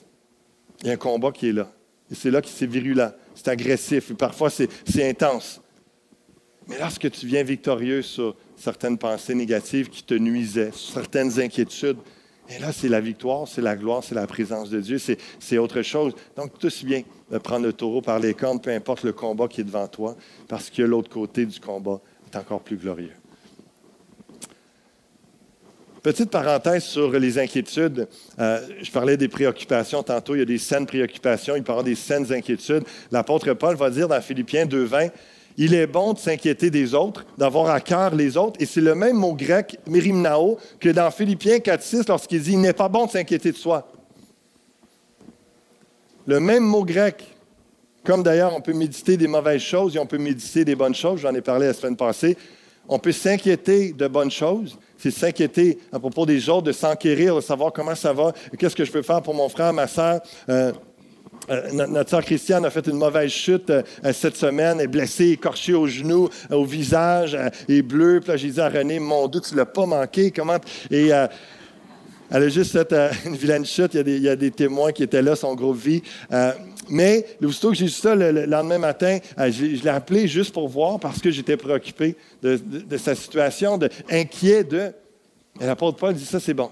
il 0.81 0.87
y 0.87 0.89
a 0.89 0.93
un 0.93 0.97
combat 0.97 1.31
qui 1.31 1.49
est 1.49 1.53
là. 1.53 1.69
Et 2.09 2.15
c'est 2.15 2.31
là 2.31 2.41
que 2.41 2.47
c'est 2.47 2.65
virulent, 2.65 3.11
c'est 3.35 3.47
agressif, 3.49 4.11
et 4.11 4.13
parfois 4.13 4.49
c'est 4.49 4.69
intense. 5.09 5.61
Mais 6.67 6.79
lorsque 6.79 7.09
tu 7.11 7.25
viens 7.27 7.43
victorieux 7.43 8.01
sur 8.01 8.35
certaines 8.55 8.97
pensées 8.97 9.35
négatives 9.35 9.89
qui 9.89 10.03
te 10.03 10.13
nuisaient, 10.13 10.71
sur 10.71 10.93
certaines 10.93 11.39
inquiétudes, 11.39 11.97
et 12.49 12.59
là, 12.59 12.71
c'est 12.71 12.89
la 12.89 12.99
victoire, 12.99 13.47
c'est 13.47 13.61
la 13.61 13.75
gloire, 13.75 14.03
c'est 14.03 14.15
la 14.15 14.27
présence 14.27 14.69
de 14.69 14.79
Dieu, 14.81 14.97
c'est 15.39 15.57
autre 15.57 15.81
chose. 15.81 16.13
Donc, 16.35 16.57
tout 16.57 16.67
aussi 16.67 16.85
bien 16.85 17.03
de 17.31 17.37
prendre 17.37 17.65
le 17.65 17.73
taureau 17.73 18.01
par 18.01 18.19
les 18.19 18.33
cornes, 18.33 18.59
peu 18.59 18.71
importe 18.71 19.03
le 19.03 19.13
combat 19.13 19.47
qui 19.47 19.61
est 19.61 19.63
devant 19.63 19.87
toi, 19.87 20.15
parce 20.47 20.69
que 20.69 20.81
l'autre 20.81 21.09
côté 21.09 21.45
du 21.45 21.59
combat 21.59 22.01
est 22.31 22.37
encore 22.37 22.61
plus 22.61 22.77
glorieux. 22.77 23.13
Petite 26.03 26.31
parenthèse 26.31 26.83
sur 26.83 27.11
les 27.11 27.39
inquiétudes. 27.39 28.09
Euh, 28.37 28.59
je 28.81 28.91
parlais 28.91 29.15
des 29.15 29.29
préoccupations 29.29 30.03
tantôt. 30.03 30.35
Il 30.35 30.39
y 30.39 30.41
a 30.41 30.45
des 30.45 30.57
saines 30.57 30.85
préoccupations, 30.85 31.55
il 31.55 31.61
avoir 31.61 31.81
des 31.81 31.95
saines 31.95 32.29
inquiétudes. 32.33 32.83
L'apôtre 33.09 33.53
Paul 33.53 33.77
va 33.77 33.89
dire 33.89 34.09
dans 34.09 34.19
Philippiens 34.19 34.65
2.20, 34.65 35.11
il 35.57 35.73
est 35.73 35.87
bon 35.87 36.13
de 36.13 36.19
s'inquiéter 36.19 36.69
des 36.69 36.93
autres, 36.93 37.25
d'avoir 37.37 37.69
à 37.69 37.79
cœur 37.79 38.15
les 38.15 38.37
autres. 38.37 38.59
Et 38.59 38.65
c'est 38.65 38.81
le 38.81 38.95
même 38.95 39.17
mot 39.17 39.33
grec, 39.33 39.79
merimnao, 39.87 40.57
que 40.79 40.89
dans 40.89 41.11
Philippiens 41.11 41.57
4.6 41.57 42.05
lorsqu'il 42.07 42.41
dit, 42.41 42.53
il 42.53 42.61
n'est 42.61 42.73
pas 42.73 42.89
bon 42.89 43.05
de 43.05 43.11
s'inquiéter 43.11 43.51
de 43.51 43.57
soi. 43.57 43.87
Le 46.25 46.39
même 46.39 46.63
mot 46.63 46.83
grec. 46.83 47.23
Comme 48.03 48.23
d'ailleurs, 48.23 48.53
on 48.55 48.61
peut 48.61 48.73
méditer 48.73 49.15
des 49.15 49.27
mauvaises 49.27 49.61
choses 49.61 49.95
et 49.95 49.99
on 49.99 50.05
peut 50.05 50.17
méditer 50.17 50.65
des 50.65 50.75
bonnes 50.75 50.95
choses. 50.95 51.21
J'en 51.21 51.33
ai 51.33 51.41
parlé 51.41 51.67
la 51.67 51.73
semaine 51.73 51.95
passée. 51.95 52.37
On 52.87 52.99
peut 52.99 53.13
s'inquiéter 53.13 53.93
de 53.93 54.07
bonnes 54.07 54.31
choses, 54.31 54.77
c'est 54.97 55.11
s'inquiéter 55.11 55.79
à 55.91 55.99
propos 55.99 56.25
des 56.25 56.49
autres, 56.49 56.63
de 56.63 56.71
s'enquérir, 56.73 57.35
de 57.37 57.41
savoir 57.41 57.71
comment 57.71 57.95
ça 57.95 58.11
va, 58.11 58.33
qu'est-ce 58.59 58.75
que 58.75 58.83
je 58.83 58.91
peux 58.91 59.01
faire 59.01 59.21
pour 59.21 59.33
mon 59.33 59.47
frère, 59.47 59.71
ma 59.71 59.87
soeur. 59.87 60.21
Euh, 60.49 60.73
euh, 61.49 61.87
notre 61.87 62.09
sœur 62.09 62.23
Christiane 62.23 62.65
a 62.65 62.69
fait 62.69 62.87
une 62.87 62.97
mauvaise 62.97 63.31
chute 63.31 63.69
euh, 63.69 63.83
cette 64.13 64.37
semaine, 64.37 64.79
est 64.79 64.87
blessée, 64.87 65.29
écorchée 65.29 65.73
au 65.73 65.87
genou, 65.87 66.29
au 66.49 66.65
visage, 66.65 67.37
est 67.67 67.81
bleue. 67.81 68.19
Puis 68.21 68.29
là, 68.29 68.37
j'ai 68.37 68.49
dit 68.49 68.61
à 68.61 68.69
René, 68.69 68.99
mon 68.99 69.27
doute, 69.27 69.47
tu 69.49 69.55
l'as 69.55 69.65
pas 69.65 69.85
manqué. 69.85 70.31
Comment? 70.31 70.57
Et 70.89 71.07
elle 71.07 72.43
a 72.43 72.49
juste 72.49 72.71
fait 72.71 72.93
une 73.25 73.35
vilaine 73.35 73.65
chute. 73.65 73.93
Il 73.93 74.19
y, 74.19 74.29
a 74.29 74.35
des, 74.35 74.51
témoins 74.51 74.91
qui 74.91 75.03
étaient 75.03 75.21
là, 75.21 75.35
son 75.35 75.55
groupe 75.55 75.77
vie. 75.77 76.01
Mais 76.89 77.25
aussitôt 77.43 77.69
que 77.69 77.75
j'ai 77.75 77.85
vu 77.85 77.91
ça 77.91 78.15
le, 78.15 78.45
lendemain 78.45 78.77
matin, 78.77 79.19
euh, 79.39 79.51
je, 79.51 79.83
l'ai 79.83 79.89
appelé 79.89 80.27
juste 80.27 80.53
pour 80.53 80.67
voir 80.67 80.99
parce 80.99 81.19
que 81.19 81.31
j'étais 81.31 81.57
préoccupé 81.57 82.15
de, 82.41 82.97
sa 82.97 83.15
situation, 83.15 83.77
de, 83.77 83.89
inquiet 84.09 84.63
de. 84.63 84.91
Et 85.61 85.65
l'apôtre 85.65 85.97
Paul 85.97 86.13
dit 86.13 86.25
ça, 86.25 86.39
c'est 86.39 86.53
bon. 86.53 86.71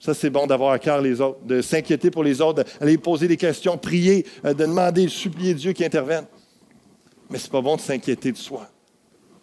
Ça, 0.00 0.14
c'est 0.14 0.30
bon 0.30 0.46
d'avoir 0.46 0.72
à 0.72 0.78
cœur 0.78 1.00
les 1.00 1.20
autres, 1.20 1.40
de 1.44 1.60
s'inquiéter 1.60 2.10
pour 2.10 2.22
les 2.22 2.40
autres, 2.40 2.64
d'aller 2.80 2.98
poser 2.98 3.26
des 3.26 3.36
questions, 3.36 3.76
prier, 3.76 4.24
euh, 4.44 4.54
de 4.54 4.64
demander, 4.64 5.04
de 5.04 5.10
supplier 5.10 5.54
Dieu 5.54 5.72
qui 5.72 5.84
intervienne. 5.84 6.24
Mais 7.30 7.38
c'est 7.38 7.50
pas 7.50 7.60
bon 7.60 7.76
de 7.76 7.80
s'inquiéter 7.80 8.32
de 8.32 8.36
soi. 8.36 8.68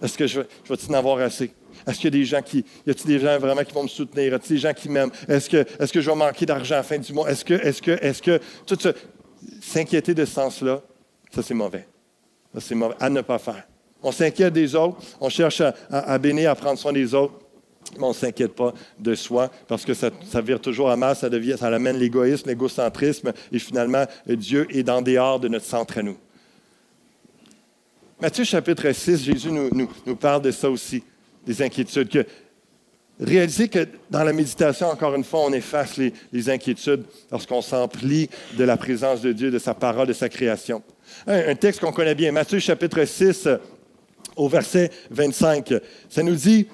Est-ce 0.02 0.18
que 0.18 0.28
je, 0.28 0.41
je 0.63 0.70
vais-tu 0.70 0.89
en 0.89 0.94
avoir 0.94 1.20
assez? 1.20 1.52
Est-ce 1.86 1.98
qu'il 1.98 2.06
y 2.06 2.08
a 2.15 2.20
des 2.20 2.26
gens 2.26 2.41
qui. 2.41 2.65
Y 2.86 2.91
a-t-il 2.91 3.08
des 3.08 3.20
gens 3.20 3.38
vraiment 3.38 3.63
qui 3.63 3.74
vont 3.74 3.84
me 3.84 3.88
soutenir? 3.88 4.32
Y 4.32 4.36
a-t-il 4.36 4.56
des 4.56 4.62
gens 4.62 4.74
qui 4.74 4.89
m'aiment? 4.89 5.12
Est-ce 5.28 5.50
que, 5.50 5.58
est 5.58 5.91
que 5.91 6.02
je 6.02 6.10
vais 6.10 6.15
manquer 6.15 6.46
d'argent 6.46 6.76
à 6.76 6.78
la 6.80 6.84
fin 6.84 6.98
du 6.98 7.13
mois? 7.13 7.30
Est-ce 7.30 7.44
que, 7.44 7.54
est-ce 7.54 7.82
que, 7.82 7.91
est-ce 7.91 8.22
que. 8.22 8.39
Tout 8.65 8.78
ça, 8.80 8.94
s'inquiéter 9.62 10.13
de 10.13 10.26
ce 10.26 10.34
sens-là, 10.34 10.82
ça 11.34 11.41
c'est 11.44 11.54
mauvais. 11.54 11.88
Ça 12.54 12.62
c'est 12.62 12.76
mauvais 12.76 12.96
à 13.00 13.10
ne 13.10 13.22
pas 13.22 13.39
faire. 13.39 13.68
On 14.02 14.12
s'inquiète 14.12 14.54
des 14.54 14.76
autres, 14.76 14.98
on 15.20 15.30
cherche 15.30 15.62
à, 15.89 16.18
bénir, 16.20 16.52
à 16.52 16.56
prendre 16.56 16.78
soin 16.78 16.94
des 16.94 17.13
autres, 17.13 17.34
mais 17.98 18.04
on 18.04 18.10
ne 18.10 18.13
s'inquiète 18.13 18.54
pas 18.54 18.74
de 19.00 19.15
soi 19.15 19.50
parce 19.67 19.86
que 19.86 19.93
ça, 19.93 20.12
vire 20.41 20.60
toujours 20.60 20.89
à 20.89 20.95
mal, 20.95 21.15
ça, 21.15 21.30
devient, 21.30 21.56
ça 21.58 21.67
amène 21.67 21.98
l'égoïsme, 21.98 22.50
l'égocentrisme, 22.50 23.34
et 23.52 23.60
finalement, 23.60 24.06
Dieu 24.28 24.67
est 24.69 24.84
dans 24.84 25.02
dehors 25.02 25.39
de 25.39 25.48
notre 25.48 25.65
centre 25.65 25.98
à 25.98 26.04
nous. 26.04 26.17
Matthieu 28.21 28.43
chapitre 28.43 28.91
6, 28.91 29.24
Jésus 29.24 29.52
nous, 29.52 30.15
parle 30.15 30.41
de 30.41 30.52
ça 30.52 30.69
aussi, 30.69 31.04
des 31.45 31.62
inquiétudes. 31.62 32.10
Que 32.10 32.26
Réalisez 33.19 33.69
que 33.69 33.88
dans 34.10 34.24
la 34.24 34.34
méditation, 34.34 34.88
encore 34.88 35.15
une 35.15 35.24
fois, 35.24 35.41
on 35.45 35.54
efface 35.54 35.98
les, 35.98 36.50
inquiétudes 36.50 37.04
lorsqu'on 37.32 37.62
s'emplit 37.62 38.30
de 38.58 38.63
la 38.65 38.76
présence 38.76 39.21
de 39.21 39.32
Dieu, 39.32 39.52
de 39.52 39.60
sa 39.60 39.74
parole, 39.74 40.08
de 40.08 40.13
sa 40.13 40.28
création. 40.28 40.84
Un, 41.26 41.56
texte 41.56 41.80
qu'on 41.80 41.93
connaît 41.93 42.15
bien, 42.15 42.34
Matthieu 42.34 42.60
chapitre 42.60 43.06
6, 43.06 43.48
au 44.36 44.50
verset 44.50 44.91
25, 45.12 45.76
ça 46.10 46.24
nous 46.24 46.36
dit, 46.36 46.67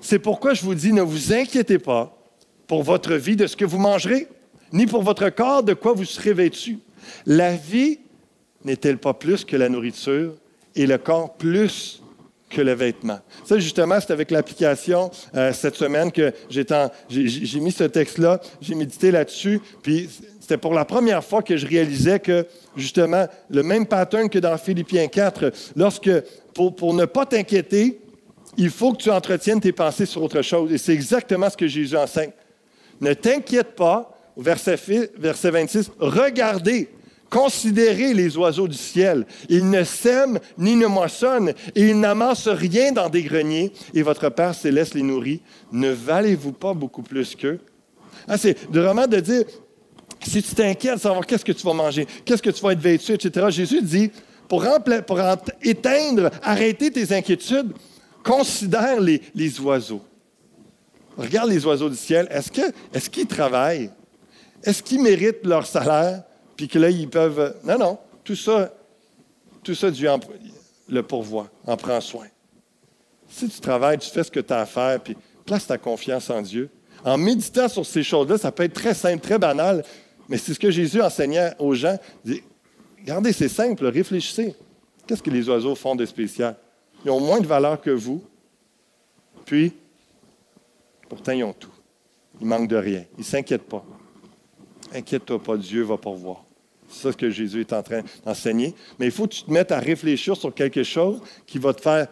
c'est 0.00 0.18
pourquoi 0.18 0.54
je 0.54 0.62
vous 0.62 0.74
dis, 0.74 0.92
ne 0.92 1.02
vous 1.02 1.32
inquiétez 1.32 1.78
pas 1.78 2.16
pour 2.66 2.82
votre 2.82 3.14
vie 3.14 3.36
de 3.36 3.46
ce 3.46 3.56
que 3.56 3.64
vous 3.64 3.78
mangerez, 3.78 4.28
ni 4.72 4.86
pour 4.86 5.02
votre 5.02 5.28
corps 5.30 5.62
de 5.62 5.74
quoi 5.74 5.92
vous 5.92 6.04
serez 6.04 6.32
vêtu. 6.32 6.78
La 7.26 7.56
vie 7.56 8.00
n'est-elle 8.64 8.98
pas 8.98 9.14
plus 9.14 9.44
que 9.44 9.56
la 9.56 9.68
nourriture 9.68 10.34
et 10.74 10.86
le 10.86 10.98
corps 10.98 11.34
plus 11.34 12.02
que 12.50 12.60
le 12.60 12.72
vêtement? 12.72 13.20
Ça, 13.44 13.58
justement, 13.58 13.98
c'est 14.00 14.12
avec 14.12 14.30
l'application 14.30 15.10
euh, 15.34 15.52
cette 15.52 15.76
semaine 15.76 16.12
que 16.12 16.32
j'ai 16.50 17.60
mis 17.60 17.72
ce 17.72 17.84
texte-là, 17.84 18.40
j'ai 18.60 18.74
médité 18.74 19.10
là-dessus, 19.10 19.60
puis 19.82 20.08
c'était 20.40 20.58
pour 20.58 20.74
la 20.74 20.84
première 20.84 21.24
fois 21.24 21.42
que 21.42 21.56
je 21.56 21.66
réalisais 21.66 22.20
que, 22.20 22.46
justement, 22.76 23.26
le 23.50 23.62
même 23.62 23.86
pattern 23.86 24.28
que 24.28 24.38
dans 24.38 24.56
Philippiens 24.58 25.08
4, 25.08 25.52
lorsque, 25.76 26.10
pour, 26.54 26.74
pour 26.74 26.94
ne 26.94 27.04
pas 27.04 27.26
t'inquiéter, 27.26 28.00
il 28.58 28.70
faut 28.70 28.92
que 28.92 29.02
tu 29.02 29.10
entretiennes 29.10 29.60
tes 29.60 29.72
pensées 29.72 30.04
sur 30.04 30.22
autre 30.22 30.42
chose. 30.42 30.70
Et 30.72 30.78
c'est 30.78 30.92
exactement 30.92 31.48
ce 31.48 31.56
que 31.56 31.66
Jésus 31.66 31.96
enseigne. 31.96 32.32
Ne 33.00 33.14
t'inquiète 33.14 33.74
pas, 33.76 34.14
verset, 34.36 34.76
verset 35.16 35.50
26, 35.50 35.92
regardez 35.98 36.90
Considérez 37.30 38.14
les 38.14 38.36
oiseaux 38.36 38.68
du 38.68 38.76
ciel. 38.76 39.26
Ils 39.48 39.68
ne 39.68 39.84
sèment 39.84 40.38
ni 40.56 40.76
ne 40.76 40.86
moissonnent 40.86 41.52
et 41.74 41.90
ils 41.90 41.98
n'amassent 41.98 42.48
rien 42.48 42.92
dans 42.92 43.08
des 43.08 43.22
greniers 43.22 43.72
et 43.92 44.02
votre 44.02 44.30
Père 44.30 44.54
céleste 44.54 44.94
les 44.94 45.02
nourrit. 45.02 45.42
Ne 45.70 45.90
valez-vous 45.90 46.52
pas 46.52 46.72
beaucoup 46.72 47.02
plus 47.02 47.34
qu'eux? 47.34 47.60
Ah, 48.26 48.38
c'est 48.38 48.56
vraiment 48.70 49.06
de 49.06 49.20
dire, 49.20 49.44
si 50.22 50.42
tu 50.42 50.54
t'inquiètes 50.54 50.96
de 50.96 51.00
savoir 51.00 51.26
qu'est-ce 51.26 51.44
que 51.44 51.52
tu 51.52 51.66
vas 51.66 51.74
manger, 51.74 52.06
qu'est-ce 52.24 52.42
que 52.42 52.50
tu 52.50 52.62
vas 52.62 52.72
être 52.72 52.80
vêtu, 52.80 53.12
etc., 53.12 53.46
Jésus 53.50 53.82
dit, 53.82 54.10
pour, 54.48 54.64
pour 55.06 55.20
éteindre, 55.62 56.30
arrêter 56.42 56.90
tes 56.90 57.14
inquiétudes, 57.14 57.72
considère 58.22 59.00
les, 59.00 59.60
oiseaux. 59.60 60.02
Regarde 61.16 61.50
les 61.50 61.64
oiseaux 61.66 61.88
du 61.88 61.96
ciel. 61.96 62.28
Est-ce 62.30 62.50
qu'ils 63.10 63.22
est 63.22 63.26
travaillent? 63.28 63.90
Est-ce 64.62 64.82
qu'ils 64.82 65.02
méritent 65.02 65.44
leur 65.44 65.66
salaire? 65.66 66.24
puis 66.58 66.68
que 66.68 66.78
là, 66.78 66.90
ils 66.90 67.08
peuvent. 67.08 67.54
Non, 67.64 67.78
non, 67.78 67.98
tout 68.24 68.34
ça, 68.34 68.74
tout 69.62 69.74
ça, 69.74 69.90
Dieu 69.90 70.10
le 70.88 71.02
pourvoit, 71.02 71.48
en 71.66 71.76
prend 71.76 72.00
soin. 72.00 72.26
Si 73.28 73.48
tu 73.48 73.60
travailles, 73.60 73.98
tu 73.98 74.10
fais 74.10 74.24
ce 74.24 74.30
que 74.30 74.40
tu 74.40 74.52
as 74.52 74.60
à 74.60 74.66
faire, 74.66 75.00
puis 75.00 75.16
place 75.46 75.66
ta 75.66 75.78
confiance 75.78 76.28
en 76.28 76.42
Dieu. 76.42 76.68
En 77.04 77.16
méditant 77.16 77.68
sur 77.68 77.86
ces 77.86 78.02
choses-là, 78.02 78.38
ça 78.38 78.50
peut 78.50 78.64
être 78.64 78.74
très 78.74 78.94
simple, 78.94 79.22
très 79.22 79.38
banal, 79.38 79.84
mais 80.28 80.36
c'est 80.36 80.52
ce 80.52 80.58
que 80.58 80.70
Jésus 80.70 81.00
enseignait 81.00 81.52
aux 81.60 81.74
gens. 81.74 81.96
regardez, 83.00 83.32
c'est 83.32 83.48
simple, 83.48 83.86
réfléchissez. 83.86 84.56
Qu'est-ce 85.06 85.22
que 85.22 85.30
les 85.30 85.48
oiseaux 85.48 85.76
font 85.76 85.94
de 85.94 86.04
spécial? 86.04 86.56
Ils 87.08 87.10
ont 87.10 87.20
moins 87.20 87.40
de 87.40 87.46
valeur 87.46 87.80
que 87.80 87.88
vous, 87.88 88.22
puis, 89.46 89.72
pourtant, 91.08 91.32
ils 91.32 91.42
ont 91.42 91.54
tout. 91.54 91.72
Ils 92.38 92.46
manquent 92.46 92.68
de 92.68 92.76
rien. 92.76 93.06
Ils 93.16 93.20
ne 93.20 93.24
s'inquiètent 93.24 93.66
pas. 93.66 93.82
Inquiète-toi 94.94 95.42
pas, 95.42 95.56
Dieu 95.56 95.84
va 95.84 95.96
pourvoir. 95.96 96.44
C'est 96.86 97.08
ça 97.08 97.12
que 97.14 97.30
Jésus 97.30 97.60
est 97.60 97.72
en 97.72 97.82
train 97.82 98.02
d'enseigner. 98.26 98.74
Mais 98.98 99.06
il 99.06 99.10
faut 99.10 99.26
que 99.26 99.32
tu 99.32 99.42
te 99.42 99.50
mettes 99.50 99.72
à 99.72 99.78
réfléchir 99.78 100.36
sur 100.36 100.52
quelque 100.52 100.82
chose 100.82 101.22
qui 101.46 101.58
va 101.58 101.72
te 101.72 101.80
faire 101.80 102.08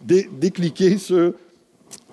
décliquer 0.00 0.96
sur 0.96 1.34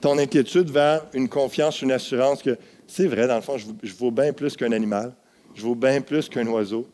ton 0.02 0.18
inquiétude 0.18 0.70
vers 0.70 1.06
une 1.14 1.30
confiance, 1.30 1.82
une 1.82 1.94
assurance 1.94 2.44
que 2.44 2.58
c'est 2.86 3.08
vrai, 3.08 3.28
dans 3.28 3.36
le 3.38 3.42
fond, 3.42 3.58
je, 3.58 3.68
je 3.82 3.94
vaux 3.94 4.12
bien 4.12 4.34
plus 4.34 4.58
qu'un 4.58 4.74
animal, 4.74 5.16
je 5.54 5.62
vaux 5.62 5.76
bien 5.76 6.02
plus 6.02 6.28
qu'un 6.28 6.48
oiseau. 6.48 6.86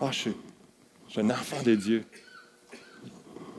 Ah, 0.00 0.08
je, 0.10 0.30
je 1.06 1.12
suis 1.12 1.20
un 1.20 1.28
enfant 1.28 1.62
de 1.62 1.74
Dieu. 1.74 2.06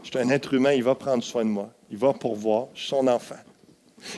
Je 0.04 0.10
suis 0.10 0.20
un 0.20 0.30
être 0.30 0.54
humain, 0.54 0.74
il 0.74 0.84
va 0.84 0.95
prendre 0.95 1.24
soin 1.24 1.45
de 1.45 1.49
moi, 1.49 1.70
il 1.89 1.97
va 1.97 2.14
pourvoir, 2.14 2.68
son 2.74 3.08
enfant. 3.08 3.36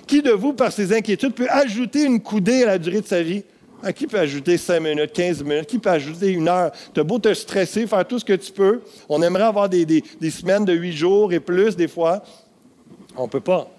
Qui 0.07 0.21
de 0.21 0.31
vous, 0.31 0.53
par 0.53 0.71
ses 0.71 0.93
inquiétudes, 0.93 1.33
peut 1.33 1.49
ajouter 1.49 2.03
une 2.03 2.21
coudée 2.21 2.63
à 2.63 2.67
la 2.67 2.77
durée 2.77 3.01
de 3.01 3.07
sa 3.07 3.21
vie? 3.21 3.43
Ah, 3.85 3.91
qui 3.91 4.07
peut 4.07 4.19
ajouter 4.19 4.57
5 4.57 4.79
minutes, 4.79 5.11
15 5.11 5.43
minutes? 5.43 5.65
Qui 5.65 5.77
peut 5.77 5.89
ajouter 5.89 6.31
une 6.31 6.47
heure? 6.47 6.71
Tu 6.93 7.01
as 7.01 7.03
beau 7.03 7.19
te 7.19 7.33
stresser, 7.33 7.85
faire 7.85 8.07
tout 8.07 8.17
ce 8.17 8.23
que 8.23 8.33
tu 8.33 8.49
peux. 8.53 8.79
On 9.09 9.21
aimerait 9.21 9.43
avoir 9.43 9.67
des, 9.67 10.03
semaines 10.31 10.63
de 10.63 10.71
8 10.71 10.93
jours 10.93 11.33
et 11.33 11.41
plus 11.41 11.75
des 11.75 11.89
fois. 11.89 12.23
On 13.17 13.23
ne 13.23 13.29
peut 13.29 13.41
pas. 13.41 13.69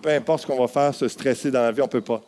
Peu 0.00 0.08
importe 0.08 0.42
ce 0.42 0.46
qu'on 0.46 0.58
va 0.58 0.66
faire, 0.66 0.94
se 0.94 1.06
stresser 1.08 1.50
dans 1.50 1.60
la 1.60 1.72
vie, 1.72 1.82
on 1.82 1.84
ne 1.84 1.90
peut 1.90 2.00
pas. 2.00 2.22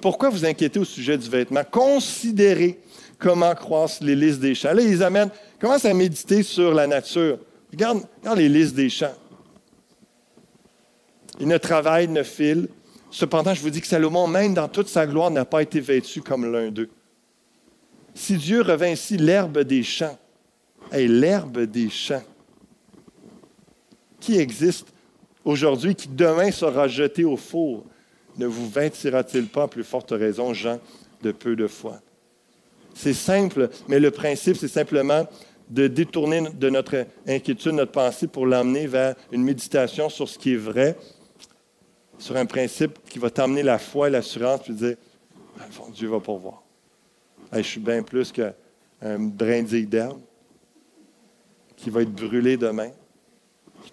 Pourquoi 0.00 0.30
vous 0.30 0.44
inquiétez 0.44 0.78
au 0.78 0.84
sujet 0.84 1.18
du 1.18 1.28
vêtement? 1.28 1.62
Considérez 1.68 2.78
comment 3.18 3.54
croissent 3.56 4.00
les 4.00 4.14
listes 4.14 4.38
des 4.38 4.54
champs. 4.54 4.72
Là, 4.72 4.82
ils 4.82 5.02
amènent, 5.02 5.30
commence 5.60 5.84
à 5.84 5.92
méditer 5.92 6.44
sur 6.44 6.72
la 6.72 6.86
nature. 6.86 7.38
Regarde, 7.72 8.02
regarde 8.20 8.38
les 8.38 8.48
listes 8.48 8.74
des 8.74 8.90
champs. 8.90 9.14
Ils 11.40 11.48
ne 11.48 11.58
travaillent, 11.58 12.08
ne 12.08 12.22
filent, 12.22 12.68
Cependant, 13.12 13.52
je 13.52 13.60
vous 13.60 13.68
dis 13.68 13.82
que 13.82 13.86
Salomon, 13.86 14.26
même 14.26 14.54
dans 14.54 14.68
toute 14.68 14.88
sa 14.88 15.06
gloire, 15.06 15.30
n'a 15.30 15.44
pas 15.44 15.60
été 15.60 15.80
vêtu 15.80 16.22
comme 16.22 16.50
l'un 16.50 16.70
d'eux. 16.70 16.88
Si 18.14 18.38
Dieu 18.38 18.62
revint 18.62 18.88
ici, 18.88 19.18
l'herbe 19.18 19.58
des 19.58 19.82
champs, 19.82 20.18
et 20.90 21.06
l'herbe 21.06 21.60
des 21.60 21.90
champs, 21.90 22.22
qui 24.18 24.38
existe 24.38 24.86
aujourd'hui, 25.44 25.94
qui 25.94 26.08
demain 26.08 26.50
sera 26.50 26.88
jeté 26.88 27.22
au 27.22 27.36
four, 27.36 27.84
ne 28.38 28.46
vous 28.46 28.66
vêtira-t-il 28.66 29.46
pas 29.46 29.68
plus 29.68 29.84
forte 29.84 30.12
raison, 30.12 30.54
Jean, 30.54 30.80
de 31.22 31.32
peu 31.32 31.54
de 31.54 31.66
foi? 31.66 32.00
C'est 32.94 33.12
simple, 33.12 33.68
mais 33.88 34.00
le 34.00 34.10
principe, 34.10 34.56
c'est 34.56 34.68
simplement 34.68 35.26
de 35.72 35.86
détourner 35.86 36.42
de 36.52 36.68
notre 36.68 37.06
inquiétude, 37.26 37.72
notre 37.72 37.92
pensée, 37.92 38.26
pour 38.26 38.46
l'emmener 38.46 38.86
vers 38.86 39.14
une 39.30 39.42
méditation 39.42 40.10
sur 40.10 40.28
ce 40.28 40.38
qui 40.38 40.52
est 40.52 40.58
vrai, 40.58 40.96
sur 42.18 42.36
un 42.36 42.44
principe 42.44 42.98
qui 43.08 43.18
va 43.18 43.30
t'emmener 43.30 43.62
la 43.62 43.78
foi 43.78 44.08
et 44.08 44.10
l'assurance, 44.10 44.62
puis 44.62 44.74
dire, 44.74 44.96
Dieu 45.94 46.08
va 46.08 46.20
pourvoir. 46.20 46.62
je 47.52 47.62
suis 47.62 47.80
bien 47.80 48.02
plus 48.02 48.30
qu'un 48.32 48.52
brindille 49.18 49.86
d'herbe 49.86 50.20
qui 51.76 51.88
va 51.88 52.02
être 52.02 52.12
brûlé 52.12 52.56
demain. 52.58 52.90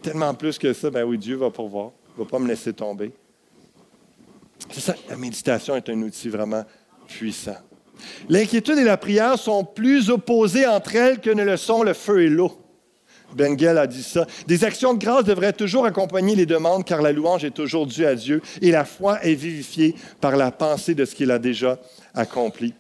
Tellement 0.02 0.34
plus 0.34 0.58
que 0.58 0.74
ça, 0.74 0.92
ben 0.92 1.04
oui, 1.06 1.18
Dieu 1.18 1.38
va 1.38 1.50
pourvoir. 1.50 1.92
Il 2.10 2.20
ne 2.20 2.26
va 2.26 2.30
pas 2.30 2.40
me 2.40 2.48
laisser 2.48 2.74
tomber. 2.74 3.12
C'est 4.70 4.82
ça, 4.82 4.96
la 5.10 5.16
méditation 5.16 5.76
est 5.78 5.90
un 5.90 6.02
outil 6.02 6.28
vraiment 6.28 6.66
puissant. 7.08 7.58
L'inquiétude 8.30 8.78
et 8.78 8.84
la 8.84 8.98
prière 8.98 9.38
sont 9.38 9.64
plus 9.64 10.10
opposées 10.10 10.68
entre 10.68 10.96
elles 10.96 11.20
que 11.20 11.30
ne 11.30 11.44
le 11.44 11.58
sont 11.58 11.84
le 11.84 11.94
feu 11.94 12.24
et 12.24 12.30
l'eau. 12.30 12.58
Bengel 13.36 13.78
a 13.78 13.88
dit 13.88 14.04
ça. 14.04 14.26
Des 14.48 14.64
actions 14.64 14.94
de 14.94 15.00
grâce 15.00 15.24
devraient 15.24 15.54
toujours 15.54 15.86
accompagner 15.86 16.36
les 16.36 16.46
demandes 16.46 16.84
car 16.84 17.02
la 17.02 17.12
louange 17.12 17.46
est 17.46 17.52
toujours 17.52 17.86
due 17.86 18.06
à 18.06 18.16
Dieu 18.16 18.42
et 18.62 18.72
la 18.72 18.86
foi 18.86 19.24
est 19.24 19.36
vivifiée 19.36 19.96
par 20.20 20.36
la 20.36 20.52
pensée 20.52 20.96
de 20.96 21.06
ce 21.06 21.16
qu'il 21.16 21.32
a 21.32 21.40
déjà 21.40 21.80
accompli. 22.14 22.74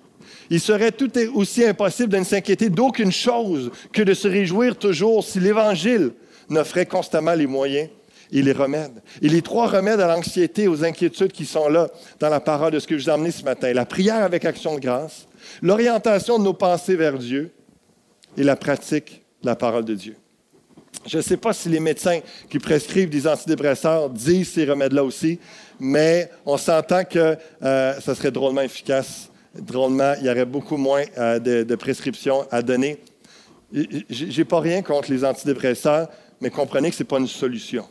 Il 0.49 0.59
serait 0.59 0.91
tout 0.91 1.11
aussi 1.35 1.63
impossible 1.63 2.09
de 2.09 2.17
ne 2.17 2.23
s'inquiéter 2.23 2.69
d'aucune 2.69 3.11
chose 3.11 3.71
que 3.93 4.01
de 4.01 4.13
se 4.13 4.27
réjouir 4.27 4.75
toujours 4.75 5.23
si 5.23 5.39
l'Évangile 5.39 6.11
n'offrait 6.49 6.87
constamment 6.87 7.33
les 7.33 7.45
moyens 7.45 7.89
et 8.31 8.41
les 8.41 8.51
remèdes. 8.51 9.01
Et 9.21 9.29
les 9.29 9.41
trois 9.41 9.67
remèdes 9.67 9.99
à 9.99 10.07
l'anxiété, 10.07 10.67
aux 10.67 10.83
inquiétudes 10.83 11.31
qui 11.31 11.45
sont 11.45 11.69
là 11.69 11.87
dans 12.19 12.29
la 12.29 12.39
parole 12.39 12.71
de 12.71 12.79
ce 12.79 12.87
que 12.87 12.97
je 12.97 13.09
vous 13.09 13.25
ai 13.25 13.31
ce 13.31 13.43
matin. 13.43 13.73
La 13.73 13.85
prière 13.85 14.23
avec 14.23 14.45
action 14.45 14.75
de 14.75 14.79
grâce, 14.79 15.27
l'orientation 15.61 16.37
de 16.37 16.43
nos 16.43 16.53
pensées 16.53 16.95
vers 16.95 17.17
Dieu 17.17 17.51
et 18.37 18.43
la 18.43 18.55
pratique 18.55 19.23
de 19.41 19.47
la 19.47 19.55
parole 19.55 19.85
de 19.85 19.95
Dieu. 19.95 20.15
Je 21.05 21.17
ne 21.17 21.21
sais 21.21 21.37
pas 21.37 21.53
si 21.53 21.69
les 21.69 21.79
médecins 21.79 22.19
qui 22.49 22.59
prescrivent 22.59 23.09
des 23.09 23.27
antidépresseurs 23.27 24.09
disent 24.09 24.51
ces 24.51 24.65
remèdes-là 24.65 25.03
aussi, 25.03 25.39
mais 25.79 26.29
on 26.45 26.57
s'entend 26.57 27.03
que 27.05 27.37
euh, 27.63 27.99
ça 27.99 28.15
serait 28.15 28.31
drôlement 28.31 28.61
efficace. 28.61 29.29
Drôlement, 29.55 30.13
il 30.19 30.27
y 30.27 30.29
aurait 30.29 30.45
beaucoup 30.45 30.77
moins 30.77 31.03
euh, 31.17 31.39
de, 31.39 31.63
de, 31.63 31.75
prescriptions 31.75 32.45
à 32.51 32.61
donner. 32.61 32.99
Je 33.73 34.37
n'ai 34.37 34.45
pas 34.45 34.59
rien 34.59 34.81
contre 34.81 35.11
les 35.11 35.23
antidépresseurs, 35.23 36.09
mais 36.41 36.49
comprenez 36.49 36.89
que 36.89 36.95
ce 36.95 37.03
n'est 37.03 37.07
pas 37.07 37.19
une 37.19 37.27
solution. 37.27 37.85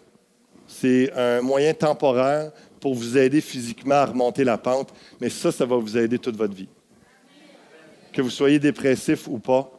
C'est 0.80 1.12
un 1.14 1.40
moyen 1.40 1.74
temporaire 1.74 2.52
pour 2.80 2.94
vous 2.94 3.18
aider 3.18 3.40
physiquement 3.40 3.96
à 3.96 4.06
remonter 4.06 4.44
la 4.44 4.58
pente, 4.58 4.94
mais 5.20 5.28
ça, 5.28 5.50
ça 5.50 5.66
va 5.66 5.76
vous 5.76 5.98
aider 5.98 6.18
toute 6.18 6.36
votre 6.36 6.54
vie. 6.54 6.68
Que 8.12 8.22
vous 8.22 8.30
soyez 8.30 8.60
dépressif 8.60 9.26
ou 9.26 9.38
pas, 9.38 9.72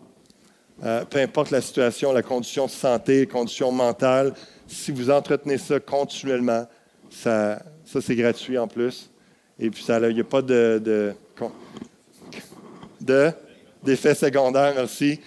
euh, 0.84 1.06
peu 1.06 1.20
importe 1.20 1.52
la 1.52 1.62
situation, 1.62 2.12
la 2.12 2.22
condition 2.22 2.66
de 2.66 2.72
santé, 2.72 3.26
condition 3.28 3.72
mentale, 3.72 4.34
si 4.68 4.92
vous 4.92 5.10
entretenez 5.10 5.58
ça 5.58 5.80
continuellement, 5.80 6.68
ça, 7.10 7.62
ça 7.86 8.02
c'est 8.02 8.16
gratuit 8.16 8.58
en 8.58 8.68
plus. 8.68 9.10
Et 9.58 9.70
puis, 9.70 9.86
il 9.88 10.14
n'y 10.14 10.22
a 10.22 10.24
pas 10.26 10.42
de, 10.42 10.82
de, 10.84 11.14
de, 13.00 13.32
d'effet 13.84 14.16
secondaire, 14.16 14.74
merci. 14.76 15.22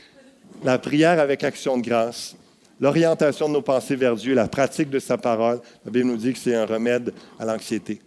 La 0.64 0.78
prière 0.78 1.18
avec 1.18 1.44
action 1.44 1.78
de 1.78 1.82
grâce, 1.82 2.36
l'orientation 2.82 3.48
de 3.48 3.54
nos 3.54 3.62
pensées 3.62 3.94
vers 3.94 4.16
Dieu, 4.16 4.34
la 4.34 4.48
pratique 4.48 4.90
de 4.90 4.98
sa 4.98 5.16
parole, 5.16 5.60
la 5.84 5.90
Bible 5.92 6.08
nous 6.08 6.16
dit 6.16 6.32
que 6.32 6.38
c'est 6.38 6.56
un 6.56 6.66
remède 6.66 7.14
à 7.38 7.44
l'anxiété. 7.44 8.02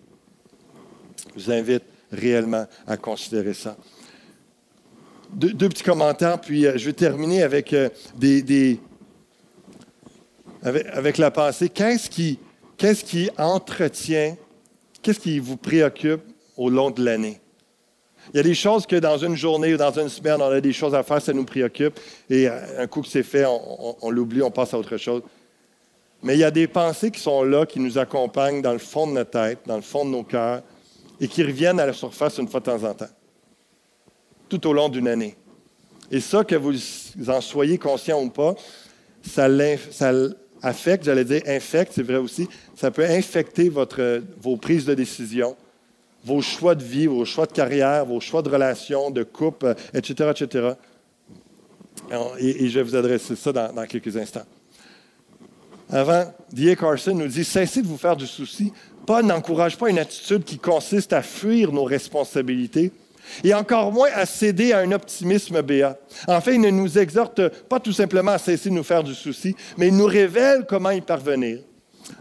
Je 1.35 1.45
vous 1.45 1.51
invite 1.51 1.83
réellement 2.11 2.65
à 2.85 2.97
considérer 2.97 3.53
ça. 3.53 3.77
Deux, 5.31 5.69
petits 5.69 5.83
commentaires, 5.83 6.39
puis 6.39 6.65
euh, 6.65 6.77
je 6.77 6.85
vais 6.85 6.93
terminer 6.93 7.41
avec, 7.43 7.73
euh, 7.73 7.89
des, 8.17 8.79
avec, 10.61 11.17
la 11.17 11.31
pensée. 11.31 11.69
Qu'est-ce 11.69 12.09
qui, 12.09 12.37
qu'est-ce 12.77 13.03
qui 13.03 13.29
entretient, 13.37 14.35
qu'est-ce 15.01 15.19
qui 15.19 15.39
vous 15.39 15.57
préoccupe 15.57 16.21
au 16.57 16.69
long 16.69 16.91
de 16.91 17.03
l'année? 17.03 17.39
Il 18.33 18.37
y 18.37 18.39
a 18.39 18.43
des 18.43 18.55
choses 18.55 18.85
que 18.85 18.95
dans 18.95 19.17
une 19.17 19.35
journée 19.35 19.73
ou 19.73 19.77
dans 19.77 19.91
une 19.91 20.09
semaine, 20.09 20.41
on 20.41 20.49
a 20.49 20.61
des 20.61 20.73
choses 20.73 20.95
à 20.95 21.03
faire, 21.03 21.21
ça 21.21 21.33
nous 21.33 21.45
préoccupe. 21.45 21.99
Et 22.29 22.47
euh, 22.47 22.83
un 22.83 22.87
coup 22.87 23.01
que 23.01 23.07
c'est 23.07 23.23
fait, 23.23 23.45
on, 23.45 24.09
l'oublie, 24.09 24.41
on 24.41 24.51
passe 24.51 24.73
à 24.73 24.79
autre 24.79 24.97
chose. 24.97 25.21
Mais 26.23 26.35
il 26.35 26.39
y 26.39 26.43
a 26.43 26.51
des 26.51 26.67
pensées 26.67 27.11
qui 27.11 27.19
sont 27.19 27.43
là, 27.43 27.65
qui 27.65 27.79
nous 27.79 27.97
accompagnent 27.97 28.61
dans 28.61 28.73
le 28.73 28.79
fond 28.79 29.07
de 29.07 29.13
notre 29.13 29.31
tête, 29.31 29.59
dans 29.65 29.75
le 29.75 29.81
fond 29.81 30.05
de 30.05 30.09
nos 30.09 30.23
cœurs, 30.23 30.63
et 31.19 31.27
qui 31.27 31.43
reviennent 31.43 31.79
à 31.79 31.85
la 31.85 31.93
surface 31.93 32.37
une 32.39 32.47
fois 32.47 32.59
de 32.59 32.65
temps 32.65 32.83
en 32.83 32.93
temps, 32.93 33.05
tout 34.49 34.67
au 34.67 34.73
long 34.73 34.89
d'une 34.89 35.07
année. 35.07 35.35
Et 36.11 36.19
ça, 36.19 36.43
que 36.43 36.55
vous 36.55 36.75
en 37.27 37.41
soyez 37.41 37.77
conscient 37.77 38.21
ou 38.21 38.29
pas, 38.29 38.55
ça, 39.23 39.47
ça 39.91 40.11
affecte, 40.61 41.05
j'allais 41.05 41.25
dire 41.25 41.41
infecte, 41.47 41.93
c'est 41.95 42.03
vrai 42.03 42.17
aussi, 42.17 42.47
ça 42.75 42.91
peut 42.91 43.05
infecter 43.05 43.69
votre, 43.69 44.21
vos 44.39 44.57
prises 44.57 44.85
de 44.85 44.93
décision, 44.93 45.55
vos 46.25 46.41
choix 46.41 46.75
de 46.75 46.83
vie, 46.83 47.05
vos 47.05 47.23
choix 47.23 47.45
de 47.45 47.51
carrière, 47.51 48.05
vos 48.05 48.19
choix 48.19 48.41
de 48.41 48.49
relations, 48.49 49.11
de 49.11 49.23
couple, 49.23 49.75
etc., 49.93 50.31
etc. 50.31 50.69
Et, 52.39 52.67
je 52.67 52.79
vais 52.79 52.83
vous 52.83 52.95
adresser 52.95 53.35
ça 53.35 53.53
dans, 53.53 53.85
quelques 53.85 54.17
instants. 54.17 54.45
Avant, 55.89 56.25
D.A. 56.51 56.75
Carson 56.75 57.13
nous 57.13 57.27
dit 57.27 57.43
Cessez 57.43 57.81
de 57.81 57.87
vous 57.87 57.97
faire 57.97 58.15
du 58.15 58.25
souci. 58.25 58.73
Paul 59.05 59.23
n'encourage 59.23 59.77
pas 59.77 59.89
une 59.89 59.99
attitude 59.99 60.43
qui 60.43 60.57
consiste 60.57 61.13
à 61.13 61.21
fuir 61.21 61.71
nos 61.71 61.83
responsabilités 61.83 62.91
et 63.43 63.53
encore 63.53 63.91
moins 63.91 64.09
à 64.13 64.25
céder 64.25 64.73
à 64.73 64.79
un 64.79 64.91
optimisme 64.91 65.61
béat. 65.61 65.97
En 66.27 66.41
fait, 66.41 66.55
il 66.55 66.61
ne 66.61 66.71
nous 66.71 66.97
exhorte 66.97 67.49
pas 67.69 67.79
tout 67.79 67.93
simplement 67.93 68.31
à 68.31 68.37
cesser 68.39 68.69
de 68.69 68.75
nous 68.75 68.83
faire 68.83 69.03
du 69.03 69.13
souci, 69.13 69.55
mais 69.77 69.89
il 69.89 69.95
nous 69.95 70.05
révèle 70.05 70.65
comment 70.67 70.89
y 70.89 71.01
parvenir 71.01 71.59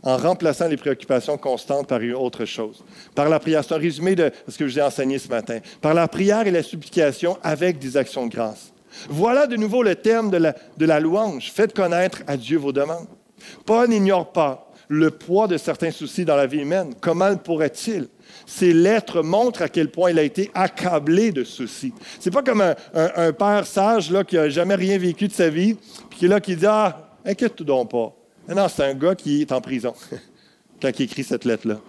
en 0.02 0.16
remplaçant 0.16 0.68
les 0.68 0.76
préoccupations 0.76 1.36
constantes 1.36 1.88
par 1.88 2.00
une 2.00 2.14
autre 2.14 2.44
chose. 2.44 2.84
Par 3.14 3.28
la 3.28 3.38
prière, 3.38 3.64
c'est 3.64 3.74
un 3.74 3.78
résumé 3.78 4.14
de 4.14 4.30
ce 4.48 4.58
que 4.58 4.66
je 4.66 4.74
vous 4.74 4.78
ai 4.78 4.82
enseigné 4.82 5.18
ce 5.18 5.28
matin. 5.28 5.58
Par 5.80 5.94
la 5.94 6.08
prière 6.08 6.46
et 6.46 6.50
la 6.50 6.62
supplication 6.62 7.38
avec 7.42 7.78
des 7.78 7.96
actions 7.96 8.26
de 8.26 8.32
grâce. 8.32 8.72
Voilà 9.08 9.46
de 9.46 9.56
nouveau 9.56 9.82
le 9.82 9.96
terme 9.96 10.30
de 10.30 10.86
la, 10.86 11.00
louange. 11.00 11.50
Faites 11.52 11.74
connaître 11.74 12.22
à 12.26 12.36
Dieu 12.36 12.58
vos 12.58 12.72
demandes. 12.72 13.06
Paul 13.66 13.88
n'ignore 13.88 14.32
pas 14.32 14.70
le 14.88 15.10
poids 15.10 15.48
de 15.48 15.56
certains 15.56 15.90
soucis 15.90 16.24
dans 16.24 16.36
la 16.36 16.46
vie 16.46 16.60
humaine. 16.60 16.94
Comment 17.00 17.30
le 17.30 17.36
pourrait-il? 17.36 18.08
Ces 18.46 18.72
lettres 18.72 19.22
montrent 19.22 19.62
à 19.62 19.68
quel 19.68 19.90
point 19.90 20.10
il 20.10 20.18
a 20.18 20.22
été 20.22 20.50
accablé 20.54 21.32
de 21.32 21.44
soucis. 21.44 21.92
C'est 22.20 22.30
pas 22.30 22.42
comme 22.42 22.62
un, 22.94 23.32
père 23.32 23.66
sage 23.66 24.10
là, 24.10 24.24
qui 24.24 24.36
n'a 24.36 24.48
jamais 24.48 24.74
rien 24.74 24.98
vécu 24.98 25.28
de 25.28 25.32
sa 25.32 25.48
vie, 25.48 25.74
puis 26.10 26.18
qui 26.18 26.24
est 26.26 26.28
là 26.28 26.40
qui 26.40 26.56
dit 26.56 26.66
Ah, 26.66 27.08
inquiète-toi 27.24 27.66
donc 27.66 27.90
pas. 27.90 28.12
Non, 28.48 28.68
c'est 28.68 28.84
un 28.84 28.94
gars 28.94 29.14
qui 29.14 29.42
est 29.42 29.52
en 29.52 29.60
prison 29.60 29.94
quand 30.82 30.90
il 30.98 31.02
écrit 31.02 31.24
cette 31.24 31.44
lettre-là. 31.44 31.80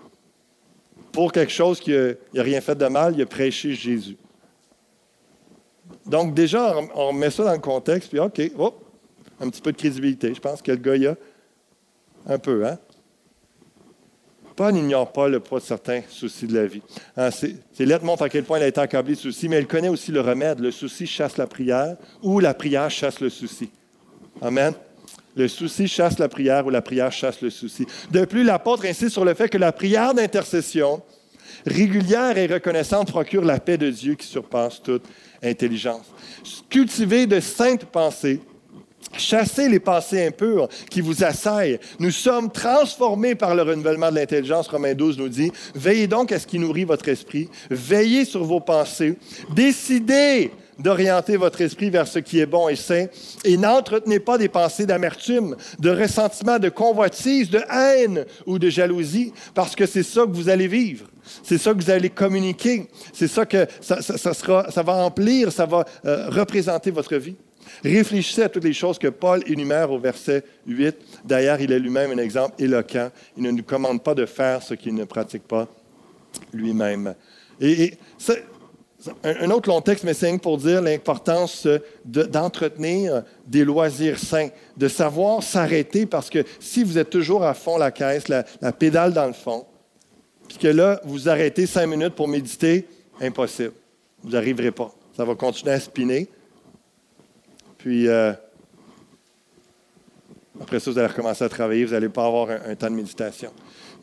Pour 1.12 1.32
quelque 1.32 1.52
chose 1.52 1.80
qu'il 1.80 2.18
n'a 2.34 2.44
rien 2.44 2.62
fait 2.62 2.76
de 2.76 2.88
mal, 2.88 3.14
il 3.16 3.22
a 3.22 3.26
prêché 3.26 3.74
Jésus. 3.74 4.18
Donc, 6.06 6.34
déjà, 6.34 6.76
on 6.94 7.14
met 7.14 7.30
ça 7.30 7.44
dans 7.44 7.54
le 7.54 7.60
contexte, 7.60 8.10
puis 8.10 8.20
OK, 8.20 8.40
un 9.40 9.50
petit 9.50 9.62
peu 9.62 9.72
de 9.72 9.78
crédibilité. 9.78 10.34
Je 10.34 10.40
pense 10.40 10.62
que 10.62 10.72
le 10.72 10.78
gars, 10.78 10.96
il 10.96 11.08
a 11.08 11.16
un 12.28 12.40
peu, 12.40 12.66
hein? 12.66 12.78
Paul 14.56 14.74
n'ignore 14.74 15.12
pas 15.12 15.28
le 15.28 15.42
poids 15.42 15.60
de 15.60 15.66
certains 15.66 16.02
soucis 16.08 16.48
de 16.48 16.54
la 16.54 16.66
vie. 16.66 16.82
Hein, 17.18 17.30
ces, 17.30 17.58
lettres 17.80 18.06
montrent 18.06 18.24
à 18.24 18.30
quel 18.30 18.46
point 18.46 18.58
il 18.58 18.64
a 18.64 18.68
été 18.68 18.80
accablé 18.80 19.16
de 19.16 19.20
soucis, 19.20 19.50
mais 19.50 19.60
il 19.60 19.68
connaît 19.68 19.90
aussi 19.90 20.12
le 20.12 20.22
remède. 20.22 20.60
Le 20.60 20.72
souci 20.72 21.06
chasse 21.06 21.36
la 21.36 21.46
prière 21.46 21.98
ou 22.24 22.40
la 22.40 22.54
prière 22.54 22.90
chasse 22.90 23.20
le 23.20 23.30
souci. 23.30 23.70
Amen. 24.42 24.74
Le 25.36 25.48
souci 25.48 25.88
chasse 25.88 26.18
la 26.20 26.30
prière 26.30 26.66
ou 26.66 26.70
la 26.70 26.82
prière 26.82 27.12
chasse 27.12 27.42
le 27.42 27.50
souci. 27.50 27.86
De 28.12 28.26
plus, 28.26 28.44
l'apôtre 28.44 28.86
insiste 28.86 29.12
sur 29.12 29.26
le 29.26 29.34
fait 29.34 29.50
que 29.50 29.58
la 29.58 29.72
prière 29.72 30.14
d'intercession 30.14 31.02
régulière 31.66 32.38
et 32.38 32.48
reconnaissante 32.48 33.10
procure 33.10 33.44
la 33.44 33.60
paix 33.60 33.78
de 33.78 33.90
Dieu 33.90 34.16
qui 34.16 34.28
surpasse 34.28 34.82
toute 34.82 35.04
intelligence. 35.44 36.06
Cultiver 36.70 37.28
de 37.28 37.40
saintes 37.40 37.86
pensées, 37.86 38.40
chasser 39.18 39.70
les 39.70 39.80
pensées 39.80 40.26
impures 40.26 40.68
qui 40.90 41.02
vous 41.02 41.24
assaillent. 41.24 41.80
Nous 42.00 42.12
sommes 42.12 42.52
transformés 42.52 43.36
par 43.36 43.56
le 43.56 43.64
renouvellement 43.64 44.10
de 44.12 44.16
l'intelligence. 44.16 44.68
Romains 44.68 44.94
12 44.94 45.18
nous 45.18 45.30
dit, 45.30 45.52
veillez 45.74 46.08
donc 46.08 46.32
à 46.32 46.40
ce 46.40 46.48
qui 46.48 46.60
nourrit 46.60 46.86
votre 46.86 47.08
esprit, 47.10 47.50
veillez 47.70 48.26
sur 48.26 48.44
vos 48.44 48.60
pensées, 48.60 49.18
décidez 49.54 50.52
d'orienter 50.80 51.38
votre 51.38 51.62
esprit 51.62 51.90
vers 51.90 52.08
ce 52.08 52.20
qui 52.20 52.40
est 52.40 52.46
bon 52.46 52.68
et 52.70 52.76
sain 52.76 53.08
et 53.44 53.58
n'entretenez 53.58 54.20
pas 54.20 54.38
des 54.38 54.50
pensées 54.50 54.86
d'amertume, 54.86 55.56
de 55.80 55.90
ressentiment, 55.90 56.60
de 56.60 56.70
convoitise, 56.70 57.50
de 57.50 57.62
haine 57.72 58.26
ou 58.46 58.60
de 58.60 58.70
jalousie, 58.70 59.34
parce 59.54 59.76
que 59.76 59.86
c'est 59.86 60.04
ça 60.04 60.24
que 60.24 60.32
vous 60.32 60.50
allez 60.50 60.68
vivre. 60.68 61.08
C'est 61.44 61.58
ça 61.58 61.74
que 61.74 61.82
vous 61.82 61.90
allez 61.90 62.10
communiquer. 62.10 62.88
C'est 63.14 63.28
ça 63.28 63.46
que 63.46 63.66
ça, 63.82 64.02
sera, 64.02 64.70
ça 64.70 64.84
va 64.84 64.94
emplir, 64.94 65.52
ça 65.52 65.66
va 65.66 65.86
euh, 66.06 66.30
représenter 66.30 66.92
votre 66.92 67.16
vie. 67.16 67.36
Réfléchissez 67.84 68.44
à 68.44 68.50
toutes 68.50 68.64
les 68.64 68.74
choses 68.74 69.00
que 69.00 69.08
Paul 69.08 69.42
énumère 69.48 69.92
au 69.92 70.00
verset 70.00 70.44
8. 70.68 70.96
D'ailleurs, 71.24 71.60
il 71.60 71.72
est 71.72 71.80
lui-même 71.80 72.12
un 72.12 72.18
exemple 72.18 72.62
éloquent. 72.62 73.10
Il 73.38 73.44
ne 73.44 73.52
nous 73.52 73.64
commande 73.64 74.04
pas 74.04 74.14
de 74.14 74.26
faire 74.26 74.62
ce 74.62 74.74
qu'il 74.76 74.94
ne 74.94 75.06
pratique 75.06 75.48
pas 75.48 75.68
lui-même. 76.54 77.16
Et, 77.60 77.94
un, 79.24 79.52
autre 79.52 79.70
long 79.70 79.82
texte 79.82 80.04
m'enseigne 80.04 80.40
pour 80.40 80.58
dire 80.58 80.82
l'importance 80.82 81.68
d'entretenir 82.06 83.24
des 83.46 83.64
loisirs 83.64 84.20
sains, 84.20 84.50
de 84.78 84.88
savoir 84.88 85.44
s'arrêter 85.44 86.06
parce 86.06 86.30
que 86.30 86.44
si 86.60 86.84
vous 86.84 86.98
êtes 86.98 87.10
toujours 87.10 87.44
à 87.44 87.54
fond 87.54 87.78
la 87.78 87.92
caisse, 87.92 88.28
la, 88.28 88.44
pédale 88.72 89.14
dans 89.14 89.28
le 89.28 89.34
fond, 89.34 89.66
puis 90.48 90.58
que 90.58 90.68
là, 90.68 91.02
vous 91.04 91.28
arrêtez 91.30 91.66
cinq 91.66 91.88
minutes 91.88 92.14
pour 92.14 92.28
méditer, 92.28 92.88
impossible. 93.20 93.74
Vous 94.24 94.32
n'arriverez 94.32 94.72
pas. 94.72 94.94
Ça 95.16 95.26
va 95.26 95.36
continuer 95.36 95.74
à 95.74 95.80
spinner. 95.80 96.28
Puis, 97.78 98.08
euh, 98.08 98.34
après 100.62 100.80
ça, 100.80 100.92
vous 100.92 100.98
allez 100.98 101.08
recommencer 101.08 101.44
à 101.44 101.50
travailler, 101.50 101.86
vous 101.86 101.94
n'allez 101.94 102.10
pas 102.10 102.26
avoir 102.26 102.50
un 102.50 102.76
temps 102.76 102.90
de 102.90 102.96
méditation. 102.96 103.52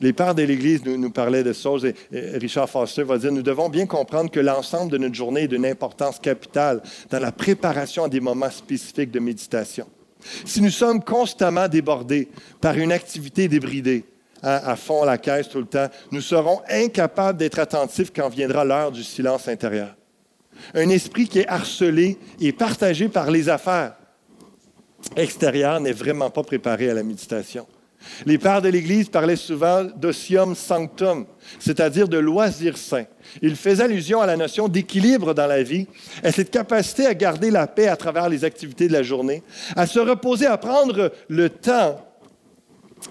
Les 0.03 0.13
pères 0.13 0.35
de 0.35 0.43
l'Église 0.43 0.85
nous, 0.85 1.11
parlaient 1.11 1.45
de 1.45 1.53
choses 1.53 1.85
et, 1.85 1.95
Richard 2.13 2.69
Foster 2.69 3.05
va 3.05 3.19
dire, 3.19 3.31
nous 3.31 3.43
devons 3.43 3.69
bien 3.69 3.87
comprendre 3.87 4.31
que 4.31 4.41
l'ensemble 4.41 4.91
de 4.91 4.99
notre 4.99 5.15
journée 5.15 5.43
est 5.43 5.49
d'une 5.49 5.65
importance 5.65 6.19
capitale 6.19 6.83
dans 7.09 7.21
la 7.21 7.31
préparation 7.31 8.05
à 8.05 8.09
des 8.09 8.21
moments 8.21 8.51
spécifiques 8.51 9.13
de 9.13 9.21
méditation. 9.21 9.87
Si 10.45 10.61
nous 10.61 10.71
sommes 10.71 11.03
constamment 11.03 11.69
débordés 11.69 12.29
par 12.61 12.77
une 12.77 12.91
activité 12.91 13.47
débridée, 13.47 14.05
hein, 14.43 14.61
à 14.65 14.75
fond 14.75 15.05
la 15.05 15.19
caisse 15.19 15.49
tout 15.49 15.59
le 15.59 15.67
temps, 15.67 15.89
nous 16.11 16.21
serons 16.21 16.63
incapables 16.69 17.39
d'être 17.39 17.61
attentifs 17.61 18.13
quand 18.15 18.29
viendra 18.29 18.65
l'heure 18.65 18.91
du 18.91 19.05
silence 19.05 19.47
intérieur. 19.47 19.95
Un 20.75 20.89
esprit 20.91 21.29
qui 21.29 21.41
est 21.41 21.49
harcelé 21.49 22.19
et 22.41 22.53
partagé 22.53 23.09
par 23.09 23.31
les 23.31 23.49
affaires 23.49 23.95
extérieures 25.17 25.81
n'est 25.81 25.93
vraiment 25.93 26.31
pas 26.31 26.43
préparé 26.43 26.91
à 26.91 26.95
la 26.95 27.03
méditation. 27.03 27.67
Les 28.27 28.39
pères 28.39 28.63
de 28.63 28.69
l'Église 28.69 29.09
parlaient 29.09 29.37
souvent 29.37 29.85
d'osium 29.85 30.55
sanctum, 30.55 31.27
c'est-à-dire 31.59 32.09
de 32.09 32.19
loisirs 32.19 32.77
sains. 32.77 33.07
Ils 33.41 33.57
faisaient 33.57 33.85
allusion 33.85 34.21
à 34.21 34.27
la 34.27 34.37
notion 34.37 34.69
d'équilibre 34.69 35.35
dans 35.35 35.47
la 35.47 35.63
vie, 35.63 35.87
à 36.23 36.33
cette 36.33 36.51
capacité 36.51 37.07
à 37.07 37.15
garder 37.15 37.51
la 37.51 37.67
paix 37.67 37.89
à 37.89 37.97
travers 37.97 38.29
les 38.29 38.45
activités 38.45 38.89
de 38.89 38.93
la 38.93 39.03
journée, 39.03 39.43
à 39.77 39.87
se 39.87 39.99
reposer, 39.99 40.47
à 40.47 40.59
prendre 40.59 41.13
le 41.29 41.49
temps, 41.49 42.05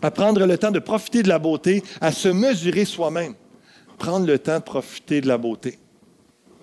à 0.01 0.11
prendre 0.11 0.45
le 0.45 0.57
temps 0.57 0.71
de 0.71 0.79
profiter 0.79 1.23
de 1.23 1.29
la 1.29 1.39
beauté, 1.39 1.83
à 1.99 2.11
se 2.11 2.29
mesurer 2.29 2.85
soi-même. 2.85 3.33
Prendre 3.97 4.25
le 4.25 4.39
temps 4.39 4.57
de 4.57 4.63
profiter 4.63 5.21
de 5.21 5.27
la 5.27 5.37
beauté. 5.37 5.77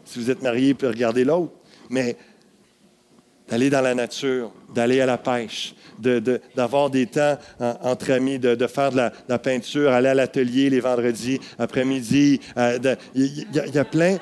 Si 0.04 0.18
vous 0.18 0.30
êtes 0.30 0.42
marié, 0.42 0.72
vous 0.72 0.78
pouvez 0.78 0.92
regarder 0.92 1.24
l'autre, 1.24 1.52
mais 1.90 2.16
d'aller 3.48 3.70
dans 3.70 3.80
la 3.80 3.94
nature, 3.94 4.52
d'aller 4.74 5.00
à 5.00 5.06
la 5.06 5.18
pêche, 5.18 5.74
d'avoir 5.98 6.90
des 6.90 7.06
temps 7.06 7.38
entre 7.60 8.12
amis, 8.12 8.38
de, 8.38 8.66
faire 8.66 8.90
de 8.90 9.10
la, 9.28 9.38
peinture, 9.38 9.90
aller 9.90 10.08
à 10.08 10.14
l'atelier 10.14 10.70
les 10.70 10.80
vendredis 10.80 11.40
après-midi. 11.58 12.40
Euh, 12.56 12.96
il 13.14 13.46
y, 13.52 13.78
a 13.78 13.84
plein. 13.84 14.18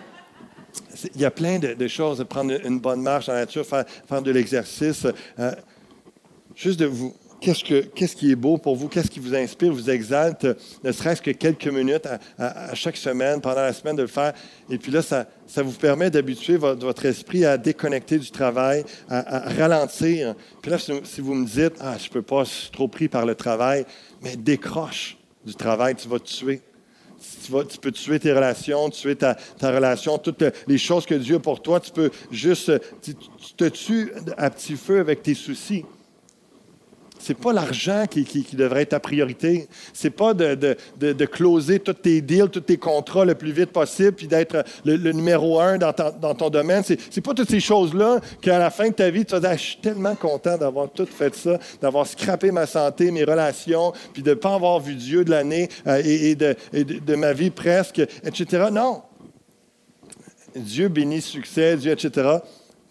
Y 1.14 1.24
a 1.24 1.30
plein 1.30 1.58
de, 1.58 1.88
choses, 1.88 2.18
de 2.18 2.24
prendre 2.24 2.54
une 2.64 2.78
bonne 2.78 3.02
marche 3.02 3.28
la 3.28 3.34
nature, 3.34 3.64
faire, 3.64 3.84
faire 4.08 4.22
de 4.22 4.30
l'exercice. 4.30 5.06
Euh, 5.38 5.52
juste 6.54 6.80
de 6.80 6.86
vous, 6.86 7.14
Qu'est-ce, 7.46 8.16
qui 8.16 8.32
est 8.32 8.34
beau 8.34 8.58
pour 8.58 8.74
vous? 8.74 8.88
Qu'est-ce 8.88 9.08
qui 9.08 9.20
vous 9.20 9.32
inspire, 9.32 9.72
vous 9.72 9.88
exalte, 9.88 10.44
ne 10.82 10.90
serait-ce 10.90 11.22
que 11.22 11.30
quelques 11.30 11.68
minutes 11.68 12.08
à, 12.36 12.74
chaque 12.74 12.96
semaine, 12.96 13.40
pendant 13.40 13.60
la 13.60 13.72
semaine, 13.72 13.94
de 13.94 14.02
le 14.02 14.08
faire? 14.08 14.32
Et 14.68 14.78
puis 14.78 14.90
là, 14.90 15.00
ça, 15.00 15.28
vous 15.62 15.70
permet 15.70 16.10
d'habituer 16.10 16.56
votre, 16.56 17.06
esprit 17.06 17.44
à 17.44 17.56
déconnecter 17.56 18.18
du 18.18 18.32
travail, 18.32 18.84
à, 19.08 19.48
ralentir. 19.50 20.34
Puis 20.60 20.72
là, 20.72 20.78
si, 20.78 21.20
vous 21.20 21.34
me 21.34 21.46
dites, 21.46 21.74
ah, 21.78 21.96
je 21.96 22.10
peux 22.10 22.22
pas, 22.22 22.42
je 22.42 22.50
suis 22.50 22.70
trop 22.72 22.88
pris 22.88 23.06
par 23.06 23.24
le 23.24 23.36
travail, 23.36 23.86
mais 24.22 24.34
décroche 24.34 25.16
du 25.44 25.54
travail, 25.54 25.94
tu 25.94 26.08
vas 26.08 26.18
te 26.18 26.28
tuer. 26.28 26.62
Tu, 27.44 27.78
peux 27.80 27.92
tuer 27.92 28.18
tes 28.18 28.32
relations, 28.32 28.90
tuer 28.90 29.14
ta, 29.14 29.36
relation, 29.62 30.18
toutes 30.18 30.42
les 30.66 30.78
choses 30.78 31.06
que 31.06 31.14
Dieu 31.14 31.36
a 31.36 31.38
pour 31.38 31.62
toi. 31.62 31.78
Tu 31.78 31.92
peux 31.92 32.10
juste, 32.32 32.72
te 33.56 33.68
tues 33.68 34.10
à 34.36 34.50
petit 34.50 34.74
feu 34.74 34.98
avec 34.98 35.22
tes 35.22 35.34
soucis. 35.34 35.84
Ce 37.26 37.32
n'est 37.32 37.38
pas 37.40 37.52
l'argent 37.52 38.04
qui, 38.08 38.46
devrait 38.52 38.82
être 38.82 38.90
ta 38.90 39.00
priorité. 39.00 39.66
Ce 39.92 40.06
n'est 40.06 40.12
pas 40.12 40.32
de, 40.32 40.76
de, 41.00 41.24
closer 41.24 41.80
tous 41.80 41.92
tes 41.94 42.20
deals, 42.20 42.50
tous 42.50 42.60
tes 42.60 42.76
contrats 42.76 43.24
le 43.24 43.34
plus 43.34 43.50
vite 43.50 43.72
possible, 43.72 44.12
puis 44.12 44.28
d'être 44.28 44.64
le, 44.84 45.10
numéro 45.10 45.58
un 45.58 45.76
dans, 45.76 45.92
ton 45.92 46.50
domaine. 46.50 46.84
Ce 46.84 46.92
n'est 46.92 47.22
pas 47.24 47.34
toutes 47.34 47.50
ces 47.50 47.58
choses-là 47.58 48.20
qu'à 48.40 48.60
la 48.60 48.70
fin 48.70 48.90
de 48.90 48.94
ta 48.94 49.10
vie, 49.10 49.24
tu 49.24 49.32
vas 49.32 49.40
dire 49.40 49.50
ah, 49.50 49.56
Je 49.56 49.62
suis 49.62 49.78
tellement 49.78 50.14
content 50.14 50.56
d'avoir 50.56 50.88
tout 50.88 51.06
fait 51.06 51.34
ça, 51.34 51.58
d'avoir 51.82 52.06
scrappé 52.06 52.52
ma 52.52 52.64
santé, 52.64 53.10
mes 53.10 53.24
relations, 53.24 53.92
puis 54.12 54.22
de 54.22 54.30
ne 54.30 54.34
pas 54.36 54.54
avoir 54.54 54.78
vu 54.78 54.94
Dieu 54.94 55.24
de 55.24 55.30
l'année 55.30 55.68
euh, 55.88 56.00
et, 56.04 56.36
de, 56.36 56.54
de 56.72 57.14
ma 57.16 57.32
vie 57.32 57.50
presque, 57.50 57.98
etc. 58.24 58.66
Non. 58.70 59.02
Dieu 60.54 60.86
bénit 60.86 61.22
succès, 61.22 61.76
Dieu, 61.76 61.90
etc. 61.90 62.38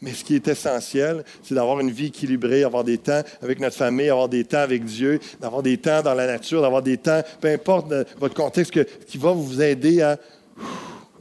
Mais 0.02 0.14
ce 0.14 0.24
qui 0.24 0.36
est 0.36 0.48
essentiel, 0.48 1.24
c'est 1.42 1.56
d'avoir 1.56 1.80
une 1.80 1.92
vie 1.92 2.08
équilibrée, 2.08 2.64
avoir 2.64 2.84
des 2.84 2.98
temps 2.98 3.22
avec 3.42 3.60
notre 3.60 3.76
famille, 3.76 4.10
avoir 4.10 4.30
des 4.30 4.44
temps 4.44 4.60
avec 4.60 4.84
Dieu, 4.84 5.20
d'avoir 5.40 5.64
des 5.64 5.78
temps 5.78 6.02
dans 6.02 6.14
la 6.14 6.28
nature, 6.28 6.62
d'avoir 6.62 6.82
des 6.82 6.98
temps, 6.98 7.22
peu 7.40 7.48
importe 7.48 7.94
votre 8.20 8.36
contexte, 8.36 8.74
qui 9.06 9.18
va 9.18 9.32
vous 9.32 9.62
aider 9.62 10.02
à 10.02 10.18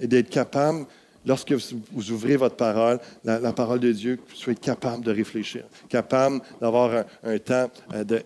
et 0.01 0.07
d'être 0.07 0.31
capable, 0.31 0.87
lorsque 1.27 1.53
vous 1.53 2.11
ouvrez 2.11 2.37
votre 2.37 2.57
parole, 2.57 2.99
la, 3.25 3.53
parole 3.53 3.81
de 3.81 3.93
Dieu, 3.93 4.17
que 4.17 4.31
vous 4.31 4.37
soyez 4.37 4.59
capable 4.59 5.05
de 5.05 5.13
réfléchir, 5.13 5.65
capable 5.89 6.41
d'avoir 6.61 7.05
un, 7.23 7.39
temps 7.39 7.71
euh, 7.95 8.05
de... 8.05 8.23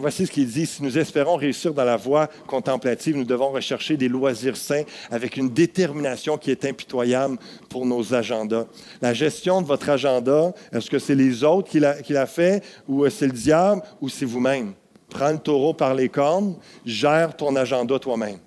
Voici 0.00 0.26
ce 0.26 0.32
qu'il 0.32 0.46
dit. 0.46 0.64
Si 0.64 0.82
nous 0.82 0.96
espérons 0.96 1.36
réussir 1.36 1.74
dans 1.74 1.84
la 1.84 1.98
voie 1.98 2.26
contemplative, 2.46 3.16
nous 3.16 3.24
devons 3.24 3.50
rechercher 3.50 3.98
des 3.98 4.08
loisirs 4.08 4.56
sains 4.56 4.84
avec 5.10 5.36
une 5.36 5.50
détermination 5.50 6.38
qui 6.38 6.50
est 6.50 6.64
impitoyable 6.64 7.36
pour 7.68 7.84
nos 7.84 8.14
agendas. 8.14 8.64
La 9.02 9.12
gestion 9.12 9.60
de 9.60 9.66
votre 9.66 9.90
agenda, 9.90 10.54
est-ce 10.72 10.88
que 10.88 10.98
c'est 10.98 11.14
les 11.14 11.44
autres 11.44 11.68
qui 11.68 11.80
l'a 11.80 12.26
fait 12.26 12.64
ou 12.88 13.06
c'est 13.10 13.26
le 13.26 13.32
diable 13.32 13.82
ou 14.00 14.08
c'est 14.08 14.24
vous-même? 14.24 14.72
Prends 15.10 15.32
le 15.32 15.38
taureau 15.38 15.74
par 15.74 15.94
les 15.94 16.08
cornes, 16.08 16.56
gère 16.86 17.36
ton 17.36 17.54
agenda 17.54 17.98
toi-même. 17.98 18.38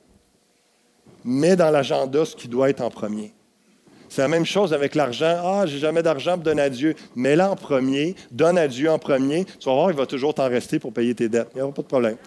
Mets 1.24 1.56
dans 1.56 1.70
l'agenda 1.70 2.26
ce 2.26 2.36
qui 2.36 2.48
doit 2.48 2.72
être 2.72 2.82
en 2.82 2.90
premier. 2.90 3.32
C'est 4.14 4.22
la 4.22 4.28
même 4.28 4.46
chose 4.46 4.74
avec 4.76 4.94
l'argent. 4.94 5.42
Ah, 5.44 5.66
j'ai 5.66 5.80
jamais 5.80 6.04
d'argent 6.04 6.36
pour 6.36 6.44
donner 6.44 6.62
à 6.62 6.70
Dieu. 6.70 6.94
Mets-le 7.16 7.42
en 7.46 7.56
premier, 7.56 8.16
donne 8.30 8.60
à 8.60 8.68
Dieu 8.68 8.88
en 8.92 9.00
premier. 9.00 9.44
Tu 9.44 9.66
vas 9.66 9.74
voir, 9.74 9.90
il 9.90 9.98
va 9.98 10.06
toujours 10.06 10.36
t'en 10.36 10.48
rester 10.48 10.78
pour 10.78 10.94
payer 10.94 11.16
tes 11.16 11.28
dettes. 11.28 11.48
Il 11.56 11.56
n'y 11.56 11.62
aura 11.64 11.74
pas 11.74 11.82
de 11.82 11.88
problème. 11.88 12.18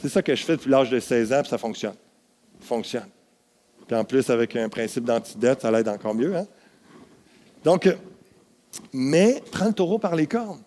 C'est 0.00 0.08
ça 0.08 0.22
que 0.22 0.32
je 0.36 0.44
fais 0.44 0.54
depuis 0.54 0.70
l'âge 0.70 0.88
de 0.88 1.00
16 1.00 1.32
ans, 1.32 1.40
puis 1.40 1.50
ça 1.50 1.58
fonctionne. 1.58 1.96
Ça 2.60 2.66
fonctionne. 2.68 3.08
Puis 3.88 3.96
en 3.96 4.04
plus, 4.04 4.30
avec 4.30 4.54
un 4.54 4.68
principe 4.68 5.02
d'antidette, 5.02 5.62
ça 5.62 5.70
l'aide 5.72 5.88
encore 5.88 6.14
mieux. 6.14 6.36
Hein? 6.36 6.46
Donc, 7.64 7.92
mais 8.92 9.42
prends 9.50 9.66
le 9.66 9.72
taureau 9.72 9.98
par 9.98 10.14
les 10.14 10.28
cornes. 10.28 10.62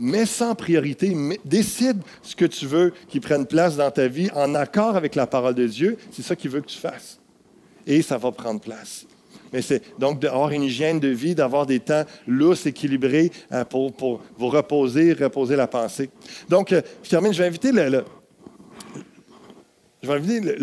Mets 0.00 0.26
sans 0.26 0.56
priorité. 0.56 1.16
décide 1.44 1.98
ce 2.20 2.34
que 2.34 2.46
tu 2.46 2.66
veux 2.66 2.92
qui 3.08 3.20
prenne 3.20 3.46
place 3.46 3.76
dans 3.76 3.92
ta 3.92 4.08
vie 4.08 4.28
en 4.34 4.56
accord 4.56 4.96
avec 4.96 5.14
la 5.14 5.28
parole 5.28 5.54
de 5.54 5.68
Dieu. 5.68 5.98
C'est 6.10 6.22
ça 6.22 6.34
qu'il 6.34 6.50
veut 6.50 6.62
que 6.62 6.66
tu 6.66 6.78
fasses. 6.78 7.20
Et 7.86 8.02
ça 8.02 8.18
va 8.18 8.32
prendre 8.32 8.60
place. 8.60 9.06
Mais 9.56 9.62
c'est 9.62 9.98
donc 9.98 10.20
d'avoir 10.20 10.50
une 10.50 10.64
hygiène 10.64 11.00
de 11.00 11.08
vie, 11.08 11.34
d'avoir 11.34 11.64
des 11.64 11.80
temps 11.80 12.04
lousses, 12.26 12.66
équilibrés 12.66 13.32
euh, 13.52 13.64
pour, 13.64 14.20
vous 14.36 14.48
reposer, 14.48 15.14
reposer 15.14 15.56
la 15.56 15.66
pensée. 15.66 16.10
Donc, 16.50 16.74
euh, 16.74 16.82
je 17.02 17.08
termine, 17.08 17.32
je 17.32 17.38
vais 17.38 17.48
inviter 17.48 17.72
le, 17.72 18.04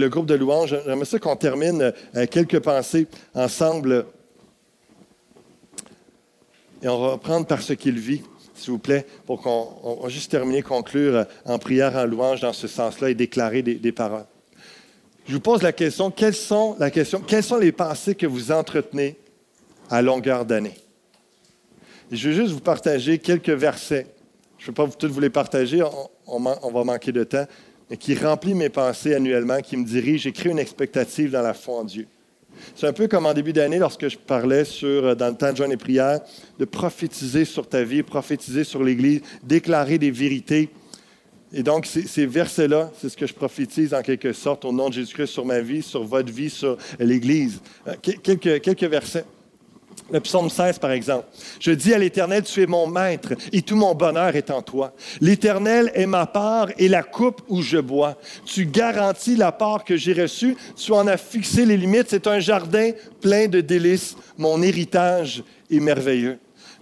groupe 0.10 0.28
de 0.28 0.36
louanges. 0.36 0.78
J'aimerais 0.86 1.06
ça 1.06 1.18
qu'on 1.18 1.36
termine 1.36 1.92
euh, 2.16 2.28
quelques 2.30 2.60
pensées 2.60 3.08
ensemble. 3.34 4.06
Et 6.84 6.88
on 6.88 7.02
va 7.02 7.14
reprendre 7.14 7.48
par 7.48 7.64
ce 7.64 7.74
qu'il 7.74 7.98
vit, 7.98 8.22
s'il 8.54 8.74
vous 8.74 8.78
plaît, 8.78 9.08
pour 9.26 9.42
qu'on 9.42 10.02
va 10.04 10.10
juste 10.10 10.30
terminer, 10.30 10.62
conclure 10.62 11.26
en 11.46 11.58
prière, 11.58 11.96
en 11.96 12.06
louange 12.06 12.42
dans 12.42 12.54
ce 12.54 12.68
sens-là 12.68 13.10
et 13.10 13.16
déclarer 13.16 13.64
des 13.64 13.92
paroles. 13.92 14.26
Je 15.26 15.34
vous 15.34 15.40
pose 15.40 15.62
la 15.62 15.72
question, 15.72 16.12
quelles 16.12 16.36
sont, 16.36 16.76
les 17.60 17.72
pensées 17.72 18.14
que 18.14 18.28
vous 18.28 18.52
entretenez 18.52 19.16
à 19.90 20.02
longueur 20.02 20.44
d'année? 20.44 20.76
Je 22.12 22.30
vais 22.30 22.36
juste 22.36 22.52
vous 22.52 22.60
partager 22.60 23.18
quelques 23.20 23.50
versets. 23.50 24.08
Je 24.58 24.66
ne 24.66 24.68
vais 24.68 24.74
pas 24.74 24.88
tous 24.88 25.08
vous 25.08 25.20
les 25.22 25.30
partager, 25.30 25.82
on, 26.28 26.40
va 26.40 26.84
manquer 26.84 27.14
de 27.14 27.24
temps, 27.24 27.46
mais 27.90 27.96
qui 27.96 28.16
remplit 28.16 28.54
mes 28.54 28.70
pensées 28.70 29.16
annuellement, 29.16 29.62
qui 29.62 29.78
me 29.78 29.86
dirige 29.86 30.28
et 30.28 30.34
crée 30.34 30.50
une 30.50 30.60
expectative 30.60 31.32
dans 31.32 31.42
la 31.42 31.54
foi 31.54 31.80
en 31.80 31.84
Dieu. 31.86 32.08
C'est 32.76 32.88
un 32.88 32.94
peu 32.94 33.08
comme 33.08 33.26
en 33.26 33.34
début 33.34 33.54
d'année, 33.54 33.80
lorsque 33.80 34.08
je 34.10 34.18
parlais 34.18 34.64
euh, 34.84 35.16
dans 35.16 35.30
le 35.30 35.36
temps 35.36 35.52
de 35.52 35.58
jeûne 35.58 35.72
et 35.72 35.78
prière, 35.78 36.20
de 36.60 36.66
prophétiser 36.66 37.46
sur 37.46 37.68
ta 37.68 37.84
vie, 37.84 38.04
prophétiser 38.04 38.64
sur 38.64 38.84
l'Église, 38.84 39.22
déclarer 39.42 39.98
des 39.98 40.12
vérités 40.12 40.70
Et 41.54 41.62
donc, 41.62 41.86
ces, 41.86 42.26
versets-là, 42.26 42.92
c'est 43.00 43.10
ce 43.10 43.18
que 43.18 43.28
je 43.28 43.34
prophétise 43.34 43.94
en 43.94 44.02
quelque 44.02 44.34
sorte 44.34 44.66
au 44.66 44.72
nom 44.72 44.90
de 44.90 44.96
Jésus-Christ 44.96 45.28
sur 45.28 45.46
ma 45.46 45.60
vie, 45.60 45.84
sur 45.84 46.04
votre 46.04 46.32
vie, 46.32 46.50
sur 46.50 46.78
l'Église. 47.00 47.62
Euh, 47.88 47.94
quelques, 48.02 48.62
quelques 48.62 48.84
versets. 48.84 49.26
Le 50.12 50.20
psaume 50.20 50.50
16, 50.50 50.80
par 50.80 50.92
exemple. 50.92 51.26
Je 51.60 51.72
dis 51.72 51.94
à 51.94 52.00
l'Éternel, 52.00 52.44
tu 52.44 52.62
es 52.62 52.66
mon 52.66 52.88
maître 52.88 53.34
et 53.52 53.62
tout 53.62 53.76
mon 53.76 53.94
bonheur 53.94 54.36
est 54.36 54.50
en 54.50 54.64
toi. 54.64 54.94
L'Éternel 55.22 55.92
est 55.94 56.08
ma 56.08 56.26
part 56.26 56.70
et 56.78 56.88
la 56.88 57.04
coupe 57.04 57.42
où 57.48 57.62
je 57.62 57.78
bois. 57.78 58.18
Tu 58.46 58.66
garantis 58.66 59.36
la 59.36 59.52
part 59.52 59.84
que 59.84 59.96
j'ai 59.96 60.14
reçue. 60.14 60.58
Tu 60.76 60.92
en 60.92 61.06
as 61.06 61.18
fixé 61.18 61.66
les 61.66 61.78
limites. 61.78 62.08
C'est 62.10 62.28
un 62.28 62.40
jardin 62.40 62.92
plein 63.22 63.48
de 63.48 63.62
délices. 63.62 64.18
Mon 64.38 64.62
héritage 64.62 65.44
est 65.70 65.80
merveilleux 65.80 66.40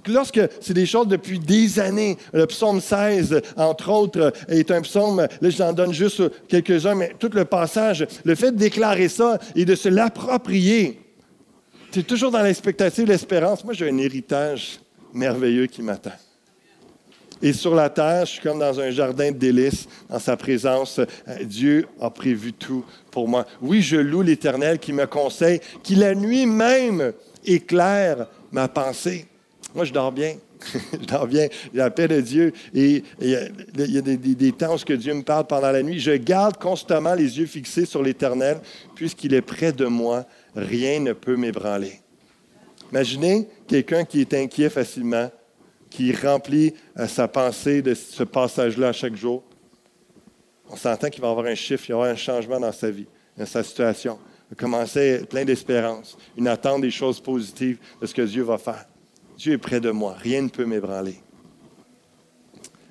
lorsque 0.07 0.41
c'est 0.59 0.73
des 0.73 0.85
choses 0.85 1.07
depuis 1.07 1.39
des 1.39 1.79
années, 1.79 2.17
le 2.33 2.45
psaume 2.47 2.81
16, 2.81 3.41
entre 3.57 3.89
autres, 3.89 4.33
est 4.47 4.71
un 4.71 4.81
psaume, 4.81 5.27
là 5.41 5.49
j'en 5.49 5.73
donne 5.73 5.93
juste 5.93 6.21
quelques-uns, 6.47 6.95
mais 6.95 7.15
tout 7.19 7.31
le 7.33 7.45
passage, 7.45 8.07
le 8.23 8.35
fait 8.35 8.51
de 8.51 8.57
déclarer 8.57 9.09
ça 9.09 9.39
et 9.55 9.65
de 9.65 9.75
se 9.75 9.89
l'approprier, 9.89 10.99
c'est 11.93 12.07
toujours 12.07 12.31
dans 12.31 12.41
l'expectative, 12.41 13.05
l'espérance. 13.05 13.65
Moi, 13.65 13.73
j'ai 13.73 13.89
un 13.89 13.97
héritage 13.97 14.79
merveilleux 15.13 15.65
qui 15.65 15.81
m'attend. 15.81 16.13
Et 17.41 17.51
sur 17.51 17.75
la 17.75 17.89
terre, 17.89 18.25
je 18.25 18.33
suis 18.33 18.41
comme 18.41 18.59
dans 18.59 18.79
un 18.79 18.91
jardin 18.91 19.31
de 19.31 19.37
délices, 19.37 19.87
dans 20.07 20.19
sa 20.19 20.37
présence. 20.37 20.99
Euh, 20.99 21.43
Dieu 21.43 21.87
a 21.99 22.09
prévu 22.09 22.53
tout 22.53 22.85
pour 23.09 23.27
moi. 23.27 23.45
Oui, 23.61 23.81
je 23.81 23.97
loue 23.97 24.21
l'Éternel 24.21 24.79
qui 24.79 24.93
me 24.93 25.05
conseille, 25.05 25.59
qui 25.83 25.95
la 25.95 26.15
nuit 26.15 26.45
même 26.45 27.11
éclaire 27.43 28.27
ma 28.51 28.67
pensée. 28.67 29.25
Moi, 29.73 29.85
je 29.85 29.93
dors 29.93 30.11
bien. 30.11 30.35
je 30.93 31.05
dors 31.05 31.27
bien. 31.27 31.47
J'ai 31.71 31.77
la 31.77 31.89
paix 31.89 32.07
de 32.07 32.19
Dieu. 32.21 32.53
Et 32.73 33.03
il 33.21 33.29
y 33.29 33.35
a, 33.97 34.01
des, 34.01 34.51
temps 34.51 34.75
où 34.75 34.95
Dieu 34.95 35.13
me 35.13 35.23
parle 35.23 35.47
pendant 35.47 35.71
la 35.71 35.81
nuit. 35.81 35.99
Je 35.99 36.11
garde 36.11 36.57
constamment 36.57 37.13
les 37.13 37.39
yeux 37.39 37.45
fixés 37.45 37.85
sur 37.85 38.03
l'Éternel, 38.03 38.59
puisqu'il 38.95 39.33
est 39.33 39.41
près 39.41 39.71
de 39.71 39.85
moi. 39.85 40.25
Rien 40.55 40.99
ne 40.99 41.13
peut 41.13 41.37
m'ébranler. 41.37 42.01
Imaginez 42.91 43.47
quelqu'un 43.67 44.03
qui 44.03 44.19
est 44.19 44.33
inquiet 44.33 44.69
facilement, 44.69 45.31
qui 45.89 46.13
remplit 46.13 46.73
euh, 46.99 47.07
sa 47.07 47.27
pensée 47.27 47.81
de 47.81 47.93
ce 47.93 48.23
passage-là 48.23 48.91
chaque 48.91 49.15
jour. 49.15 49.43
On 50.69 50.75
s'entend 50.75 51.09
qu'il 51.09 51.21
va 51.21 51.29
avoir 51.29 51.45
un 51.45 51.55
chiffre, 51.55 51.83
il 51.87 51.91
va 51.93 51.99
avoir 51.99 52.09
un 52.09 52.15
changement 52.15 52.59
dans 52.59 52.71
sa 52.71 52.89
vie, 52.91 53.07
dans 53.37 53.45
sa 53.45 53.63
situation. 53.63 54.19
Il 54.49 54.55
va 54.55 54.59
commencer 54.59 55.21
plein 55.29 55.45
d'espérance, 55.45 56.17
une 56.37 56.47
attente 56.47 56.81
des 56.81 56.91
choses 56.91 57.21
positives 57.21 57.77
de 58.01 58.05
ce 58.05 58.13
que 58.13 58.21
Dieu 58.21 58.43
va 58.43 58.57
faire. 58.57 58.85
Dieu 59.41 59.53
est 59.53 59.57
près 59.57 59.79
de 59.79 59.89
moi. 59.89 60.15
Rien 60.21 60.43
ne 60.43 60.49
peut 60.49 60.65
m'ébranler. 60.65 61.15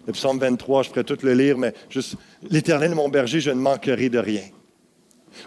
Le 0.05 0.13
psaume 0.13 0.41
23, 0.41 0.83
je 0.83 0.89
pourrais 0.89 1.05
tout 1.05 1.19
le 1.23 1.33
lire, 1.33 1.57
mais 1.57 1.73
juste, 1.89 2.17
l'Éternel 2.51 2.97
mon 2.97 3.09
berger, 3.09 3.41
je 3.41 3.51
ne 3.51 3.61
manquerai 3.61 4.09
de 4.09 4.19
rien. 4.19 4.43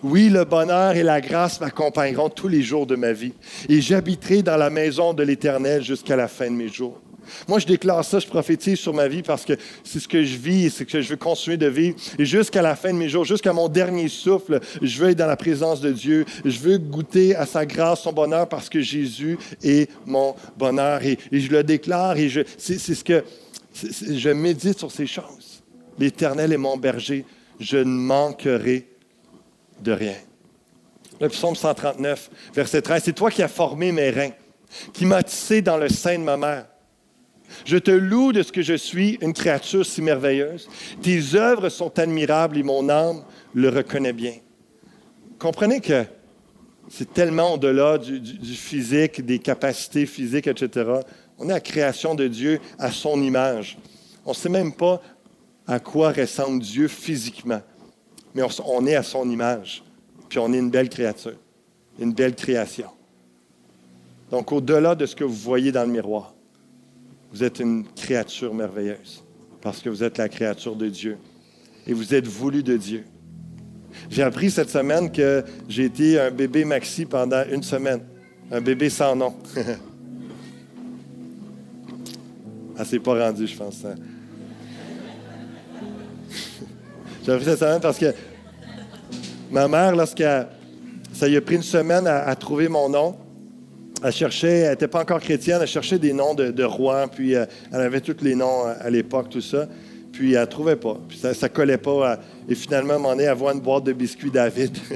Oui, 0.02 0.30
le 0.30 0.46
bonheur 0.46 0.96
et 0.96 1.04
la 1.04 1.20
grâce 1.20 1.60
m'accompagneront 1.60 2.30
tous 2.30 2.48
les 2.48 2.62
jours 2.62 2.88
de 2.88 2.96
ma 2.96 3.12
vie, 3.12 3.34
et 3.68 3.82
j'habiterai 3.82 4.44
dans 4.44 4.56
la 4.56 4.70
maison 4.70 5.14
de 5.14 5.24
l'Éternel 5.24 5.84
jusqu'à 5.84 6.16
la 6.16 6.30
fin 6.30 6.50
de 6.50 6.56
mes 6.56 6.70
jours. 6.70 7.02
Moi, 7.48 7.60
je 7.60 7.66
déclare 7.66 8.04
ça, 8.04 8.20
je 8.20 8.28
prophétise 8.28 8.80
sur 8.80 8.94
ma 8.94 9.08
vie 9.08 9.24
parce 9.24 9.46
que 9.46 9.54
c'est 9.84 10.00
ce 10.00 10.08
que 10.08 10.24
je 10.24 10.38
vis 10.38 10.64
c'est 10.70 10.80
ce 10.80 10.84
que 10.84 11.02
je 11.02 11.10
veux 11.10 11.18
continuer 11.18 11.58
de 11.58 11.68
vivre. 11.68 11.96
Et 12.18 12.26
jusqu'à 12.26 12.62
la 12.62 12.76
fin 12.76 12.92
de 12.92 12.98
mes 12.98 13.10
jours, 13.10 13.26
jusqu'à 13.26 13.54
mon 13.54 13.70
dernier 13.70 14.08
souffle, 14.08 14.60
je 14.82 15.00
veux 15.00 15.10
être 15.10 15.18
dans 15.18 15.28
la 15.28 15.38
présence 15.38 15.82
de 15.82 15.92
Dieu. 15.92 16.26
Je 16.46 16.60
veux 16.60 16.78
goûter 16.78 17.36
à 17.36 17.46
sa 17.46 17.66
grâce, 17.66 18.02
son 18.02 18.14
bonheur 18.14 18.48
parce 18.48 18.70
que 18.70 18.82
Jésus 18.82 19.38
est 19.64 19.90
mon 20.06 20.36
bonheur. 20.58 21.04
Et, 21.04 21.18
je 21.32 21.52
le 21.52 21.64
déclare 21.64 22.18
et 22.18 22.30
c'est, 22.58 22.78
ce 22.78 23.04
que 23.04 23.24
je 23.74 24.30
médite 24.30 24.80
sur 24.80 24.92
ces 24.92 25.08
choses. 25.08 25.64
L'Éternel 25.98 26.54
est 26.54 26.58
mon 26.58 26.78
berger. 26.78 27.26
Je 27.60 27.78
ne 27.78 27.84
manquerai 27.84 28.88
de 29.82 29.92
rien. 29.92 30.16
Le 31.22 31.30
psaume 31.30 31.56
139, 31.56 32.30
verset 32.54 32.82
13, 32.82 33.04
c'est 33.06 33.14
toi 33.14 33.30
qui 33.30 33.44
as 33.44 33.48
formé 33.48 33.92
mes 33.92 34.10
reins, 34.10 34.32
qui 34.92 35.06
m'as 35.06 35.24
tissé 35.24 35.62
dans 35.62 35.78
le 35.78 35.88
sein 35.88 36.18
de 36.18 36.24
ma 36.24 36.38
mère. 36.38 36.66
Je 37.66 37.78
te 37.78 37.92
loue 37.92 38.32
de 38.32 38.44
ce 38.44 38.52
que 38.52 38.62
je 38.62 38.74
suis, 38.74 39.18
une 39.22 39.34
créature 39.34 39.86
si 39.86 40.02
merveilleuse. 40.02 40.68
Tes 41.02 41.36
œuvres 41.36 41.70
sont 41.70 41.98
admirables 42.00 42.58
et 42.58 42.64
mon 42.64 42.90
âme 42.90 43.24
le 43.54 43.70
reconnaît 43.70 44.14
bien. 44.14 44.36
Comprenez 45.40 45.82
que 45.82 46.06
c'est 46.90 47.14
tellement 47.14 47.54
au-delà 47.54 47.98
du, 47.98 48.54
physique, 48.54 49.26
des 49.26 49.40
capacités 49.40 50.06
physiques, 50.06 50.48
etc. 50.48 50.92
On 51.38 51.46
est 51.50 51.54
la 51.54 51.60
création 51.60 52.16
de 52.16 52.28
Dieu 52.28 52.60
à 52.78 52.92
son 52.92 53.22
image. 53.22 53.78
On 54.26 54.32
ne 54.32 54.36
sait 54.36 54.50
même 54.50 54.74
pas 54.74 55.02
à 55.68 55.80
quoi 55.80 56.12
ressemble 56.12 56.62
Dieu 56.62 56.88
physiquement, 56.88 57.62
mais 58.36 58.44
on 58.66 58.86
est 58.86 58.96
à 58.96 59.04
son 59.04 59.30
image. 59.30 59.84
Puis 60.30 60.40
on 60.40 60.52
est 60.54 60.58
une 60.58 60.70
belle 60.70 60.90
créature, 60.90 61.38
une 62.00 62.14
belle 62.14 62.36
création. 62.36 62.90
Donc 64.32 64.52
au-delà 64.52 64.96
de 64.96 65.06
ce 65.06 65.16
que 65.16 65.24
vous 65.24 65.36
voyez 65.36 65.72
dans 65.72 65.84
le 65.84 65.92
miroir, 65.92 66.34
vous 67.34 67.44
êtes 67.44 67.60
une 67.60 67.84
créature 67.96 68.54
merveilleuse 68.54 69.24
parce 69.60 69.82
que 69.82 69.90
vous 69.90 70.04
êtes 70.04 70.20
la 70.20 70.30
créature 70.30 70.76
de 70.76 70.88
Dieu 70.88 71.18
et 71.88 71.94
vous 71.94 72.14
êtes 72.14 72.28
voulu 72.28 72.62
de 72.62 72.78
Dieu. 72.78 73.06
J'ai 74.10 74.22
appris 74.22 74.52
cette 74.52 74.70
semaine 74.70 75.12
que 75.12 75.44
j'ai 75.68 75.86
été 75.86 76.20
un 76.20 76.30
bébé 76.30 76.64
maxi 76.64 77.06
pendant 77.06 77.44
une 77.52 77.64
semaine, 77.64 78.02
un 78.52 78.62
bébé 78.62 78.90
sans 78.90 79.16
nom. 79.16 79.34
ah, 82.78 82.86
c'est 82.86 83.00
pas 83.00 83.26
rendu, 83.26 83.48
je 83.48 83.58
pense. 83.58 83.84
Hein. 83.84 83.96
j'ai 87.26 87.32
appris 87.32 87.46
cette 87.46 87.60
semaine 87.60 87.82
parce 87.82 87.98
que 87.98 88.14
ma 89.50 89.68
mère, 89.68 89.96
lorsqu'elle 89.96 90.50
ça 91.14 91.28
lui 91.28 91.38
a 91.38 91.42
pris 91.42 91.56
une 91.56 91.64
semaine 91.64 92.06
à 92.06 92.36
trouver 92.36 92.68
mon 92.68 92.90
nom, 92.90 93.16
elle 94.04 94.12
cherchait, 94.12 94.60
elle 94.60 94.72
n'était 94.72 94.90
pas 94.90 95.02
encore 95.02 95.22
chrétienne, 95.22 95.60
elle 95.62 95.68
cherchait 95.68 95.98
des 95.98 96.12
noms 96.12 96.34
de, 96.34 96.64
rois, 96.64 97.08
puis 97.08 97.36
euh, 97.36 97.46
elle 97.72 97.82
avait 97.82 98.02
tous 98.02 98.22
les 98.22 98.36
noms 98.36 98.66
à, 98.66 98.90
l'époque, 98.90 99.30
tout 99.30 99.40
ça. 99.42 99.68
Puis 100.12 100.34
elle 100.34 100.42
ne 100.42 100.46
trouvait 100.46 100.76
pas. 100.76 101.00
Puis 101.08 101.18
ça 101.18 101.30
ne 101.32 101.48
collait 101.48 101.78
pas. 101.78 102.20
et 102.48 102.56
finalement, 102.56 102.96
elle 102.96 103.02
m'en 103.02 103.18
est 103.18 103.28
à 103.28 103.34
voir 103.34 103.56
une 103.56 103.62
boîte 103.62 103.86
de 103.86 103.94
biscuits 103.94 104.30
David. 104.30 104.78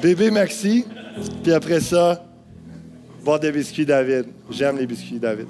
Bébé 0.00 0.30
Maxi, 0.30 0.86
puis 1.42 1.52
après 1.52 1.80
ça, 1.80 2.24
boîte 3.24 3.42
de 3.42 3.50
biscuits 3.50 3.84
David. 3.84 4.26
J'aime 4.48 4.78
les 4.78 4.86
biscuits 4.86 5.18
David. 5.18 5.48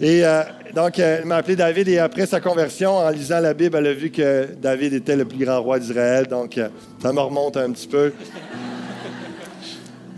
Et 0.00 0.24
euh, 0.24 0.42
donc, 0.74 0.98
elle 0.98 1.24
m'a 1.24 1.36
appelé 1.36 1.56
David 1.56 1.88
et 1.88 1.98
après 1.98 2.26
sa 2.26 2.38
conversion, 2.38 2.96
en 2.96 3.08
lisant 3.08 3.40
la 3.40 3.54
Bible, 3.54 3.78
elle 3.78 3.86
a 3.86 3.94
vu 3.94 4.10
que 4.10 4.46
David 4.60 4.92
était 4.92 5.16
le 5.16 5.24
plus 5.24 5.42
grand 5.42 5.62
roi 5.62 5.78
d'Israël. 5.78 6.26
Donc, 6.26 6.58
euh, 6.58 6.68
ça 7.02 7.12
me 7.14 7.20
remonte 7.20 7.56
un 7.56 7.70
petit 7.70 7.88
peu. 7.88 8.12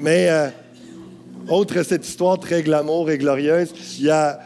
Mais, 0.01 0.29
euh, 0.31 0.49
autre 1.49 1.83
cette 1.85 2.07
histoire 2.07 2.41
très 2.41 2.62
glamour 2.62 3.09
et 3.11 3.18
glorieuse, 3.18 3.72
il 3.99 4.07
y 4.07 4.11
a. 4.11 4.41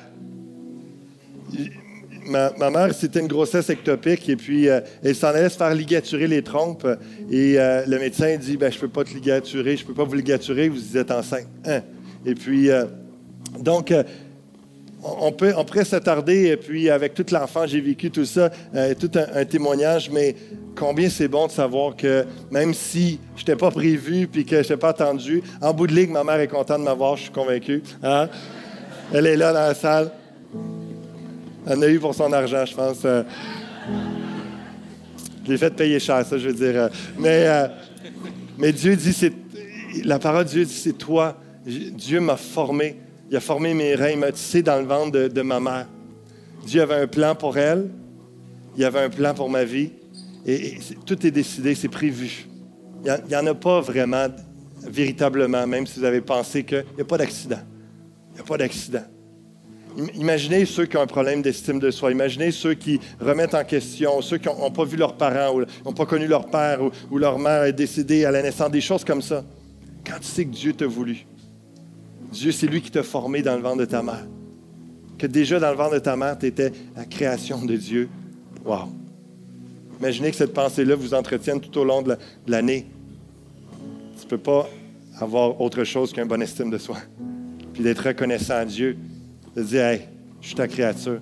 Ma, 2.26 2.70
mère, 2.70 2.94
c'était 2.94 3.18
une 3.18 3.26
grossesse 3.26 3.68
ectopique 3.68 4.28
et 4.28 4.36
puis 4.36 4.66
elle 4.66 5.14
s'en 5.14 5.28
allait 5.28 5.48
se 5.48 5.56
faire 5.56 5.74
ligaturer 5.74 6.28
les 6.28 6.40
trompes. 6.40 6.86
Et 7.30 7.56
le 7.56 7.98
médecin 7.98 8.36
dit 8.36 8.56
ben, 8.56 8.70
Je 8.70 8.78
peux 8.78 8.88
pas 8.88 9.02
te 9.02 9.12
ligaturer, 9.12 9.76
je 9.76 9.82
ne 9.82 9.88
peux 9.88 9.94
pas 9.94 10.04
vous 10.04 10.14
ligaturer, 10.14 10.68
vous 10.68 10.96
êtes 10.96 11.10
enceinte. 11.10 11.48
Hein? 11.66 11.80
Et 12.24 12.36
puis, 12.36 12.70
donc, 13.58 13.92
on, 15.02 15.32
peut, 15.32 15.52
on 15.56 15.64
pourrait 15.64 15.84
s'attarder, 15.84 16.48
et 16.48 16.56
puis 16.56 16.88
avec 16.88 17.14
toute 17.14 17.30
l'enfant, 17.30 17.66
j'ai 17.66 17.80
vécu 17.80 18.10
tout 18.10 18.24
ça, 18.24 18.50
euh, 18.74 18.94
tout 18.94 19.10
un, 19.14 19.44
témoignage, 19.44 20.10
mais 20.10 20.36
combien 20.76 21.08
c'est 21.08 21.28
bon 21.28 21.46
de 21.48 21.52
savoir 21.52 21.96
que 21.96 22.24
même 22.50 22.72
si 22.72 23.18
je 23.34 23.40
n'étais 23.40 23.56
pas 23.56 23.70
prévu 23.70 24.28
puis 24.28 24.44
que 24.44 24.56
je 24.56 24.60
n'étais 24.60 24.76
pas 24.76 24.90
attendu, 24.90 25.42
en 25.60 25.74
bout 25.74 25.86
de 25.86 25.94
ligue, 25.94 26.10
ma 26.10 26.22
mère 26.22 26.40
est 26.40 26.48
contente 26.48 26.78
de 26.78 26.84
m'avoir, 26.84 27.16
je 27.16 27.22
suis 27.22 27.32
convaincu. 27.32 27.82
Hein? 28.02 28.28
Elle 29.12 29.26
est 29.26 29.36
là 29.36 29.52
dans 29.52 29.60
la 29.60 29.74
salle. 29.74 30.12
Elle 31.66 31.78
en 31.78 31.82
a 31.82 31.88
eu 31.88 31.98
pour 31.98 32.14
son 32.14 32.32
argent, 32.32 32.64
je 32.64 32.74
pense. 32.74 32.98
Euh. 33.04 33.22
je 35.44 35.50
l'ai 35.50 35.58
fait 35.58 35.74
payer 35.74 35.98
cher, 35.98 36.24
ça, 36.24 36.38
je 36.38 36.48
veux 36.48 36.54
dire. 36.54 36.80
Euh. 36.80 36.88
Mais, 37.18 37.46
mais 38.56 38.72
Dieu 38.72 38.94
dit, 38.96 39.12
c'est, 39.12 39.32
la 40.04 40.18
parole 40.18 40.44
de 40.44 40.50
Dieu 40.50 40.64
dit, 40.64 40.74
c'est 40.74 40.96
toi. 40.96 41.36
Dieu 41.64 42.20
m'a 42.20 42.36
formé 42.36 42.96
il 43.32 43.36
a 43.36 43.40
formé 43.40 43.72
mes 43.72 43.94
reins, 43.94 44.10
il 44.10 44.18
m'a 44.18 44.30
tissé 44.30 44.62
dans 44.62 44.78
le 44.78 44.84
ventre 44.84 45.12
de, 45.12 45.42
ma 45.42 45.58
mère. 45.58 45.86
Dieu 46.66 46.82
avait 46.82 46.96
un 46.96 47.06
plan 47.06 47.34
pour 47.34 47.56
elle, 47.56 47.88
il 48.76 48.84
avait 48.84 49.00
un 49.00 49.08
plan 49.08 49.32
pour 49.32 49.48
ma 49.48 49.64
vie, 49.64 49.90
et, 50.44 50.76
tout 51.06 51.26
est 51.26 51.30
décidé, 51.30 51.74
c'est 51.74 51.88
prévu. 51.88 52.46
Il 53.02 53.22
n'y 53.28 53.34
en, 53.34 53.46
a 53.46 53.54
pas 53.54 53.80
vraiment, 53.80 54.26
véritablement, 54.86 55.66
même 55.66 55.86
si 55.86 55.98
vous 55.98 56.04
avez 56.04 56.20
pensé 56.20 56.62
qu'il 56.62 56.84
n'y 56.94 57.00
a 57.00 57.06
pas 57.06 57.16
d'accident. 57.16 57.60
Il 58.32 58.34
n'y 58.34 58.40
a 58.40 58.44
pas 58.44 58.58
d'accident. 58.58 59.04
Imaginez 60.14 60.66
ceux 60.66 60.84
qui 60.84 60.98
ont 60.98 61.02
un 61.02 61.06
problème 61.06 61.40
d'estime 61.40 61.78
de 61.78 61.90
soi. 61.90 62.12
Imaginez 62.12 62.50
ceux 62.50 62.74
qui 62.74 63.00
remettent 63.18 63.54
en 63.54 63.64
question, 63.64 64.20
ceux 64.20 64.36
qui 64.36 64.48
n'ont 64.48 64.70
pas 64.70 64.84
vu 64.84 64.98
leurs 64.98 65.16
parents 65.16 65.56
ou 65.56 65.64
n'ont 65.86 65.94
pas 65.94 66.06
connu 66.06 66.26
leur 66.26 66.48
père 66.48 66.82
ou, 66.82 66.90
ou, 67.10 67.16
leur 67.16 67.38
mère 67.38 67.64
est 67.64 67.72
décédée 67.72 68.26
à 68.26 68.30
la 68.30 68.42
naissance, 68.42 68.70
des 68.70 68.82
choses 68.82 69.04
comme 69.04 69.22
ça. 69.22 69.42
Quand 70.06 70.18
tu 70.20 70.26
sais 70.26 70.44
que 70.44 70.50
Dieu 70.50 70.74
t'a 70.74 70.86
voulu, 70.86 71.24
Dieu, 72.32 72.50
c'est 72.50 72.66
lui 72.66 72.80
qui 72.80 72.90
t'a 72.90 73.02
formé 73.02 73.42
dans 73.42 73.54
le 73.56 73.62
ventre 73.62 73.78
de 73.78 73.84
ta 73.84 74.02
mère. 74.02 74.26
Que 75.18 75.26
déjà 75.26 75.60
dans 75.60 75.70
le 75.70 75.76
ventre 75.76 75.94
de 75.94 75.98
ta 75.98 76.16
mère, 76.16 76.38
tu 76.38 76.46
étais 76.46 76.72
la 76.96 77.04
création 77.04 77.64
de 77.64 77.76
Dieu. 77.76 78.08
Wow! 78.64 78.88
Imaginez 80.00 80.30
que 80.30 80.36
cette 80.36 80.54
pensée-là 80.54 80.96
vous 80.96 81.14
entretienne 81.14 81.60
tout 81.60 81.78
au 81.78 81.84
long 81.84 82.02
de 82.02 82.16
l'année. 82.46 82.86
Tu 84.18 84.24
ne 84.24 84.30
peux 84.30 84.38
pas 84.38 84.68
avoir 85.20 85.60
autre 85.60 85.84
chose 85.84 86.12
qu'un 86.12 86.26
bon 86.26 86.40
estime 86.40 86.70
de 86.70 86.78
soi. 86.78 86.96
Puis 87.74 87.82
d'être 87.82 88.06
reconnaissant 88.06 88.56
à 88.56 88.64
Dieu, 88.64 88.96
de 89.54 89.62
dire, 89.62 89.84
hey, 89.84 90.08
je 90.40 90.46
suis 90.48 90.56
ta 90.56 90.66
créature. 90.66 91.20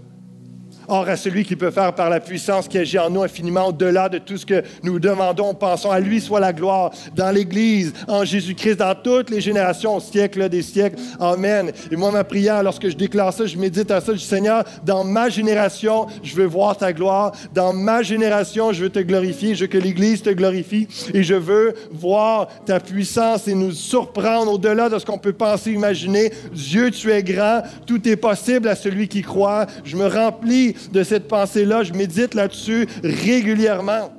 Or, 0.93 1.09
à 1.09 1.17
celui 1.17 1.45
qui 1.45 1.55
peut 1.55 1.71
faire 1.71 1.95
par 1.95 2.11
la 2.11 2.19
puissance 2.19 2.67
qui 2.67 2.77
agit 2.77 2.99
en 2.99 3.11
nous 3.11 3.23
infiniment 3.23 3.69
au-delà 3.69 4.09
de 4.09 4.19
tout 4.19 4.37
ce 4.37 4.45
que 4.45 4.65
nous 4.83 4.99
demandons, 4.99 5.55
pensons, 5.55 5.93
à 5.93 6.01
lui 6.01 6.21
soit 6.21 6.41
la 6.41 6.53
gloire 6.53 6.91
dans 7.15 7.31
l'Église, 7.31 7.93
en 8.09 8.25
Jésus-Christ, 8.25 8.79
dans 8.79 8.97
toutes 8.97 9.31
les 9.31 9.41
générations, 9.41 9.95
au 9.95 10.01
siècle 10.01 10.49
des 10.49 10.63
siècles. 10.63 11.01
Amen. 11.21 11.71
Et 11.93 11.95
moi, 11.97 12.11
ma 12.11 12.25
prière, 12.25 12.65
lorsque 12.65 12.89
je 12.89 12.97
déclare 12.97 13.33
ça, 13.33 13.47
je 13.47 13.57
médite 13.57 13.89
à 13.93 14.01
ça, 14.01 14.15
je 14.15 14.19
dis, 14.19 14.25
Seigneur, 14.25 14.65
dans 14.85 15.05
ma 15.05 15.29
génération, 15.29 16.09
je 16.25 16.35
veux 16.35 16.47
voir 16.47 16.77
ta 16.77 16.93
gloire. 16.93 17.31
Dans 17.55 17.73
ma 17.73 18.03
génération, 18.03 18.73
je 18.73 18.83
veux 18.83 18.91
te 18.91 18.99
glorifier, 18.99 19.55
je 19.55 19.61
veux 19.61 19.69
que 19.69 19.79
l'Église 19.79 20.23
te 20.23 20.31
glorifie 20.31 20.89
et 21.15 21.23
je 21.23 21.35
veux 21.35 21.75
voir 21.93 22.49
ta 22.67 22.81
puissance 22.81 23.47
et 23.47 23.55
nous 23.55 23.71
surprendre 23.71 24.55
au-delà 24.55 24.89
de 24.89 24.99
ce 24.99 25.07
qu'on 25.07 25.19
peut 25.19 25.33
penser, 25.33 25.71
imaginer. 25.71 26.33
Dieu, 26.53 26.91
tu 26.91 27.13
es 27.13 27.23
grand, 27.23 27.63
tout 27.87 28.09
est 28.09 28.17
possible 28.17 28.67
à 28.67 28.75
celui 28.75 29.07
qui 29.07 29.23
croit. 29.23 29.67
Je 29.85 29.97
me 29.97 30.09
remplis 30.09 30.75
de 30.93 31.03
cette 31.03 31.29
pensée-là, 31.29 31.83
je 31.83 31.93
médite 31.93 32.35
là-dessus 32.35 32.87
régulièrement. 33.03 34.13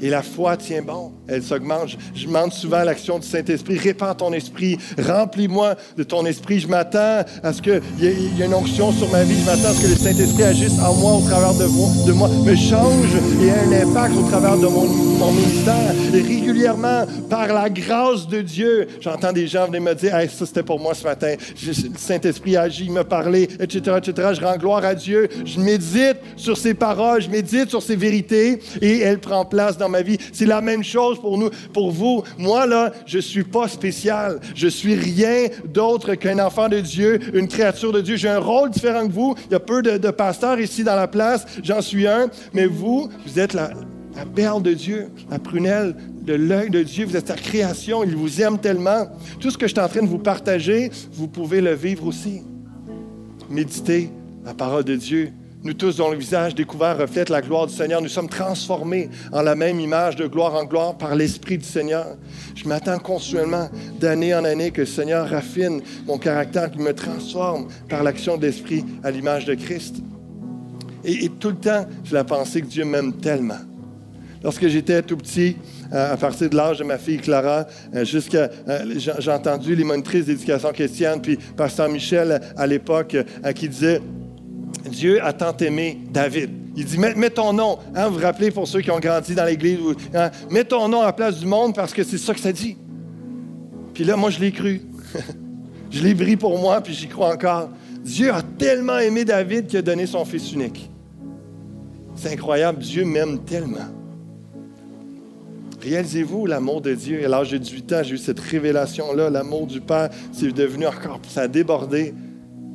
Et 0.00 0.10
la 0.10 0.22
foi 0.22 0.56
tient 0.56 0.82
bon 0.82 1.12
elle 1.32 1.42
s'augmente. 1.42 1.96
Je, 2.14 2.26
demande 2.26 2.52
souvent 2.52 2.82
l'action 2.84 3.18
du 3.18 3.26
Saint-Esprit. 3.26 3.78
Répands 3.78 4.14
ton 4.14 4.32
esprit, 4.32 4.78
remplis-moi 4.98 5.74
de 5.96 6.02
ton 6.02 6.24
esprit. 6.26 6.60
Je 6.60 6.68
m'attends 6.68 7.24
à 7.42 7.52
ce 7.52 7.62
qu'il 7.62 7.80
y, 7.98 8.06
ait 8.06 8.44
une 8.44 8.54
onction 8.54 8.92
sur 8.92 9.08
ma 9.10 9.24
vie. 9.24 9.40
Je 9.40 9.46
m'attends 9.46 9.70
à 9.70 9.74
ce 9.74 9.82
que 9.82 9.88
le 9.88 9.96
Saint-Esprit 9.96 10.44
agisse 10.44 10.78
en 10.80 10.94
moi, 10.94 11.14
au 11.14 11.22
travers 11.22 11.54
de, 11.54 11.64
de 12.06 12.12
moi, 12.12 12.28
me 12.28 12.54
change 12.54 13.14
et 13.40 13.46
ait 13.46 13.50
un 13.50 13.88
impact 13.88 14.14
au 14.16 14.28
travers 14.28 14.56
de 14.56 14.66
mon, 14.66 14.86
ministère. 15.32 15.94
Et 16.12 16.20
régulièrement, 16.20 17.04
par 17.30 17.46
la 17.46 17.70
grâce 17.70 18.26
de 18.26 18.40
Dieu, 18.40 18.88
j'entends 19.00 19.32
des 19.32 19.46
gens 19.46 19.66
venir 19.66 19.80
me 19.80 19.94
dire 19.94 20.16
hey, 20.16 20.28
ça 20.28 20.44
c'était 20.44 20.64
pour 20.64 20.80
moi 20.80 20.94
ce 20.94 21.04
matin. 21.04 21.34
le 21.64 21.72
Saint-Esprit 21.96 22.56
agit, 22.56 22.86
il 22.86 22.92
me 22.92 23.04
parlait, 23.04 23.44
etc., 23.60 23.98
etc. 23.98 24.30
Je 24.34 24.44
rends 24.44 24.56
gloire 24.56 24.84
à 24.84 24.96
Dieu. 24.96 25.28
Je 25.44 25.60
médite 25.60 26.16
sur 26.36 26.56
ses 26.56 26.74
paroles, 26.74 27.22
je 27.22 27.30
médite 27.30 27.70
sur 27.70 27.82
ses 27.82 27.94
vérités 27.94 28.58
et 28.80 28.98
elle 28.98 29.20
prend 29.20 29.44
place 29.44 29.78
dans 29.78 29.88
ma 29.88 30.02
vie. 30.02 30.18
C'est 30.32 30.46
la 30.46 30.60
même 30.60 30.82
chose 30.82 31.20
pour 31.22 31.38
nous, 31.38 31.50
pour 31.72 31.90
vous. 31.90 32.24
Moi, 32.36 32.66
là, 32.66 32.92
je 33.06 33.16
ne 33.18 33.22
suis 33.22 33.44
pas 33.44 33.68
spécial. 33.68 34.40
Je 34.54 34.66
suis 34.66 34.94
rien 34.94 35.46
d'autre 35.72 36.16
qu'un 36.16 36.38
enfant 36.44 36.68
de 36.68 36.80
Dieu, 36.80 37.20
une 37.32 37.48
créature 37.48 37.92
de 37.92 38.00
Dieu. 38.00 38.16
J'ai 38.16 38.28
un 38.28 38.40
rôle 38.40 38.70
différent 38.70 39.06
que 39.06 39.12
vous. 39.12 39.34
Il 39.46 39.52
y 39.52 39.54
a 39.54 39.60
peu 39.60 39.82
de, 39.82 40.10
pasteurs 40.10 40.60
ici 40.60 40.84
dans 40.84 40.96
la 40.96 41.08
place. 41.08 41.46
J'en 41.62 41.80
suis 41.80 42.06
un. 42.06 42.28
Mais 42.52 42.66
vous, 42.66 43.08
vous 43.24 43.38
êtes 43.38 43.54
la, 43.54 43.70
la 44.16 44.26
perle 44.26 44.62
de 44.62 44.74
Dieu, 44.74 45.08
la 45.30 45.38
prunelle 45.38 45.94
de 46.22 46.34
l'œil 46.34 46.68
de 46.68 46.82
Dieu. 46.82 47.06
Vous 47.06 47.16
êtes 47.16 47.28
sa 47.28 47.36
création. 47.36 48.02
Il 48.02 48.16
vous 48.16 48.42
aime 48.42 48.58
tellement. 48.58 49.06
Tout 49.40 49.50
ce 49.50 49.56
que 49.56 49.66
je 49.66 49.72
suis 49.72 49.80
en 49.80 49.88
train 49.88 50.02
de 50.02 50.08
vous 50.08 50.18
partager, 50.18 50.90
vous 51.12 51.28
pouvez 51.28 51.60
le 51.60 51.74
vivre 51.74 52.06
aussi. 52.06 52.42
Méditez 53.48 54.10
la 54.44 54.54
parole 54.54 54.84
de 54.84 54.96
Dieu. 54.96 55.32
Nous 55.64 55.74
tous, 55.74 55.98
dont 55.98 56.10
le 56.10 56.16
visage 56.16 56.56
découvert 56.56 56.98
reflète 56.98 57.28
la 57.28 57.40
gloire 57.40 57.68
du 57.68 57.74
Seigneur, 57.74 58.02
nous 58.02 58.08
sommes 58.08 58.28
transformés 58.28 59.08
en 59.32 59.42
la 59.42 59.54
même 59.54 59.78
image 59.78 60.16
de 60.16 60.26
gloire 60.26 60.54
en 60.54 60.64
gloire 60.64 60.98
par 60.98 61.14
l'Esprit 61.14 61.56
du 61.56 61.64
Seigneur. 61.64 62.16
Je 62.56 62.66
m'attends 62.66 62.98
continuellement, 62.98 63.70
d'année 64.00 64.34
en 64.34 64.44
année, 64.44 64.72
que 64.72 64.80
le 64.80 64.86
Seigneur 64.88 65.28
raffine 65.28 65.80
mon 66.04 66.18
caractère, 66.18 66.68
qu'il 66.68 66.82
me 66.82 66.92
transforme 66.92 67.68
par 67.88 68.02
l'action 68.02 68.36
de 68.36 68.46
l'Esprit 68.46 68.84
à 69.04 69.12
l'image 69.12 69.44
de 69.44 69.54
Christ. 69.54 70.02
Et, 71.04 71.28
tout 71.28 71.50
le 71.50 71.56
temps, 71.56 71.86
j'ai 72.02 72.14
la 72.14 72.24
pensée 72.24 72.60
que 72.60 72.66
Dieu 72.66 72.84
m'aime 72.84 73.12
tellement. 73.12 73.60
Lorsque 74.42 74.66
j'étais 74.66 75.00
tout 75.02 75.16
petit, 75.16 75.56
euh, 75.92 76.14
à 76.14 76.16
partir 76.16 76.50
de 76.50 76.56
l'âge 76.56 76.80
de 76.80 76.84
ma 76.84 76.98
fille 76.98 77.18
Clara, 77.18 77.66
euh, 77.94 78.04
jusqu'à 78.04 78.50
euh, 78.68 78.94
j'ai 78.96 79.30
entendu 79.30 79.76
les 79.76 79.84
monitrices 79.84 80.26
d'éducation 80.26 80.72
chrétienne, 80.72 81.20
puis 81.22 81.38
Pasteur 81.56 81.88
Michel 81.88 82.40
à 82.56 82.66
l'époque, 82.66 83.16
qui 83.54 83.68
disait 83.68 84.00
Dieu 84.88 85.22
a 85.24 85.32
tant 85.32 85.56
aimé 85.58 85.98
David. 86.10 86.50
Il 86.74 86.84
dit, 86.84 86.98
mets, 86.98 87.30
ton 87.30 87.52
nom. 87.52 87.78
Hein, 87.94 88.08
vous 88.08 88.14
vous 88.14 88.22
rappelez 88.22 88.50
pour 88.50 88.66
ceux 88.66 88.80
qui 88.80 88.90
ont 88.90 88.98
grandi 88.98 89.34
dans 89.34 89.44
l'Église, 89.44 89.78
hein, 90.14 90.30
mets 90.50 90.64
ton 90.64 90.88
nom 90.88 91.02
à 91.02 91.06
la 91.06 91.12
place 91.12 91.38
du 91.38 91.46
monde 91.46 91.74
parce 91.74 91.92
que 91.92 92.02
c'est 92.02 92.18
ça 92.18 92.32
que 92.32 92.40
ça 92.40 92.52
dit. 92.52 92.76
Puis 93.94 94.04
là, 94.04 94.16
moi, 94.16 94.30
je 94.30 94.40
l'ai 94.40 94.52
cru. 94.52 94.82
je 95.90 96.02
l'ai 96.02 96.14
pris 96.14 96.36
pour 96.36 96.58
moi, 96.58 96.80
puis 96.80 96.94
j'y 96.94 97.08
crois 97.08 97.34
encore. 97.34 97.68
Dieu 98.02 98.32
a 98.32 98.42
tellement 98.42 98.98
aimé 98.98 99.24
David 99.24 99.66
qu'il 99.66 99.78
a 99.78 99.82
donné 99.82 100.06
son 100.06 100.24
fils 100.24 100.52
unique. 100.52 100.90
C'est 102.14 102.32
incroyable, 102.32 102.78
Dieu 102.78 103.04
m'aime 103.04 103.38
tellement. 103.40 103.88
Réalisez-vous 105.82 106.46
l'amour 106.46 106.80
de 106.80 106.94
Dieu. 106.94 107.24
À 107.24 107.28
l'âge 107.28 107.50
de 107.50 107.58
18 107.58 107.92
ans, 107.92 108.02
j'ai 108.02 108.14
eu 108.14 108.18
cette 108.18 108.38
révélation-là, 108.40 109.30
l'amour 109.30 109.66
du 109.66 109.80
Père, 109.80 110.10
c'est 110.32 110.52
devenu 110.52 110.86
encore, 110.86 111.20
ça 111.28 111.42
a 111.42 111.48
débordé. 111.48 112.14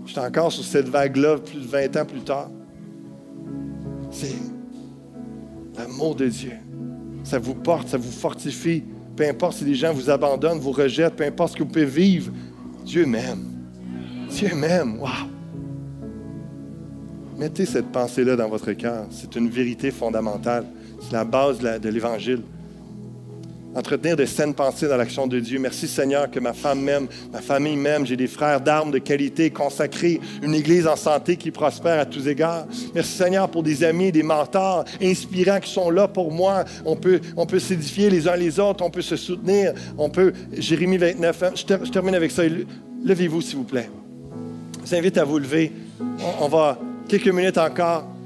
Je 0.08 0.14
suis 0.14 0.22
encore 0.22 0.52
sur 0.54 0.64
cette 0.64 0.88
vague-là 0.88 1.38
plus 1.38 1.60
de 1.60 1.68
20 1.68 1.98
ans 1.98 2.06
plus 2.06 2.22
tard. 2.22 2.50
C'est 4.10 4.38
l'amour 5.78 6.16
de 6.16 6.28
Dieu. 6.28 6.54
Ça 7.26 7.40
vous 7.40 7.54
porte, 7.54 7.90
ça 7.90 7.98
vous 7.98 8.12
fortifie. 8.12 8.86
Peu 9.18 9.28
importe 9.28 9.58
si 9.58 9.66
les 9.66 9.76
gens 9.76 9.94
vous 9.94 10.10
abandonnent, 10.10 10.60
vous 10.60 10.72
rejettent, 10.72 11.18
peu 11.18 11.26
importe 11.26 11.52
ce 11.52 11.58
que 11.58 11.64
vous 11.64 11.70
pouvez 11.70 11.86
vivre, 11.86 12.32
Dieu 12.86 13.06
m'aime. 13.06 13.68
Dieu 14.30 14.56
m'aime. 14.56 14.98
Wow! 14.98 15.10
Mettez 17.38 17.66
cette 17.66 17.92
pensée-là 17.92 18.38
dans 18.38 18.48
votre 18.48 18.72
cœur. 18.72 19.08
C'est 19.12 19.36
une 19.36 19.50
vérité 19.50 19.92
fondamentale. 19.92 20.66
C'est 21.02 21.12
la 21.12 21.26
base 21.26 21.60
de 21.60 21.90
l'Évangile 21.90 22.44
entretenir 23.78 24.16
de 24.16 24.26
saines 24.26 24.56
pensées 24.56 24.88
dans 24.88 24.98
l'action 24.98 25.28
de 25.28 25.40
Dieu. 25.40 25.60
Merci 25.60 25.88
Seigneur 25.88 26.32
que 26.32 26.40
ma 26.40 26.54
femme 26.54 26.82
m'aime, 26.82 27.08
ma 27.32 27.42
famille 27.42 27.76
m'aime, 27.76 28.06
j'ai 28.06 28.18
des 28.18 28.28
frères 28.28 28.60
d'armes 28.60 28.92
de 28.92 28.98
qualité 28.98 29.52
consacrés, 29.52 30.20
une 30.42 30.56
église 30.56 30.88
en 30.88 30.96
santé 30.96 31.38
qui 31.38 31.52
prospère 31.52 32.00
à 32.00 32.06
tous 32.06 32.28
égards. 32.28 32.66
Merci 32.96 33.16
Seigneur 33.18 33.50
pour 33.50 33.62
des 33.62 33.84
amis, 33.84 34.12
des 34.12 34.24
mentors 34.24 34.84
inspirants 35.02 35.60
qui 35.60 35.72
sont 35.72 35.92
là 35.92 36.08
pour 36.08 36.32
moi. 36.32 36.66
On 36.86 36.96
peut, 36.96 37.22
on 37.36 37.46
peut 37.46 37.60
s'édifier 37.60 38.10
les 38.10 38.28
uns 38.28 38.36
les 38.36 38.60
autres, 38.60 38.84
on 38.84 38.90
peut 38.90 39.02
se 39.02 39.16
soutenir, 39.16 39.74
on 39.98 40.10
peut... 40.10 40.34
Jérémie 40.58 40.98
29, 40.98 41.44
je, 41.56 41.92
termine 41.92 42.16
avec 42.16 42.32
ça. 42.32 42.44
Levez-vous 43.04 43.42
s'il 43.42 43.58
vous 43.58 43.64
plaît. 43.64 43.90
Je 44.84 44.90
vous 44.90 44.96
invite 44.96 45.18
à 45.18 45.24
vous 45.24 45.38
lever. 45.38 45.72
on 46.40 46.48
va 46.48 46.80
quelques 47.08 47.28
minutes 47.28 47.58
encore 47.58 48.17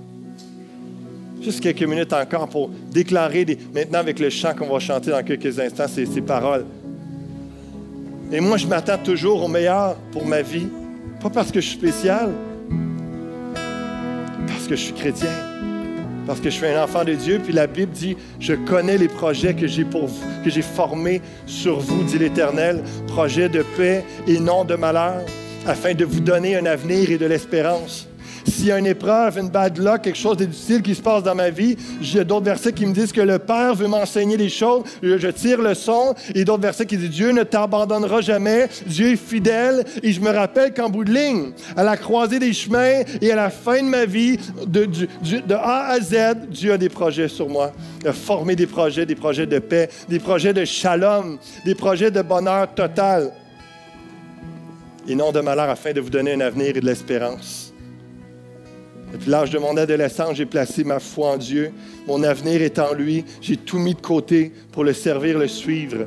Juste 1.42 1.60
quelques 1.60 1.84
minutes 1.84 2.14
encore 2.14 2.48
pour 2.48 2.70
déclarer, 2.92 3.58
maintenant 3.74 4.00
avec 4.00 4.20
le 4.20 4.30
chant 4.30 4.54
qu'on 4.54 4.72
va 4.72 4.80
chanter 4.80 5.10
dans 5.10 5.24
quelques 5.24 5.60
instants, 5.60 5.88
ces, 5.88 6.06
ces 6.06 6.22
paroles. 6.22 6.66
Et 8.32 8.40
moi, 8.40 8.58
je 8.58 8.68
m'attends 8.68 8.98
toujours 8.98 9.44
au 9.44 9.48
meilleur 9.48 9.96
pour 10.12 10.26
ma 10.26 10.42
vie. 10.42 10.68
Pas 11.20 11.30
parce 11.30 11.52
que 11.52 11.60
je 11.60 11.68
suis 11.68 11.78
spécial, 11.78 12.30
parce 14.48 14.68
que 14.68 14.76
je 14.76 14.82
suis 14.82 14.94
chrétien, 14.94 15.30
parce 16.26 16.40
que 16.40 16.50
je 16.50 16.56
suis 16.56 16.68
un 16.68 16.84
enfant 16.84 17.04
de 17.04 17.14
Dieu. 17.14 17.42
Puis 17.44 17.54
la 17.54 17.68
Bible 17.68 17.92
dit, 17.92 18.16
je 18.40 18.54
connais 18.54 18.98
les 18.98 19.08
projets 19.08 19.54
que 19.54 19.68
j'ai 19.68 19.84
pour 19.84 20.08
vous, 20.08 20.26
que 20.46 20.50
j'ai 20.50 20.62
formés 20.62 21.22
sur 21.46 21.80
vous, 21.80 22.04
dit 22.04 22.20
l'Éternel, 22.20 22.84
projets 23.08 23.50
de 23.50 23.64
paix 23.76 24.06
et 24.28 24.40
non 24.40 24.64
de 24.64 24.76
malheur, 24.76 25.22
afin 25.68 25.94
de 25.94 26.06
vous 26.06 26.22
donner 26.22 26.56
un 26.56 26.66
avenir 26.68 27.12
et 27.12 27.18
de 27.18 27.26
l'espérance. 27.26 28.08
S'il 28.48 28.68
y 28.68 28.72
a 28.72 28.80
une 28.80 28.88
épreuve, 28.88 29.38
une 29.38 29.50
bad 29.50 29.78
luck, 29.78 30.02
quelque 30.02 30.18
chose 30.18 30.38
de 30.38 30.46
difficile 30.46 30.82
qui 30.82 30.96
se 30.96 31.02
passe 31.02 31.24
dans 31.24 31.36
ma 31.36 31.50
vie, 31.50 31.78
j'ai 32.02 32.24
d'autres 32.24 32.46
versets 32.46 32.74
qui 32.74 32.86
me 32.86 32.94
disent 32.94 33.12
que 33.12 33.22
le 33.22 33.40
Père 33.40 33.76
veut 33.76 33.88
m'enseigner 33.88 34.38
des 34.38 34.50
choses. 34.50 34.84
Je 35.02 35.28
tire 35.28 35.62
le 35.62 35.74
son. 35.74 36.16
Et 36.36 36.44
d'autres 36.46 36.62
versets 36.62 36.86
qui 36.86 36.98
disent 36.98 37.10
Dieu 37.10 37.32
ne 37.32 37.44
t'abandonnera 37.44 38.22
jamais. 38.22 38.68
Dieu 38.86 39.12
est 39.12 39.16
fidèle. 39.16 39.84
Et 40.04 40.12
je 40.12 40.22
me 40.22 40.30
rappelle 40.30 40.74
qu'en 40.74 40.90
bout 40.90 41.04
de 41.04 41.14
ligne, 41.14 41.52
à 41.76 41.84
la 41.84 41.98
croisée 41.98 42.40
des 42.40 42.54
chemins 42.54 43.02
et 43.22 43.32
à 43.32 43.36
la 43.36 43.50
fin 43.50 43.82
de 43.82 43.88
ma 43.88 44.06
vie, 44.06 44.38
de, 44.66 44.88
A 45.54 45.92
à 45.92 46.00
Z, 46.00 46.48
Dieu 46.50 46.74
a 46.74 46.78
des 46.78 46.90
projets 46.90 47.28
sur 47.28 47.50
moi. 47.50 47.72
A 48.06 48.14
formé 48.14 48.56
des 48.56 48.68
projets, 48.68 49.06
des 49.06 49.16
projets 49.16 49.46
de 49.46 49.60
paix, 49.60 49.90
des 50.10 50.20
projets 50.20 50.54
de 50.54 50.66
shalom, 50.66 51.38
des 51.66 51.76
projets 51.76 52.12
de 52.12 52.22
bonheur 52.22 52.74
total. 52.74 53.32
Et 55.08 55.16
non 55.16 55.32
de 55.32 55.40
malheur 55.40 55.70
afin 55.70 55.94
de 55.94 56.00
vous 56.00 56.10
donner 56.10 56.34
un 56.34 56.42
avenir 56.42 56.78
et 56.78 56.82
de 56.82 56.86
l'espérance. 56.86 57.71
Depuis 59.12 59.30
l'âge 59.30 59.50
de 59.50 59.60
mon 59.60 59.76
adolescence, 59.76 60.38
j'ai 60.38 60.46
placé 60.46 60.84
ma 60.84 61.00
foi 61.00 61.32
en 61.32 61.38
Dieu. 61.38 61.72
Mon 62.08 62.24
avenir 62.24 62.62
est 62.62 62.80
en 62.80 62.94
lui. 62.94 63.26
J'ai 63.42 63.58
tout 63.58 63.78
mis 63.78 63.94
de 63.94 64.02
côté 64.02 64.52
pour 64.72 64.84
le 64.84 64.94
servir, 64.94 65.38
le 65.38 65.48
suivre. 65.48 66.06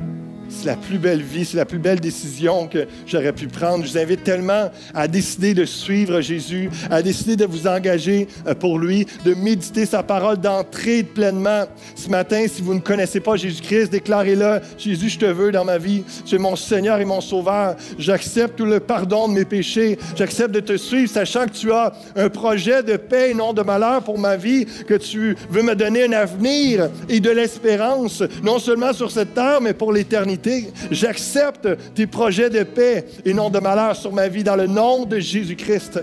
C'est 0.55 0.67
la 0.67 0.77
plus 0.77 0.99
belle 0.99 1.23
vie, 1.23 1.45
c'est 1.45 1.57
la 1.57 1.65
plus 1.65 1.79
belle 1.79 2.01
décision 2.01 2.69
que 2.69 2.87
j'aurais 3.07 3.33
pu 3.33 3.49
prendre. 3.49 3.85
Je 3.85 3.93
vous 3.93 3.99
invite 3.99 4.25
tellement 4.25 4.71
à 4.95 5.09
décider 5.09 5.55
de 5.55 5.65
suivre 5.65 6.21
Jésus, 6.21 6.71
à 6.91 7.03
décider 7.03 7.37
de 7.37 7.45
vous 7.45 7.67
engager 7.67 8.29
euh, 8.47 8.55
pour 8.55 8.79
lui, 8.79 9.07
de 9.25 9.35
méditer 9.35 9.87
sa 9.87 10.03
parole, 10.03 10.39
d'entrer 10.39 11.03
pleinement. 11.03 11.65
Ce 11.95 12.09
matin, 12.09 12.45
si 12.49 12.63
vous 12.63 12.75
ne 12.75 12.81
connaissez 12.81 13.21
pas 13.21 13.37
Jésus-Christ, 13.37 13.91
déclarez-le. 13.91 14.61
Jésus, 14.79 15.11
je 15.11 15.19
te 15.19 15.27
veux 15.27 15.51
dans 15.51 15.65
ma 15.65 15.79
vie. 15.79 16.05
Tu 16.25 16.37
es 16.37 16.39
mon 16.39 16.57
Seigneur 16.57 17.01
et 17.01 17.05
mon 17.05 17.21
Sauveur. 17.21 17.77
J'accepte 17.99 18.57
tout 18.57 18.67
le 18.67 18.81
pardon 18.81 19.29
de 19.29 19.35
mes 19.35 19.45
péchés. 19.45 19.99
J'accepte 20.17 20.53
de 20.53 20.61
te 20.61 20.77
suivre, 20.77 21.11
sachant 21.11 21.47
que 21.47 21.53
tu 21.53 21.73
as 21.73 21.93
un 22.17 22.29
projet 22.29 22.83
de 22.83 22.97
paix 22.97 23.31
et 23.31 23.35
non 23.35 23.53
de 23.53 23.63
malheur 23.63 24.03
pour 24.03 24.19
ma 24.19 24.37
vie, 24.37 24.67
que 24.87 24.95
tu 24.95 25.37
veux 25.51 25.63
me 25.63 25.75
donner 25.75 26.05
un 26.05 26.13
avenir 26.13 26.91
et 27.09 27.21
de 27.21 27.31
l'espérance, 27.31 28.23
non 28.43 28.59
seulement 28.59 28.93
sur 28.93 29.11
cette 29.11 29.35
terre, 29.35 29.61
mais 29.61 29.75
pour 29.75 29.93
l'éternité. 29.93 30.44
J'accepte 30.91 31.69
tes 31.95 32.07
projets 32.07 32.51
de 32.51 32.63
paix 32.63 33.05
et 33.25 33.35
non 33.35 33.51
de 33.51 33.59
malheur 33.59 33.97
sur 33.97 34.13
ma 34.13 34.29
vie 34.29 34.45
dans 34.45 34.57
le 34.57 34.67
nom 34.67 35.05
de 35.05 35.19
Jésus-Christ. 35.19 36.03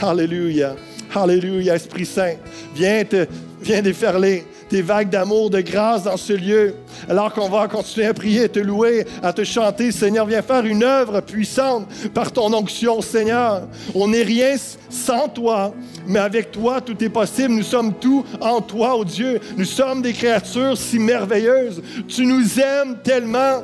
Alléluia. 0.00 0.76
Alléluia, 1.14 1.74
Esprit 1.74 2.06
Saint. 2.06 2.34
Viens, 2.74 3.04
te, 3.04 3.26
viens 3.62 3.82
déferler 3.82 4.44
des 4.72 4.82
vagues 4.82 5.10
d'amour, 5.10 5.50
de 5.50 5.60
grâce 5.60 6.04
dans 6.04 6.16
ce 6.16 6.32
lieu. 6.32 6.74
Alors 7.08 7.32
qu'on 7.34 7.50
va 7.50 7.68
continuer 7.68 8.06
à 8.06 8.14
prier, 8.14 8.44
à 8.44 8.48
te 8.48 8.58
louer, 8.58 9.06
à 9.22 9.32
te 9.32 9.44
chanter, 9.44 9.92
Seigneur, 9.92 10.26
viens 10.26 10.40
faire 10.40 10.64
une 10.64 10.82
œuvre 10.82 11.20
puissante 11.20 11.86
par 12.14 12.32
ton 12.32 12.52
onction, 12.54 13.02
Seigneur. 13.02 13.68
On 13.94 14.08
n'est 14.08 14.22
rien 14.22 14.56
sans 14.88 15.28
toi, 15.28 15.74
mais 16.06 16.18
avec 16.18 16.50
toi, 16.52 16.80
tout 16.80 17.04
est 17.04 17.10
possible. 17.10 17.50
Nous 17.50 17.62
sommes 17.62 17.92
tout 17.92 18.24
en 18.40 18.62
toi, 18.62 18.94
oh 18.96 19.04
Dieu. 19.04 19.38
Nous 19.58 19.66
sommes 19.66 20.00
des 20.00 20.14
créatures 20.14 20.76
si 20.78 20.98
merveilleuses. 20.98 21.82
Tu 22.08 22.24
nous 22.24 22.58
aimes 22.58 22.96
tellement. 23.04 23.62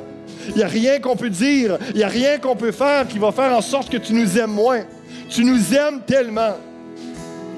Il 0.49 0.57
n'y 0.57 0.63
a 0.63 0.67
rien 0.67 0.99
qu'on 0.99 1.15
peut 1.15 1.29
dire, 1.29 1.77
il 1.89 1.97
n'y 1.97 2.03
a 2.03 2.07
rien 2.07 2.37
qu'on 2.37 2.55
peut 2.55 2.71
faire 2.71 3.07
qui 3.07 3.17
va 3.17 3.31
faire 3.31 3.55
en 3.57 3.61
sorte 3.61 3.89
que 3.89 3.97
tu 3.97 4.13
nous 4.13 4.37
aimes 4.37 4.53
moins. 4.53 4.81
Tu 5.27 5.43
nous 5.43 5.73
aimes 5.73 6.01
tellement 6.05 6.55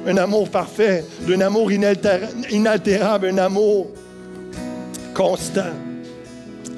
un 0.06 0.18
amour 0.18 0.50
parfait, 0.50 1.04
un 1.28 1.42
amour 1.42 1.72
inaltérable, 1.72 3.28
un 3.28 3.38
amour 3.38 3.88
constant. 5.14 5.74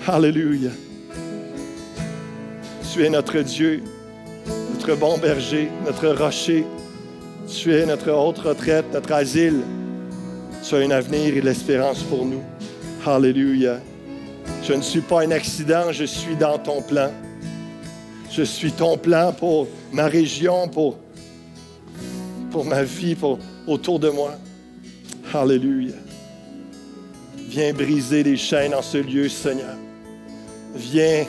Alléluia. 0.05 0.71
Tu 2.91 3.05
es 3.05 3.09
notre 3.09 3.39
Dieu, 3.39 3.81
notre 4.73 4.95
bon 4.95 5.17
berger, 5.17 5.69
notre 5.85 6.09
rocher. 6.09 6.65
Tu 7.47 7.73
es 7.73 7.85
notre 7.85 8.11
haute 8.11 8.39
retraite, 8.39 8.85
notre 8.93 9.13
asile. 9.13 9.61
Tu 10.67 10.75
as 10.75 10.79
un 10.79 10.91
avenir 10.91 11.35
et 11.35 11.41
l'espérance 11.41 12.03
pour 12.03 12.25
nous. 12.25 12.43
Alléluia. 13.05 13.79
Je 14.63 14.73
ne 14.73 14.81
suis 14.81 15.01
pas 15.01 15.23
un 15.23 15.31
accident, 15.31 15.91
je 15.91 16.05
suis 16.05 16.35
dans 16.35 16.57
ton 16.57 16.81
plan. 16.81 17.11
Je 18.29 18.43
suis 18.43 18.71
ton 18.71 18.97
plan 18.97 19.31
pour 19.31 19.67
ma 19.91 20.07
région, 20.07 20.67
pour 20.67 20.97
pour 22.53 22.63
ma 22.63 22.83
vie, 22.83 23.15
pour 23.15 23.39
autour 23.67 23.99
de 23.99 24.09
moi. 24.09 24.35
Alléluia. 25.33 25.95
Viens 27.49 27.73
briser 27.73 28.23
les 28.23 28.37
chaînes 28.37 28.75
en 28.75 28.83
ce 28.83 28.99
lieu, 28.99 29.27
Seigneur. 29.27 29.75
Viens 30.75 31.25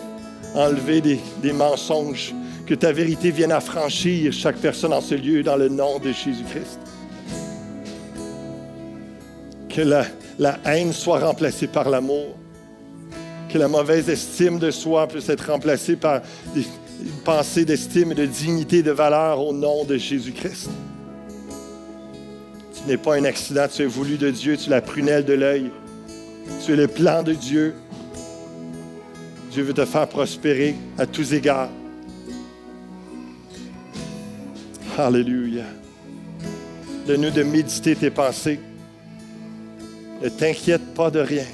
enlever 0.55 1.01
des, 1.01 1.53
mensonges. 1.53 2.35
Que 2.67 2.75
ta 2.75 2.93
vérité 2.93 3.31
vienne 3.31 3.53
affranchir 3.53 4.33
chaque 4.33 4.57
personne 4.57 4.93
en 4.93 5.01
ce 5.01 5.15
lieu 5.15 5.43
dans 5.43 5.57
le 5.57 5.69
nom 5.69 5.99
de 5.99 6.13
Jésus-Christ. 6.13 6.79
Que 9.69 9.81
la, 9.81 10.07
haine 10.67 10.93
soit 10.93 11.21
remplacée 11.21 11.67
par 11.67 11.89
l'amour. 11.89 12.37
Que 13.49 13.59
la 13.59 13.69
mauvaise 13.69 14.11
estime 14.11 14.59
de 14.59 14.71
soi 14.71 15.07
puisse 15.09 15.29
être 15.31 15.51
remplacée 15.51 15.97
par 15.97 16.21
des 16.55 16.65
pensées 17.25 17.65
d'estime 17.65 18.13
et 18.13 18.15
de 18.15 18.27
dignité, 18.27 18.83
de 18.83 18.91
valeur 18.91 19.41
au 19.41 19.53
nom 19.53 19.85
de 19.85 19.97
Jésus-Christ. 19.97 20.69
Tu 22.85 22.91
n'es 22.91 22.97
pas 22.99 23.15
un 23.15 23.25
accident, 23.25 23.67
tu 23.67 23.81
es 23.81 23.87
voulu 23.87 24.19
de 24.19 24.31
Dieu, 24.31 24.59
tu 24.59 24.67
es 24.67 24.71
la 24.71 24.83
prunelle 24.83 25.25
de 25.25 25.33
l'œil. 25.33 25.71
Tu 26.63 26.73
es 26.73 26.77
le 26.77 26.87
plan 26.87 27.23
de 27.23 27.33
Dieu. 27.33 27.75
Dieu 29.51 29.63
veut 29.63 29.73
te 29.73 29.87
faire 29.87 30.07
prospérer 30.07 30.75
à 30.99 31.07
tous 31.07 31.33
égards. 31.33 31.71
Alléluia. 34.99 35.65
Donne-nous 37.07 37.31
de 37.31 37.43
méditer 37.43 37.97
tes 37.97 38.11
pensées. 38.11 38.61
Ne 40.23 40.29
t'inquiète 40.29 40.95
pas 40.95 41.11
de 41.11 41.21
rien. 41.21 41.47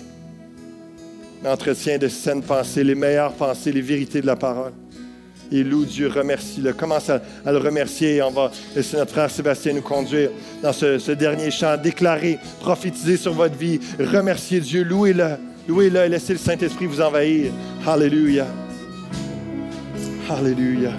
Mais 1.43 1.49
entretiens 1.49 1.99
de 1.99 2.09
saines 2.09 2.43
pensées, 2.43 2.83
les 2.83 2.97
meilleures 2.97 3.35
pensées, 3.35 3.71
les 3.71 3.81
vérités 3.81 4.21
de 4.21 4.27
la 4.27 4.37
parole 4.37 4.73
et 5.53 5.65
loue 5.65 5.85
Dieu, 5.85 6.09
remercie-le. 6.09 6.73
Commence 6.73 7.11
à, 7.11 7.21
le 7.47 7.59
remercier 7.59 8.23
on 8.23 8.31
va 8.31 8.51
laisser 8.75 8.97
notre 8.97 9.13
frère 9.13 9.31
Sébastien 9.31 9.73
nous 9.73 9.83
conduire 9.83 10.31
dans 10.63 10.73
ce, 10.73 11.13
dernier 11.13 11.51
chant. 11.51 11.77
Déclarer, 11.77 12.39
prophétiser 12.61 13.17
sur 13.17 13.33
votre 13.33 13.57
vie, 13.57 13.81
remercier 13.99 14.61
Dieu, 14.61 14.83
louez-le, 14.85 15.37
louez-le 15.69 16.05
et 16.05 16.09
laissez 16.09 16.35
le 16.35 16.39
Saint-Esprit 16.39 16.87
vous 16.87 17.01
envahir. 17.01 17.53
Alléluia. 17.87 18.47
Alléluia. 20.29 20.93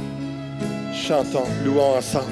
Chantons, 0.93 1.47
louons 1.65 1.97
ensemble. 1.97 2.25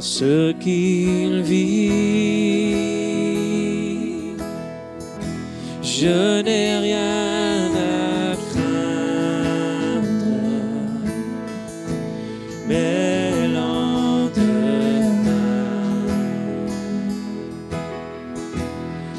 ce 0.00 0.52
qu'il 0.52 1.40
vit 1.42 3.13
je 6.00 6.42
n'ai 6.42 6.78
rien 6.78 7.70
à 7.76 8.34
craindre. 8.50 10.02
Mais 12.66 13.46
lendemain 13.48 14.74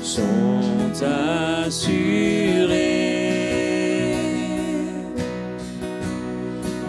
sont 0.03 0.91
assurés 1.01 1.95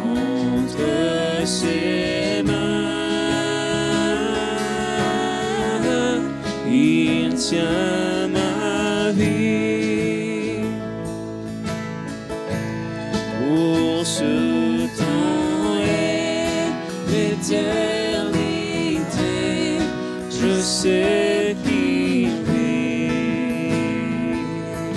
entre 0.04 1.46
ses 1.46 2.42
mains. 2.44 2.76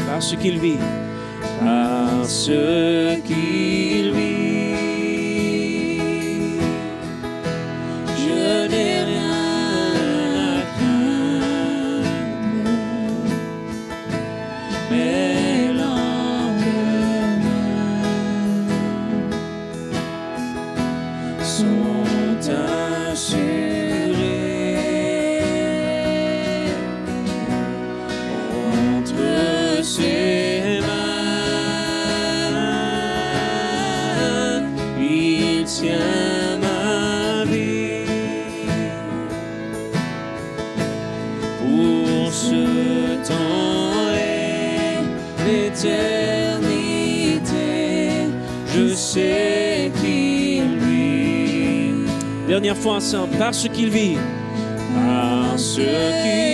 Parce 0.08 0.36
qu'il 0.36 0.60
vit, 0.60 0.78
parce 2.28 2.50
qu'il 3.26 3.49
Fois 52.76 52.96
ensemble, 52.96 53.36
parce 53.38 53.68
qu'il 53.68 53.90
vit, 53.90 54.16
parce 54.96 55.76
qu'il 55.76 56.49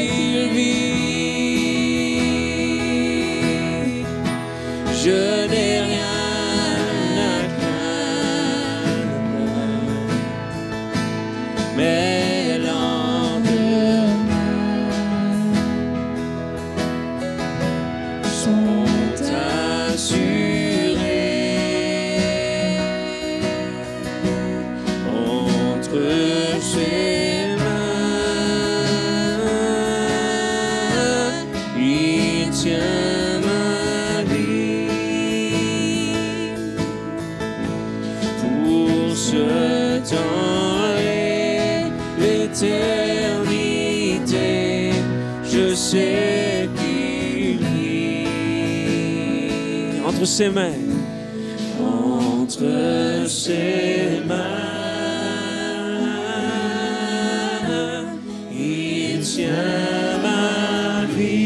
je 45.56 45.74
sais 45.74 46.70
qu'il 46.76 47.60
vit 47.60 48.28
entre 50.06 50.26
ses 50.26 50.50
mains, 50.50 50.82
entre 51.80 53.26
ses 53.28 54.22
mains, 54.28 54.66
il 58.52 59.20
tient 59.22 60.20
ma 60.26 61.06
vie. 61.18 61.46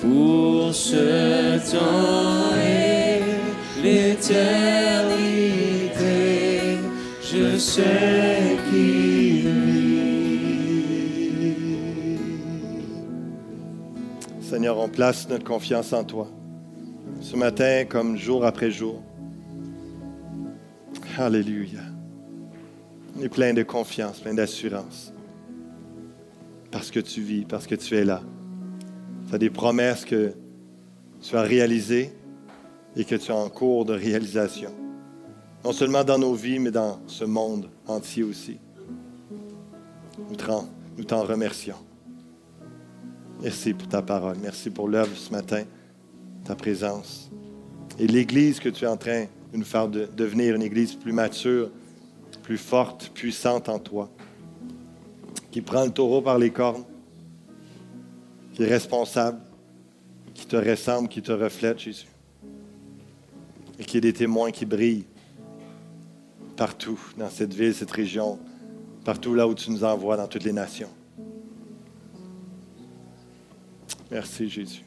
Pour 0.00 0.74
ce 0.74 1.58
temps 1.70 2.56
et 2.56 3.20
l'éternité, 3.82 4.38
je 7.22 7.56
sais 7.56 8.03
place 14.94 15.28
notre 15.28 15.44
confiance 15.44 15.92
en 15.92 16.04
toi. 16.04 16.28
Ce 17.20 17.36
matin, 17.36 17.84
comme 17.84 18.16
jour 18.16 18.44
après 18.44 18.70
jour. 18.70 19.02
Alléluia. 21.18 21.80
On 23.16 23.22
est 23.22 23.28
plein 23.28 23.52
de 23.52 23.62
confiance, 23.62 24.20
plein 24.20 24.34
d'assurance. 24.34 25.12
Parce 26.70 26.90
que 26.90 27.00
tu 27.00 27.22
vis, 27.22 27.44
parce 27.44 27.66
que 27.66 27.74
tu 27.74 27.96
es 27.96 28.04
là. 28.04 28.22
Tu 29.28 29.34
as 29.34 29.38
des 29.38 29.50
promesses 29.50 30.04
que 30.04 30.34
tu 31.20 31.36
as 31.36 31.42
réalisées 31.42 32.12
et 32.96 33.04
que 33.04 33.16
tu 33.16 33.30
es 33.30 33.34
en 33.34 33.48
cours 33.48 33.84
de 33.84 33.94
réalisation. 33.94 34.70
Non 35.64 35.72
seulement 35.72 36.04
dans 36.04 36.18
nos 36.18 36.34
vies, 36.34 36.58
mais 36.58 36.70
dans 36.70 37.00
ce 37.06 37.24
monde 37.24 37.68
entier 37.86 38.22
aussi. 38.22 38.58
Nous 40.28 40.36
t'en, 40.36 40.68
nous 40.96 41.04
t'en 41.04 41.22
remercions. 41.22 41.78
Merci 43.44 43.74
pour 43.74 43.86
ta 43.88 44.00
parole. 44.00 44.36
Merci 44.42 44.70
pour 44.70 44.88
l'œuvre 44.88 45.14
ce 45.14 45.30
matin, 45.30 45.64
ta 46.44 46.54
présence. 46.54 47.30
Et 47.98 48.06
l'Église 48.06 48.58
que 48.58 48.70
tu 48.70 48.84
es 48.84 48.88
en 48.88 48.96
train 48.96 49.26
de 49.52 49.58
nous 49.58 49.64
faire 49.66 49.86
de- 49.86 50.08
devenir 50.16 50.54
une 50.54 50.62
Église 50.62 50.94
plus 50.94 51.12
mature, 51.12 51.70
plus 52.42 52.56
forte, 52.56 53.10
puissante 53.12 53.68
en 53.68 53.78
toi, 53.78 54.08
qui 55.50 55.60
prend 55.60 55.84
le 55.84 55.90
taureau 55.90 56.22
par 56.22 56.38
les 56.38 56.48
cornes, 56.50 56.84
qui 58.54 58.62
est 58.62 58.66
responsable, 58.68 59.38
qui 60.32 60.46
te 60.46 60.56
ressemble, 60.56 61.08
qui 61.08 61.20
te 61.20 61.32
reflète, 61.32 61.78
Jésus. 61.78 62.06
Et 63.78 63.84
qui 63.84 63.98
est 63.98 64.00
des 64.00 64.12
témoins 64.14 64.52
qui 64.52 64.64
brillent 64.64 65.04
partout 66.56 66.98
dans 67.18 67.28
cette 67.28 67.52
ville, 67.52 67.74
cette 67.74 67.90
région, 67.90 68.38
partout 69.04 69.34
là 69.34 69.46
où 69.46 69.54
tu 69.54 69.70
nous 69.70 69.84
envoies, 69.84 70.16
dans 70.16 70.28
toutes 70.28 70.44
les 70.44 70.52
nations. 70.52 70.88
Merci 74.10 74.48
Jésus. 74.48 74.82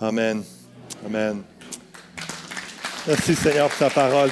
Amen. 0.00 0.42
Amen. 1.04 1.42
Merci 3.06 3.34
Seigneur 3.34 3.68
pour 3.68 3.78
ta 3.78 3.90
parole. 3.90 4.30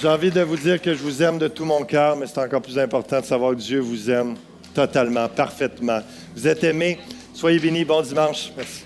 J'ai 0.00 0.08
envie 0.08 0.30
de 0.30 0.42
vous 0.42 0.56
dire 0.56 0.80
que 0.80 0.94
je 0.94 1.02
vous 1.02 1.22
aime 1.22 1.38
de 1.38 1.48
tout 1.48 1.64
mon 1.64 1.82
cœur, 1.84 2.16
mais 2.16 2.26
c'est 2.26 2.38
encore 2.38 2.60
plus 2.60 2.78
important 2.78 3.20
de 3.20 3.24
savoir 3.24 3.52
que 3.52 3.60
Dieu 3.60 3.80
vous 3.80 4.10
aime 4.10 4.36
totalement, 4.74 5.28
parfaitement. 5.28 6.00
Vous 6.34 6.46
êtes 6.46 6.62
aimés. 6.64 6.98
Soyez 7.32 7.58
bénis. 7.58 7.84
Bon 7.84 8.02
dimanche. 8.02 8.52
Merci. 8.56 8.84